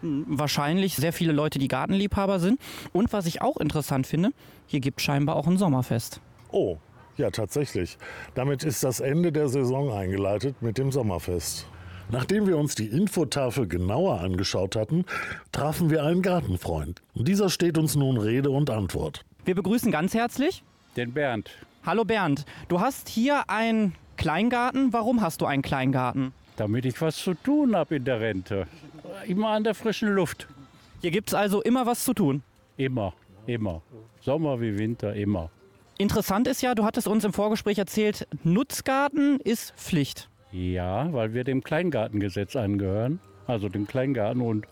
Wahrscheinlich 0.00 0.94
sehr 0.94 1.12
viele 1.12 1.32
Leute, 1.32 1.58
die 1.58 1.68
Gartenliebhaber 1.68 2.38
sind. 2.38 2.60
Und 2.92 3.12
was 3.12 3.26
ich 3.26 3.42
auch 3.42 3.56
interessant 3.56 4.06
finde, 4.06 4.30
hier 4.66 4.80
gibt 4.80 5.00
scheinbar 5.00 5.36
auch 5.36 5.46
ein 5.46 5.58
Sommerfest. 5.58 6.20
Oh, 6.52 6.78
ja, 7.16 7.30
tatsächlich. 7.30 7.98
Damit 8.34 8.62
ist 8.62 8.84
das 8.84 9.00
Ende 9.00 9.32
der 9.32 9.48
Saison 9.48 9.90
eingeleitet 9.92 10.62
mit 10.62 10.78
dem 10.78 10.92
Sommerfest. 10.92 11.66
Nachdem 12.10 12.46
wir 12.46 12.56
uns 12.56 12.74
die 12.74 12.86
Infotafel 12.86 13.66
genauer 13.66 14.20
angeschaut 14.20 14.76
hatten, 14.76 15.04
trafen 15.52 15.90
wir 15.90 16.04
einen 16.04 16.22
Gartenfreund. 16.22 17.02
Und 17.14 17.28
dieser 17.28 17.50
steht 17.50 17.76
uns 17.76 17.96
nun 17.96 18.16
Rede 18.16 18.50
und 18.50 18.70
Antwort. 18.70 19.24
Wir 19.44 19.54
begrüßen 19.54 19.92
ganz 19.92 20.14
herzlich 20.14 20.62
Den 20.96 21.12
Bernd. 21.12 21.50
Hallo 21.88 22.04
Bernd, 22.04 22.44
du 22.68 22.80
hast 22.80 23.08
hier 23.08 23.48
einen 23.48 23.94
Kleingarten. 24.18 24.92
Warum 24.92 25.22
hast 25.22 25.40
du 25.40 25.46
einen 25.46 25.62
Kleingarten? 25.62 26.34
Damit 26.58 26.84
ich 26.84 27.00
was 27.00 27.16
zu 27.16 27.32
tun 27.32 27.74
habe 27.74 27.96
in 27.96 28.04
der 28.04 28.20
Rente. 28.20 28.66
Immer 29.26 29.52
an 29.52 29.64
der 29.64 29.74
frischen 29.74 30.10
Luft. 30.10 30.48
Hier 31.00 31.10
gibt 31.10 31.30
es 31.30 31.34
also 31.34 31.62
immer 31.62 31.86
was 31.86 32.04
zu 32.04 32.12
tun. 32.12 32.42
Immer, 32.76 33.14
immer. 33.46 33.80
Sommer 34.20 34.60
wie 34.60 34.76
Winter, 34.76 35.14
immer. 35.14 35.48
Interessant 35.96 36.46
ist 36.46 36.60
ja, 36.60 36.74
du 36.74 36.84
hattest 36.84 37.08
uns 37.08 37.24
im 37.24 37.32
Vorgespräch 37.32 37.78
erzählt, 37.78 38.28
Nutzgarten 38.44 39.40
ist 39.40 39.72
Pflicht. 39.78 40.28
Ja, 40.52 41.10
weil 41.14 41.32
wir 41.32 41.44
dem 41.44 41.62
Kleingartengesetz 41.64 42.54
angehören. 42.54 43.18
Also 43.46 43.70
dem 43.70 43.86
Kleingarten. 43.86 44.42
Und 44.42 44.66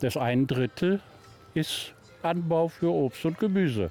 das 0.00 0.16
ein 0.16 0.46
Drittel 0.46 1.02
ist 1.52 1.92
Anbau 2.22 2.68
für 2.68 2.90
Obst 2.90 3.26
und 3.26 3.38
Gemüse. 3.38 3.90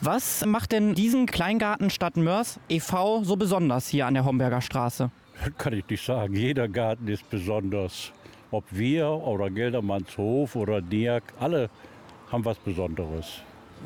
Was 0.00 0.44
macht 0.44 0.72
denn 0.72 0.94
diesen 0.94 1.26
Kleingarten 1.26 1.88
Stadt 1.90 2.16
Mörs 2.16 2.60
e.V. 2.68 3.24
so 3.24 3.36
besonders 3.36 3.88
hier 3.88 4.06
an 4.06 4.14
der 4.14 4.24
Homberger 4.24 4.60
Straße? 4.60 5.10
Kann 5.58 5.72
ich 5.72 5.88
nicht 5.88 6.04
sagen. 6.04 6.34
Jeder 6.34 6.68
Garten 6.68 7.08
ist 7.08 7.28
besonders. 7.30 8.12
Ob 8.50 8.64
wir 8.70 9.08
oder 9.08 9.50
Geldermannshof 9.50 10.54
oder 10.54 10.80
Niak, 10.80 11.24
alle 11.40 11.68
haben 12.30 12.44
was 12.44 12.58
Besonderes. 12.58 13.40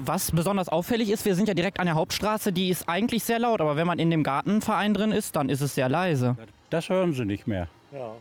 Was 0.05 0.31
besonders 0.33 0.69
auffällig 0.69 1.11
ist, 1.11 1.25
wir 1.25 1.35
sind 1.35 1.49
ja 1.49 1.55
direkt 1.55 1.81
an 1.81 1.87
der 1.87 1.95
Hauptstraße, 1.95 2.53
die 2.53 2.69
ist 2.69 2.89
eigentlich 2.89 3.25
sehr 3.25 3.39
laut, 3.39 3.61
aber 3.61 3.77
wenn 3.77 3.87
man 3.87 3.99
in 3.99 4.11
dem 4.11 4.23
Gartenverein 4.23 4.95
drin 4.95 5.13
ist, 5.13 5.35
dann 5.37 5.49
ist 5.49 5.61
es 5.61 5.75
sehr 5.75 5.89
leise. 5.89 6.37
Das 6.71 6.89
hören 6.89 7.13
Sie 7.13 7.25
nicht 7.25 7.47
mehr. 7.47 7.69
Ja. 7.93 8.13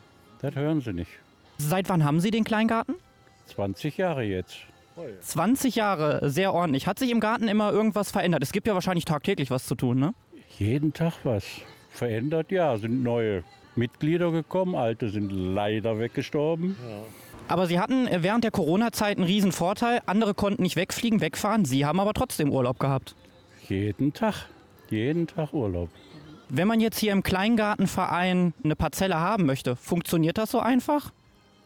Das 0.42 0.56
hören 0.56 0.82
Sie 0.82 0.94
nicht. 0.94 1.12
Seit 1.58 1.90
wann 1.90 2.04
haben 2.04 2.20
Sie 2.20 2.32
den 2.32 2.44
Kleingarten? 2.44 2.96
20 3.48 3.98
Jahre 3.98 4.24
jetzt. 4.24 4.58
20 5.22 5.76
Jahre, 5.76 6.30
sehr 6.30 6.54
ordentlich. 6.54 6.88
Hat 6.88 7.00
sich 7.00 7.12
im 7.12 7.20
Garten 7.20 7.48
immer 7.48 7.72
irgendwas 7.72 8.12
verändert? 8.12 8.44
Es 8.44 8.52
gibt 8.52 8.68
ja 8.68 8.74
wahrscheinlich 8.74 9.06
tagtäglich 9.06 9.52
was 9.52 9.66
zu 9.66 9.76
tun, 9.76 10.00
ne? 10.00 10.14
Jeden 10.58 10.94
Tag 10.94 11.14
was. 11.24 11.46
Verändert, 11.92 12.52
ja. 12.52 12.78
Sind 12.78 13.04
neue 13.04 13.44
Mitglieder 13.76 14.32
gekommen, 14.32 14.76
alte 14.76 15.10
sind 15.10 15.32
leider 15.32 16.00
weggestorben. 16.00 16.76
Aber 17.48 17.66
Sie 17.66 17.80
hatten 17.80 18.08
äh, 18.08 18.22
während 18.22 18.44
der 18.44 18.52
Corona-Zeit 18.52 19.18
einen 19.18 19.26
riesen 19.26 19.52
Vorteil. 19.52 20.02
Andere 20.06 20.34
konnten 20.34 20.62
nicht 20.62 20.76
wegfliegen, 20.76 21.22
wegfahren. 21.22 21.66
Sie 21.66 21.86
haben 21.86 22.00
aber 22.00 22.14
trotzdem 22.14 22.52
Urlaub 22.52 22.80
gehabt. 22.80 23.16
Jeden 23.68 24.14
Tag. 24.14 24.48
Jeden 24.90 25.28
Tag 25.28 25.54
Urlaub. 25.54 25.90
Wenn 26.50 26.68
man 26.68 26.80
jetzt 26.80 27.00
hier 27.00 27.12
im 27.12 27.24
Kleingartenverein 27.24 28.54
eine 28.64 28.76
Parzelle 28.76 29.20
haben 29.20 29.46
möchte, 29.46 29.76
funktioniert 29.76 30.38
das 30.38 30.52
so 30.52 30.60
einfach? 30.60 31.12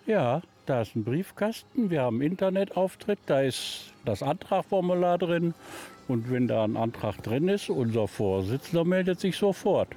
Ja, 0.05 0.41
da 0.65 0.81
ist 0.81 0.95
ein 0.95 1.03
Briefkasten, 1.03 1.89
wir 1.89 2.01
haben 2.01 2.21
Internetauftritt, 2.21 3.19
da 3.25 3.41
ist 3.41 3.93
das 4.05 4.23
Antragformular 4.23 5.17
drin. 5.17 5.53
Und 6.07 6.29
wenn 6.29 6.47
da 6.47 6.65
ein 6.65 6.75
Antrag 6.75 7.23
drin 7.23 7.47
ist, 7.47 7.69
unser 7.69 8.07
Vorsitzender 8.07 8.83
meldet 8.83 9.19
sich 9.19 9.37
sofort. 9.37 9.89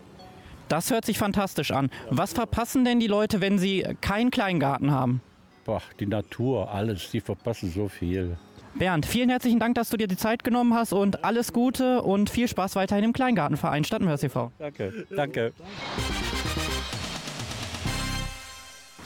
Das 0.69 0.91
hört 0.91 1.05
sich 1.05 1.19
fantastisch 1.19 1.71
an. 1.71 1.91
Was 2.11 2.33
verpassen 2.33 2.85
denn 2.85 3.01
die 3.01 3.07
Leute, 3.07 3.41
wenn 3.41 3.59
sie 3.59 3.87
keinen 4.01 4.31
Kleingarten 4.31 4.91
haben? 4.91 5.21
Boah, 5.65 5.83
die 5.99 6.07
Natur, 6.07 6.71
alles, 6.71 7.11
die 7.11 7.21
verpassen 7.21 7.71
so 7.71 7.89
viel. 7.89 8.37
Bernd, 8.75 9.07
vielen 9.07 9.31
herzlichen 9.31 9.59
Dank, 9.59 9.75
dass 9.75 9.91
du 9.91 9.97
dir 9.97 10.07
die 10.07 10.17
Zeit 10.17 10.45
genommen 10.45 10.75
hast 10.75 10.93
und 10.93 11.25
alles 11.25 11.53
Gute 11.53 12.03
und 12.03 12.31
viel 12.31 12.47
Spaß 12.47 12.77
weiterhin 12.77 13.05
im 13.05 13.13
Kleingartenverein 13.13 13.85
Stadtmörs 13.85 14.23
e.V. 14.23 14.53
Danke, 14.59 15.07
danke. 15.15 15.53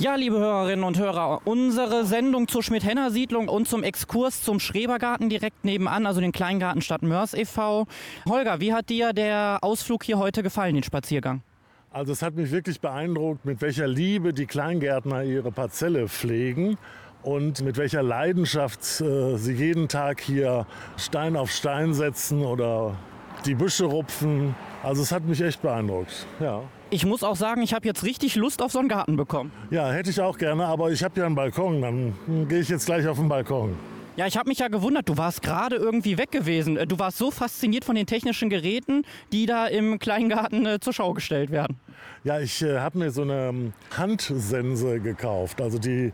Ja, 0.00 0.14
liebe 0.14 0.38
Hörerinnen 0.38 0.82
und 0.82 0.98
Hörer, 0.98 1.42
unsere 1.44 2.06
Sendung 2.06 2.48
zur 2.48 2.62
Schmidt-Henner-Siedlung 2.62 3.48
und 3.48 3.68
zum 3.68 3.82
Exkurs 3.82 4.42
zum 4.42 4.58
Schrebergarten 4.58 5.28
direkt 5.28 5.62
nebenan, 5.66 6.06
also 6.06 6.22
den 6.22 6.32
Kleingarten 6.32 6.80
Stadt 6.80 7.02
Mörs 7.02 7.34
e.V. 7.34 7.86
Holger, 8.26 8.60
wie 8.60 8.72
hat 8.72 8.88
dir 8.88 9.12
der 9.12 9.58
Ausflug 9.60 10.02
hier 10.02 10.16
heute 10.16 10.42
gefallen, 10.42 10.74
den 10.74 10.84
Spaziergang? 10.84 11.42
Also 11.90 12.12
es 12.12 12.22
hat 12.22 12.34
mich 12.34 12.50
wirklich 12.50 12.80
beeindruckt, 12.80 13.44
mit 13.44 13.60
welcher 13.60 13.86
Liebe 13.86 14.32
die 14.32 14.46
Kleingärtner 14.46 15.22
ihre 15.22 15.52
Parzelle 15.52 16.08
pflegen 16.08 16.78
und 17.22 17.62
mit 17.62 17.76
welcher 17.76 18.02
Leidenschaft 18.02 19.02
äh, 19.02 19.36
sie 19.36 19.52
jeden 19.52 19.86
Tag 19.88 20.22
hier 20.22 20.66
Stein 20.96 21.36
auf 21.36 21.50
Stein 21.50 21.92
setzen 21.92 22.42
oder 22.42 22.96
die 23.44 23.54
Büsche 23.54 23.84
rupfen. 23.84 24.54
Also 24.82 25.02
es 25.02 25.12
hat 25.12 25.24
mich 25.24 25.42
echt 25.42 25.60
beeindruckt. 25.60 26.26
Ja. 26.40 26.62
Ich 26.92 27.06
muss 27.06 27.22
auch 27.22 27.36
sagen, 27.36 27.62
ich 27.62 27.72
habe 27.72 27.86
jetzt 27.86 28.02
richtig 28.02 28.34
Lust 28.34 28.60
auf 28.62 28.72
so 28.72 28.80
einen 28.80 28.88
Garten 28.88 29.16
bekommen. 29.16 29.52
Ja, 29.70 29.92
hätte 29.92 30.10
ich 30.10 30.20
auch 30.20 30.36
gerne, 30.36 30.66
aber 30.66 30.90
ich 30.90 31.04
habe 31.04 31.20
ja 31.20 31.26
einen 31.26 31.36
Balkon. 31.36 31.80
Dann 31.80 32.48
gehe 32.48 32.58
ich 32.58 32.68
jetzt 32.68 32.86
gleich 32.86 33.06
auf 33.06 33.16
den 33.16 33.28
Balkon. 33.28 33.76
Ja, 34.16 34.26
ich 34.26 34.36
habe 34.36 34.48
mich 34.48 34.58
ja 34.58 34.66
gewundert, 34.66 35.08
du 35.08 35.16
warst 35.16 35.40
gerade 35.40 35.76
irgendwie 35.76 36.18
weg 36.18 36.32
gewesen. 36.32 36.76
Äh, 36.76 36.88
Du 36.88 36.98
warst 36.98 37.16
so 37.16 37.30
fasziniert 37.30 37.84
von 37.84 37.94
den 37.94 38.06
technischen 38.06 38.50
Geräten, 38.50 39.04
die 39.32 39.46
da 39.46 39.68
im 39.68 40.00
Kleingarten 40.00 40.66
äh, 40.66 40.80
zur 40.80 40.92
Schau 40.92 41.14
gestellt 41.14 41.52
werden. 41.52 41.78
Ja, 42.24 42.40
ich 42.40 42.60
äh, 42.60 42.80
habe 42.80 42.98
mir 42.98 43.12
so 43.12 43.22
eine 43.22 43.48
ähm, 43.50 43.72
Handsense 43.96 44.98
gekauft. 44.98 45.60
Also 45.60 45.78
die 45.78 46.12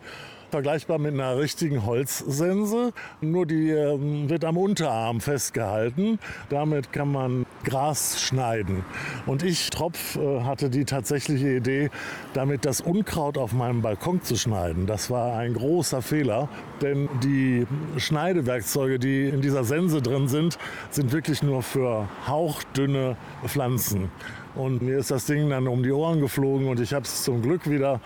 vergleichbar 0.51 0.99
mit 0.99 1.15
einer 1.15 1.39
richtigen 1.39 1.87
Holzsense. 1.87 2.93
Nur 3.23 3.47
die 3.47 3.71
ähm, 3.71 4.29
wird 4.29 4.45
am 4.45 4.59
Unterarm 4.59 5.23
festgehalten. 5.23 6.19
Damit 6.51 6.93
kann 6.93 7.11
man 7.11 7.46
Gras 7.67 8.23
schneiden. 8.23 8.85
Und 9.27 9.43
ich, 9.43 9.71
Tropf, 9.71 10.17
äh, 10.17 10.43
hatte 10.43 10.71
die 10.71 10.85
tatsächliche 10.85 11.57
Idee, 11.57 11.91
damit 12.33 12.65
das 12.65 12.81
Unkraut 12.81 13.37
auf 13.37 13.53
meinem 13.53 13.83
Balkon 13.83 14.23
zu 14.23 14.37
schneiden. 14.37 14.87
Das 14.87 15.11
war 15.11 15.37
ein 15.37 15.53
großer 15.53 16.01
Fehler, 16.01 16.49
denn 16.81 17.09
die 17.23 17.67
Schneidewerkzeuge, 17.99 18.99
die 18.99 19.29
in 19.29 19.43
dieser 19.43 19.65
Sense 19.65 20.01
drin 20.01 20.29
sind, 20.29 20.59
sind 20.91 21.13
wirklich 21.13 21.43
nur 21.43 21.63
für 21.63 22.09
hauchdünne 22.27 23.17
Pflanzen. 23.45 24.11
Und 24.57 24.81
mir 24.81 24.99
ist 24.99 25.11
das 25.11 25.27
Ding 25.27 25.51
dann 25.51 25.69
um 25.69 25.83
die 25.83 25.93
Ohren 25.93 26.21
geflogen 26.21 26.69
und 26.69 26.81
ich 26.81 26.95
habe 26.95 27.05
es 27.05 27.25
zum 27.25 27.43
Glück 27.43 27.69
wieder 27.69 28.01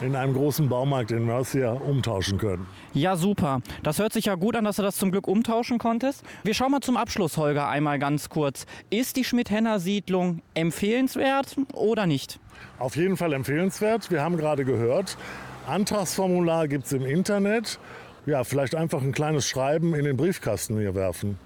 in 0.00 0.14
einem 0.14 0.34
großen 0.34 0.68
Baumarkt 0.68 1.10
in 1.10 1.26
Mercia 1.26 1.72
umtauschen 1.72 2.38
können. 2.38 2.66
Ja, 2.94 3.16
super. 3.16 3.60
Das 3.82 3.98
hört 3.98 4.12
sich 4.12 4.26
ja 4.26 4.36
gut 4.36 4.54
an, 4.54 4.64
dass 4.64 4.76
du 4.76 4.82
das 4.82 4.96
zum 4.96 5.10
Glück 5.10 5.26
umtauschen 5.26 5.78
konntest. 5.78 6.22
Wir 6.44 6.54
schauen 6.54 6.70
mal 6.70 6.80
zum 6.80 6.96
Abschluss, 6.96 7.36
Holger, 7.36 7.68
einmal 7.68 7.98
ganz 7.98 8.28
kurz. 8.28 8.66
Ist 8.88 9.16
die 9.16 9.24
Schmidt-Henner-Siedlung 9.24 10.42
empfehlenswert 10.54 11.56
oder 11.72 12.06
nicht? 12.06 12.38
Auf 12.78 12.94
jeden 12.94 13.16
Fall 13.16 13.32
empfehlenswert. 13.32 14.10
Wir 14.10 14.22
haben 14.22 14.36
gerade 14.36 14.64
gehört, 14.64 15.18
Antragsformular 15.66 16.68
gibt 16.68 16.86
es 16.86 16.92
im 16.92 17.04
Internet. 17.04 17.80
Ja, 18.26 18.44
vielleicht 18.44 18.76
einfach 18.76 19.02
ein 19.02 19.12
kleines 19.12 19.48
Schreiben 19.48 19.94
in 19.94 20.04
den 20.04 20.16
Briefkasten 20.16 20.78
hier 20.78 20.94
werfen. 20.94 21.38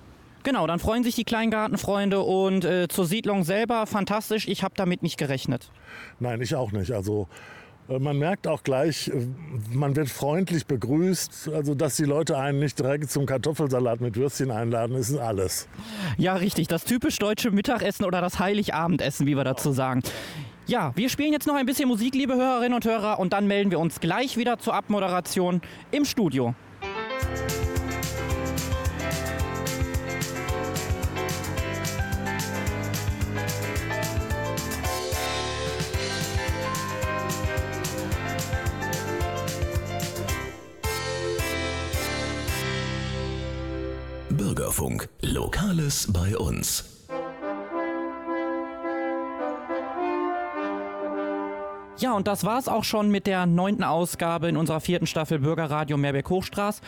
Genau, 0.43 0.67
dann 0.67 0.79
freuen 0.79 1.05
sich 1.05 1.15
die 1.15 1.25
Kleingartenfreunde 1.25 2.21
und 2.21 2.65
äh, 2.65 2.89
zur 2.89 3.05
Siedlung 3.05 3.45
selber 3.45 3.87
fantastisch. 3.87 4.49
Ich 4.49 4.63
habe 4.63 4.75
damit 4.77 5.03
nicht 5.03 5.19
gerechnet. 5.19 5.71
Nein, 6.19 6.41
ich 6.41 6.55
auch 6.55 6.73
nicht. 6.73 6.93
Also 6.93 7.29
äh, 7.89 7.99
man 7.99 8.19
merkt 8.19 8.47
auch 8.47 8.63
gleich, 8.63 9.09
äh, 9.09 9.27
man 9.73 9.97
wird 9.97 10.09
freundlich 10.09 10.67
begrüßt. 10.67 11.51
Also 11.55 11.75
dass 11.75 11.97
die 11.97 12.05
Leute 12.05 12.39
einen 12.39 12.59
nicht 12.59 12.79
direkt 12.79 13.11
zum 13.11 13.27
Kartoffelsalat 13.27 14.01
mit 14.01 14.17
Würstchen 14.17 14.51
einladen, 14.51 14.97
ist 14.97 15.17
alles. 15.17 15.69
Ja, 16.17 16.35
richtig. 16.35 16.69
Das 16.69 16.85
typisch 16.85 17.19
deutsche 17.19 17.51
Mittagessen 17.51 18.05
oder 18.05 18.21
das 18.21 18.39
Heiligabendessen, 18.39 19.27
wie 19.27 19.37
wir 19.37 19.45
dazu 19.45 19.73
sagen. 19.73 20.03
Ja, 20.67 20.93
wir 20.95 21.09
spielen 21.09 21.33
jetzt 21.33 21.47
noch 21.47 21.57
ein 21.57 21.67
bisschen 21.67 21.89
Musik, 21.89 22.15
liebe 22.15 22.37
Hörerinnen 22.37 22.75
und 22.75 22.85
Hörer, 22.85 23.19
und 23.19 23.33
dann 23.33 23.49
melden 23.49 23.73
wir 23.73 23.81
uns 23.81 23.99
gleich 23.99 24.37
wieder 24.37 24.59
zur 24.59 24.75
Abmoderation 24.75 25.61
im 25.91 26.05
Studio. 26.05 26.55
Bürgerfunk. 44.71 45.09
Lokales 45.23 46.13
bei 46.13 46.37
uns. 46.39 47.09
Ja, 51.99 52.13
und 52.13 52.29
das 52.29 52.45
war's 52.45 52.69
auch 52.69 52.85
schon 52.85 53.11
mit 53.11 53.27
der 53.27 53.47
neunten 53.47 53.83
Ausgabe 53.83 54.49
in 54.49 54.57
unserer 54.57 54.81
vierten 54.81 55.09
Staffel 55.09 55.41
Bürgerradio 55.41 55.97
Meerbeck-Hochstraß. 55.97 56.83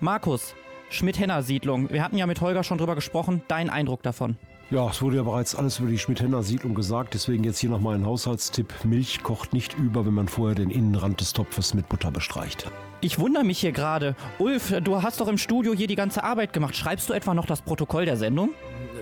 Markus, 0.00 0.56
Schmidt-Henner-Siedlung. 0.90 1.90
Wir 1.90 2.02
hatten 2.02 2.18
ja 2.18 2.26
mit 2.26 2.40
Holger 2.40 2.64
schon 2.64 2.78
drüber 2.78 2.96
gesprochen. 2.96 3.42
Dein 3.46 3.70
Eindruck 3.70 4.02
davon? 4.02 4.36
Ja, 4.70 4.86
es 4.90 5.00
wurde 5.00 5.16
ja 5.16 5.22
bereits 5.22 5.54
alles 5.54 5.78
über 5.78 5.88
die 5.88 5.96
Schmidt-Henner 5.96 6.42
Siedlung 6.42 6.74
gesagt, 6.74 7.14
deswegen 7.14 7.42
jetzt 7.42 7.58
hier 7.58 7.70
nochmal 7.70 7.94
ein 7.94 8.04
Haushaltstipp. 8.04 8.84
Milch 8.84 9.22
kocht 9.22 9.54
nicht 9.54 9.78
über, 9.78 10.04
wenn 10.04 10.12
man 10.12 10.28
vorher 10.28 10.54
den 10.54 10.68
Innenrand 10.68 11.22
des 11.22 11.32
Topfes 11.32 11.72
mit 11.72 11.88
Butter 11.88 12.10
bestreicht. 12.10 12.70
Ich 13.00 13.18
wundere 13.18 13.44
mich 13.44 13.60
hier 13.60 13.72
gerade. 13.72 14.14
Ulf, 14.38 14.74
du 14.82 15.02
hast 15.02 15.22
doch 15.22 15.28
im 15.28 15.38
Studio 15.38 15.72
hier 15.72 15.86
die 15.86 15.94
ganze 15.94 16.22
Arbeit 16.22 16.52
gemacht. 16.52 16.76
Schreibst 16.76 17.08
du 17.08 17.14
etwa 17.14 17.32
noch 17.32 17.46
das 17.46 17.62
Protokoll 17.62 18.04
der 18.04 18.18
Sendung? 18.18 18.50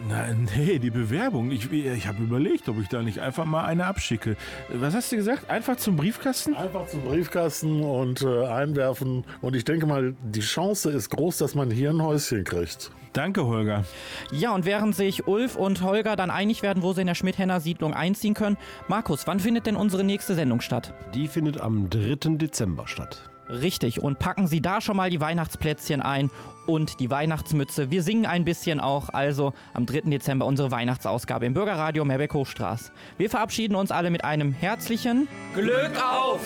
Nein, 0.09 0.49
nee, 0.57 0.79
die 0.79 0.91
Bewerbung. 0.91 1.51
Ich, 1.51 1.71
ich 1.73 2.07
habe 2.07 2.23
überlegt, 2.23 2.69
ob 2.69 2.79
ich 2.81 2.89
da 2.89 3.03
nicht 3.03 3.19
einfach 3.19 3.45
mal 3.45 3.65
eine 3.65 3.87
abschicke. 3.87 4.37
Was 4.69 4.95
hast 4.95 5.11
du 5.11 5.17
gesagt? 5.17 5.51
Einfach 5.51 5.77
zum 5.77 5.97
Briefkasten? 5.97 6.55
Einfach 6.55 6.87
zum 6.87 7.03
Briefkasten 7.03 7.83
und 7.83 8.23
äh, 8.23 8.47
einwerfen. 8.47 9.25
Und 9.41 9.57
ich 9.57 9.65
denke 9.65 9.87
mal, 9.87 10.15
die 10.23 10.41
Chance 10.41 10.91
ist 10.91 11.11
groß, 11.11 11.39
dass 11.39 11.55
man 11.55 11.71
hier 11.71 11.91
ein 11.91 12.03
Häuschen 12.03 12.45
kriegt. 12.45 12.91
Danke, 13.13 13.47
Holger. 13.47 13.85
Ja, 14.31 14.55
und 14.55 14.65
während 14.67 14.95
sich 14.95 15.27
Ulf 15.27 15.57
und 15.57 15.83
Holger 15.83 16.17
dann 16.17 16.31
einig 16.31 16.63
werden, 16.63 16.83
wo 16.83 16.93
sie 16.93 17.01
in 17.01 17.07
der 17.07 17.15
Schmidt-Henner 17.15 17.61
Siedlung 17.61 17.95
einziehen 17.95 18.35
können, 18.35 18.59
Markus, 18.89 19.27
wann 19.27 19.41
findet 19.41 19.67
denn 19.67 19.75
unsere 19.75 20.05
nächste 20.05 20.35
Sendung 20.35 20.61
statt? 20.61 20.93
Die 21.15 21.27
findet 21.27 21.61
am 21.61 21.89
3. 21.89 22.37
Dezember 22.37 22.87
statt. 22.87 23.31
Richtig, 23.49 24.03
und 24.03 24.19
packen 24.19 24.47
Sie 24.47 24.61
da 24.61 24.81
schon 24.81 24.97
mal 24.97 25.11
die 25.11 25.21
Weihnachtsplätzchen 25.21 26.03
ein 26.03 26.31
und 26.67 26.99
die 26.99 27.11
Weihnachtsmütze. 27.11 27.91
Wir 27.91 28.03
singen 28.03 28.27
ein 28.27 28.45
bisschen 28.45 28.81
auch, 28.81 29.09
also 29.11 29.53
am 29.73 29.87
3. 29.87 30.11
Dezember 30.11 30.47
unsere 30.47 30.71
Weihnachtsausgabe 30.71 31.47
im 31.47 31.55
Bürgerradio 31.55 32.05
Meerbeck 32.05 32.35
Hochstraß. 32.35 32.91
Wir 33.19 33.31
verabschieden 33.31 33.77
uns 33.77 33.91
alle 33.91 34.11
mit 34.11 34.25
einem 34.25 34.53
herzlichen 34.53 35.29
Glück 35.55 35.93
auf! 36.03 36.41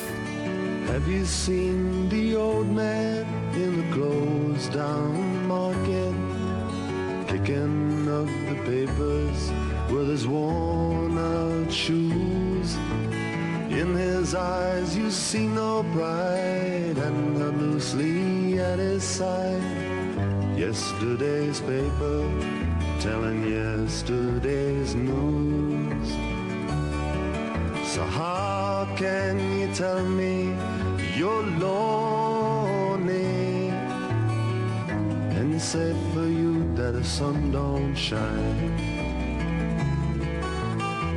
Have 0.88 1.08
you 1.08 1.24
seen 1.24 2.08
the 2.10 2.36
old 2.36 2.66
man 2.72 3.24
in 3.54 3.76
the 3.76 3.94
closed 3.94 4.74
down 4.74 5.46
market? 5.46 6.14
Picking 7.28 8.08
up 8.08 8.26
the 8.48 8.56
papers 8.64 9.52
with 9.88 10.08
his 10.08 10.26
worn 10.26 11.16
out 11.16 11.72
shoes. 11.72 12.39
In 13.70 13.94
his 13.94 14.34
eyes 14.34 14.96
you 14.96 15.10
see 15.10 15.46
no 15.46 15.82
pride 15.94 16.98
and 17.06 17.38
held 17.38 17.56
loosely 17.56 18.58
at 18.58 18.78
his 18.78 19.04
side. 19.04 19.62
Yesterday's 20.56 21.60
paper 21.60 22.20
telling 23.00 23.40
yesterday's 23.50 24.94
news. 24.94 26.08
So 27.92 28.04
how 28.04 28.86
can 28.96 29.38
you 29.58 29.72
tell 29.74 30.04
me 30.04 30.54
you're 31.16 31.46
lonely 31.58 32.10
safe 35.60 35.96
for 36.14 36.26
you 36.26 36.74
that 36.74 36.92
the 36.92 37.04
sun 37.04 37.52
don't 37.52 37.94
shine. 37.94 38.70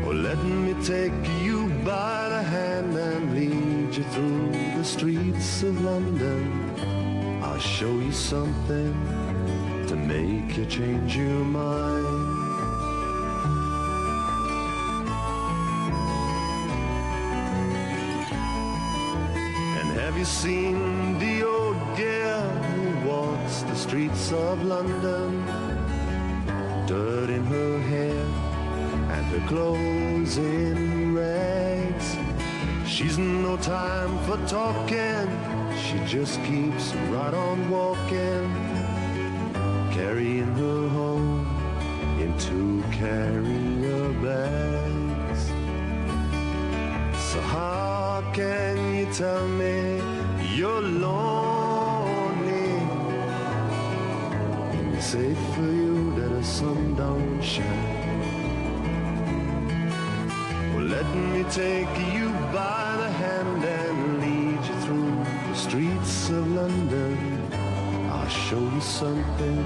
Or 0.06 0.14
let 0.14 0.38
me 0.44 0.74
take 0.84 1.14
you 1.42 1.73
by 1.84 2.30
the 2.30 2.42
hand 2.42 2.96
and 2.96 3.34
lead 3.34 3.96
you 3.96 4.04
through 4.04 4.52
the 4.78 4.84
streets 4.84 5.64
of 5.64 5.82
London. 5.82 6.72
I'll 7.44 7.60
show 7.60 7.92
you 7.92 8.12
something 8.12 8.94
to 9.88 9.96
make 9.96 10.58
you 10.58 10.66
change 10.66 11.18
your 11.18 11.44
mind. 11.44 12.08
And 19.80 20.00
have 20.00 20.18
you 20.18 20.26
seen 20.26 21.20
the 21.20 21.44
old 21.44 21.78
girl 21.98 22.50
who 22.72 23.10
walks 23.10 23.64
the 23.64 23.76
streets 23.76 24.32
of 24.32 24.64
London? 24.64 25.46
Dirt 26.88 27.30
in 27.30 27.44
her 27.46 27.80
hair 27.80 28.53
and 29.24 29.42
her 29.42 29.48
clothes 29.48 30.38
in 30.38 31.16
rags. 31.16 32.18
She's 32.86 33.18
no 33.18 33.58
time 33.58 34.18
for 34.26 34.38
talking, 34.48 35.28
she 35.76 35.98
just 36.06 36.42
keeps 36.44 36.94
right 37.12 37.34
on 37.34 37.70
walking, 37.70 38.52
carrying 39.92 40.54
her 40.56 40.88
home 40.90 41.48
in 42.20 42.38
two 42.38 42.84
carrier 42.92 44.10
bags. 44.22 45.42
So 47.32 47.42
how 47.42 48.24
can 48.34 48.96
you 48.96 49.06
tell 49.14 49.48
me 49.48 50.02
you're 50.56 50.82
lonely? 50.82 51.44
Safe 55.00 55.38
for 55.54 55.62
you 55.62 56.16
that 56.16 56.30
the 56.30 56.44
sun 56.44 56.96
don't 56.96 57.42
shine. 57.42 57.93
Let 61.04 61.16
me 61.16 61.44
take 61.50 62.14
you 62.14 62.30
by 62.52 62.96
the 62.98 63.10
hand 63.10 63.64
and 63.64 64.22
lead 64.22 64.66
you 64.66 64.76
through 64.82 65.24
the 65.50 65.56
streets 65.56 66.30
of 66.30 66.48
London. 66.48 67.52
I'll 68.12 68.28
show 68.28 68.60
you 68.60 68.82
something 68.82 69.64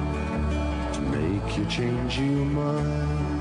to 0.93 1.01
make 1.01 1.57
you 1.57 1.65
change 1.65 2.19
your 2.19 2.45
mind. 2.45 3.36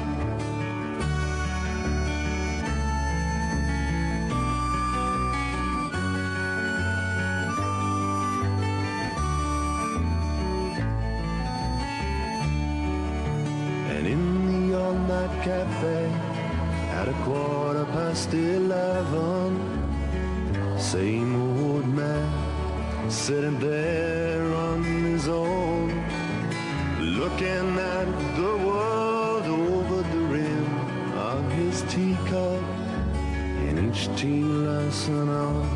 Past 18.26 18.34
eleven, 18.34 19.58
same 20.78 21.34
old 21.62 21.86
man 21.86 23.10
sitting 23.10 23.58
there 23.60 24.52
on 24.54 24.82
his 24.82 25.28
own, 25.28 25.88
looking 27.00 27.78
at 27.78 28.06
the 28.36 28.56
world 28.66 29.44
over 29.44 30.02
the 30.02 30.18
rim 30.18 31.14
of 31.16 31.52
his 31.52 31.82
teacup, 31.82 32.62
and 33.68 33.94
each 33.94 34.08
tea 34.16 34.42
lasts 34.42 35.08
an 35.08 35.28
hour, 35.28 35.66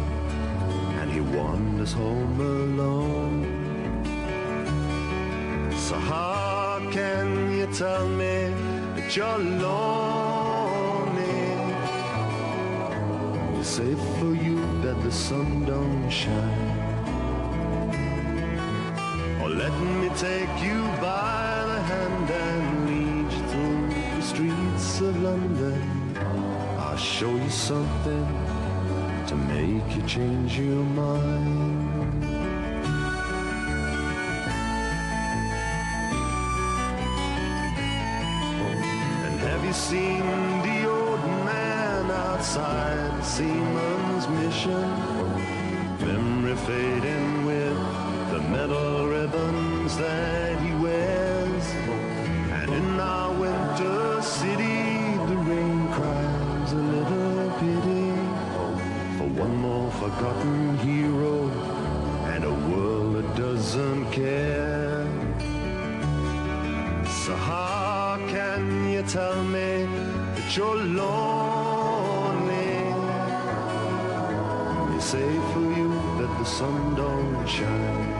and 1.01 1.11
he 1.12 1.20
wanders 1.20 1.92
home 1.92 2.40
alone. 2.40 3.46
So 5.76 5.94
how 5.96 6.80
can 6.90 7.53
you 7.53 7.66
tell 7.66 8.09
me 8.09 8.53
that 8.96 9.16
you're 9.16 9.38
lonely? 9.38 10.29
It's 13.82 14.18
for 14.18 14.34
you 14.34 14.60
that 14.82 15.02
the 15.02 15.10
sun 15.10 15.64
don't 15.64 16.10
shine. 16.10 16.78
Or 19.40 19.48
let 19.48 19.72
me 19.80 20.10
take 20.16 20.54
you 20.62 20.82
by 21.00 21.64
the 21.66 21.80
hand 21.90 22.30
and 22.30 22.86
lead 22.88 23.32
you 23.32 23.42
through 23.50 23.88
the 24.16 24.22
streets 24.22 25.00
of 25.00 25.22
London. 25.22 25.82
I'll 26.78 26.98
show 26.98 27.34
you 27.34 27.48
something 27.48 28.26
to 29.28 29.34
make 29.34 29.96
you 29.96 30.02
change 30.06 30.58
your 30.58 30.84
mind. 30.84 32.24
And 39.24 39.40
have 39.40 39.64
you 39.64 39.72
seen 39.72 40.22
the 40.68 40.78
old 40.86 41.24
man 41.48 42.10
outside 42.10 42.89
Seaman's 43.22 44.26
Mission? 44.28 44.90
Memory 46.00 46.56
fading 46.56 47.44
with 47.44 47.76
the 48.32 48.40
metal 48.48 49.06
ribbons 49.06 49.96
that 49.98 50.58
he 50.60 50.72
wears. 50.74 51.66
And 52.58 52.72
in 52.72 52.98
our 52.98 53.32
winter 53.34 54.22
city, 54.22 55.16
the 55.28 55.36
rain 55.36 55.88
cries 55.92 56.72
a 56.72 56.76
little 56.76 57.50
pity 57.60 58.10
for 59.18 59.28
one 59.44 59.56
more 59.56 59.90
forgotten 59.92 60.78
hero 60.78 61.48
and 62.32 62.44
a 62.44 62.54
world 62.70 63.16
that 63.16 63.36
doesn't 63.36 64.10
care. 64.12 65.06
So 67.24 67.36
how 67.36 68.18
can 68.28 68.88
you 68.90 69.02
tell 69.02 69.44
me 69.44 69.86
that 70.34 70.56
you're 70.56 70.76
lonely? 70.76 71.29
Safe 75.01 75.53
for 75.55 75.61
you 75.61 75.88
that 76.18 76.38
the 76.38 76.44
sun 76.44 76.94
don't 76.94 77.46
shine. 77.48 78.12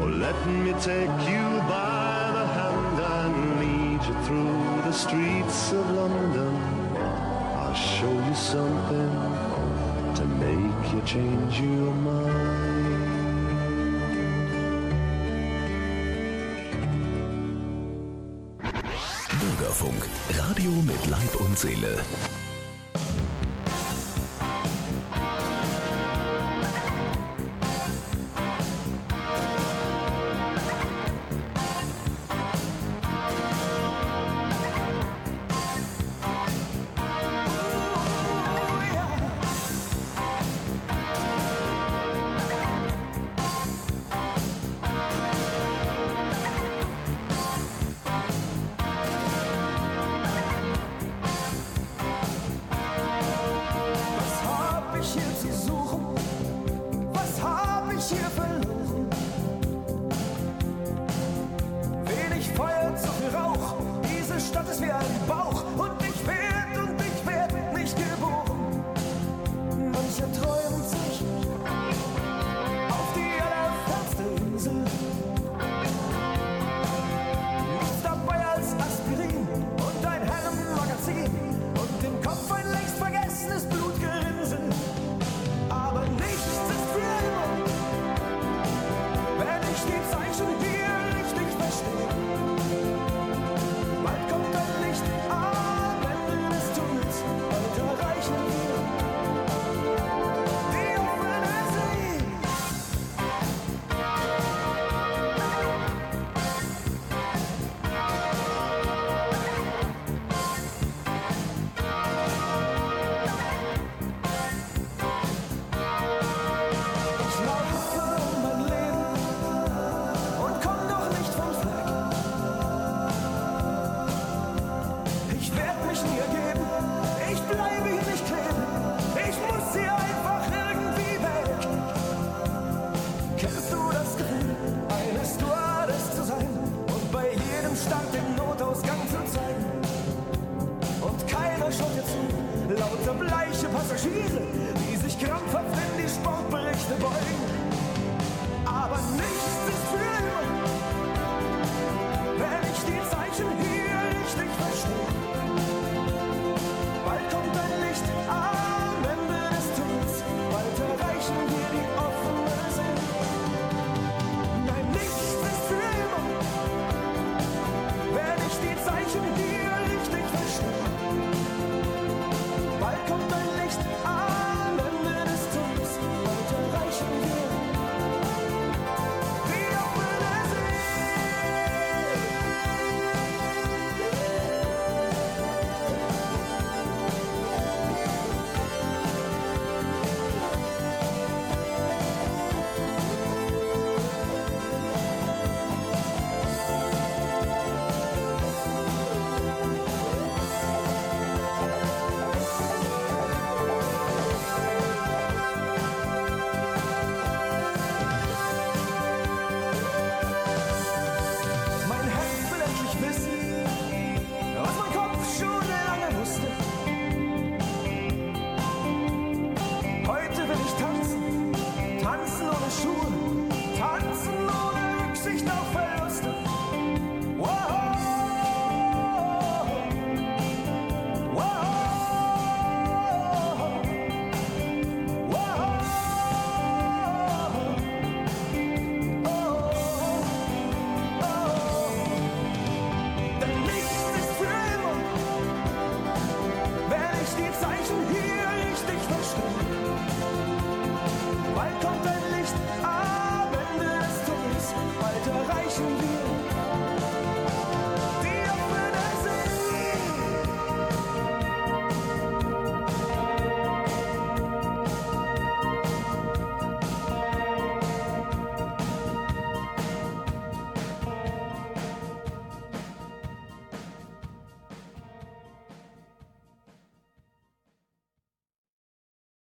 Or 0.00 0.08
let 0.08 0.36
me 0.46 0.72
take 0.80 1.18
you 1.28 1.44
by 1.68 2.30
the 2.38 2.46
hand 2.56 2.98
and 3.18 3.60
lead 3.60 4.00
you 4.08 4.14
through 4.24 4.82
the 4.86 4.92
streets 4.92 5.72
of 5.72 5.90
London. 5.90 6.54
I'll 7.56 7.74
show 7.74 8.12
you 8.12 8.34
something 8.34 9.12
to 10.14 10.24
make 10.24 10.92
you 10.94 11.02
change 11.04 11.60
your 11.60 11.92
mind. 11.92 12.62
Bürgerfunk, 19.40 20.08
Radio 20.38 20.70
mit 20.86 21.06
Leib 21.10 21.34
und 21.40 21.58
Seele. 21.58 22.04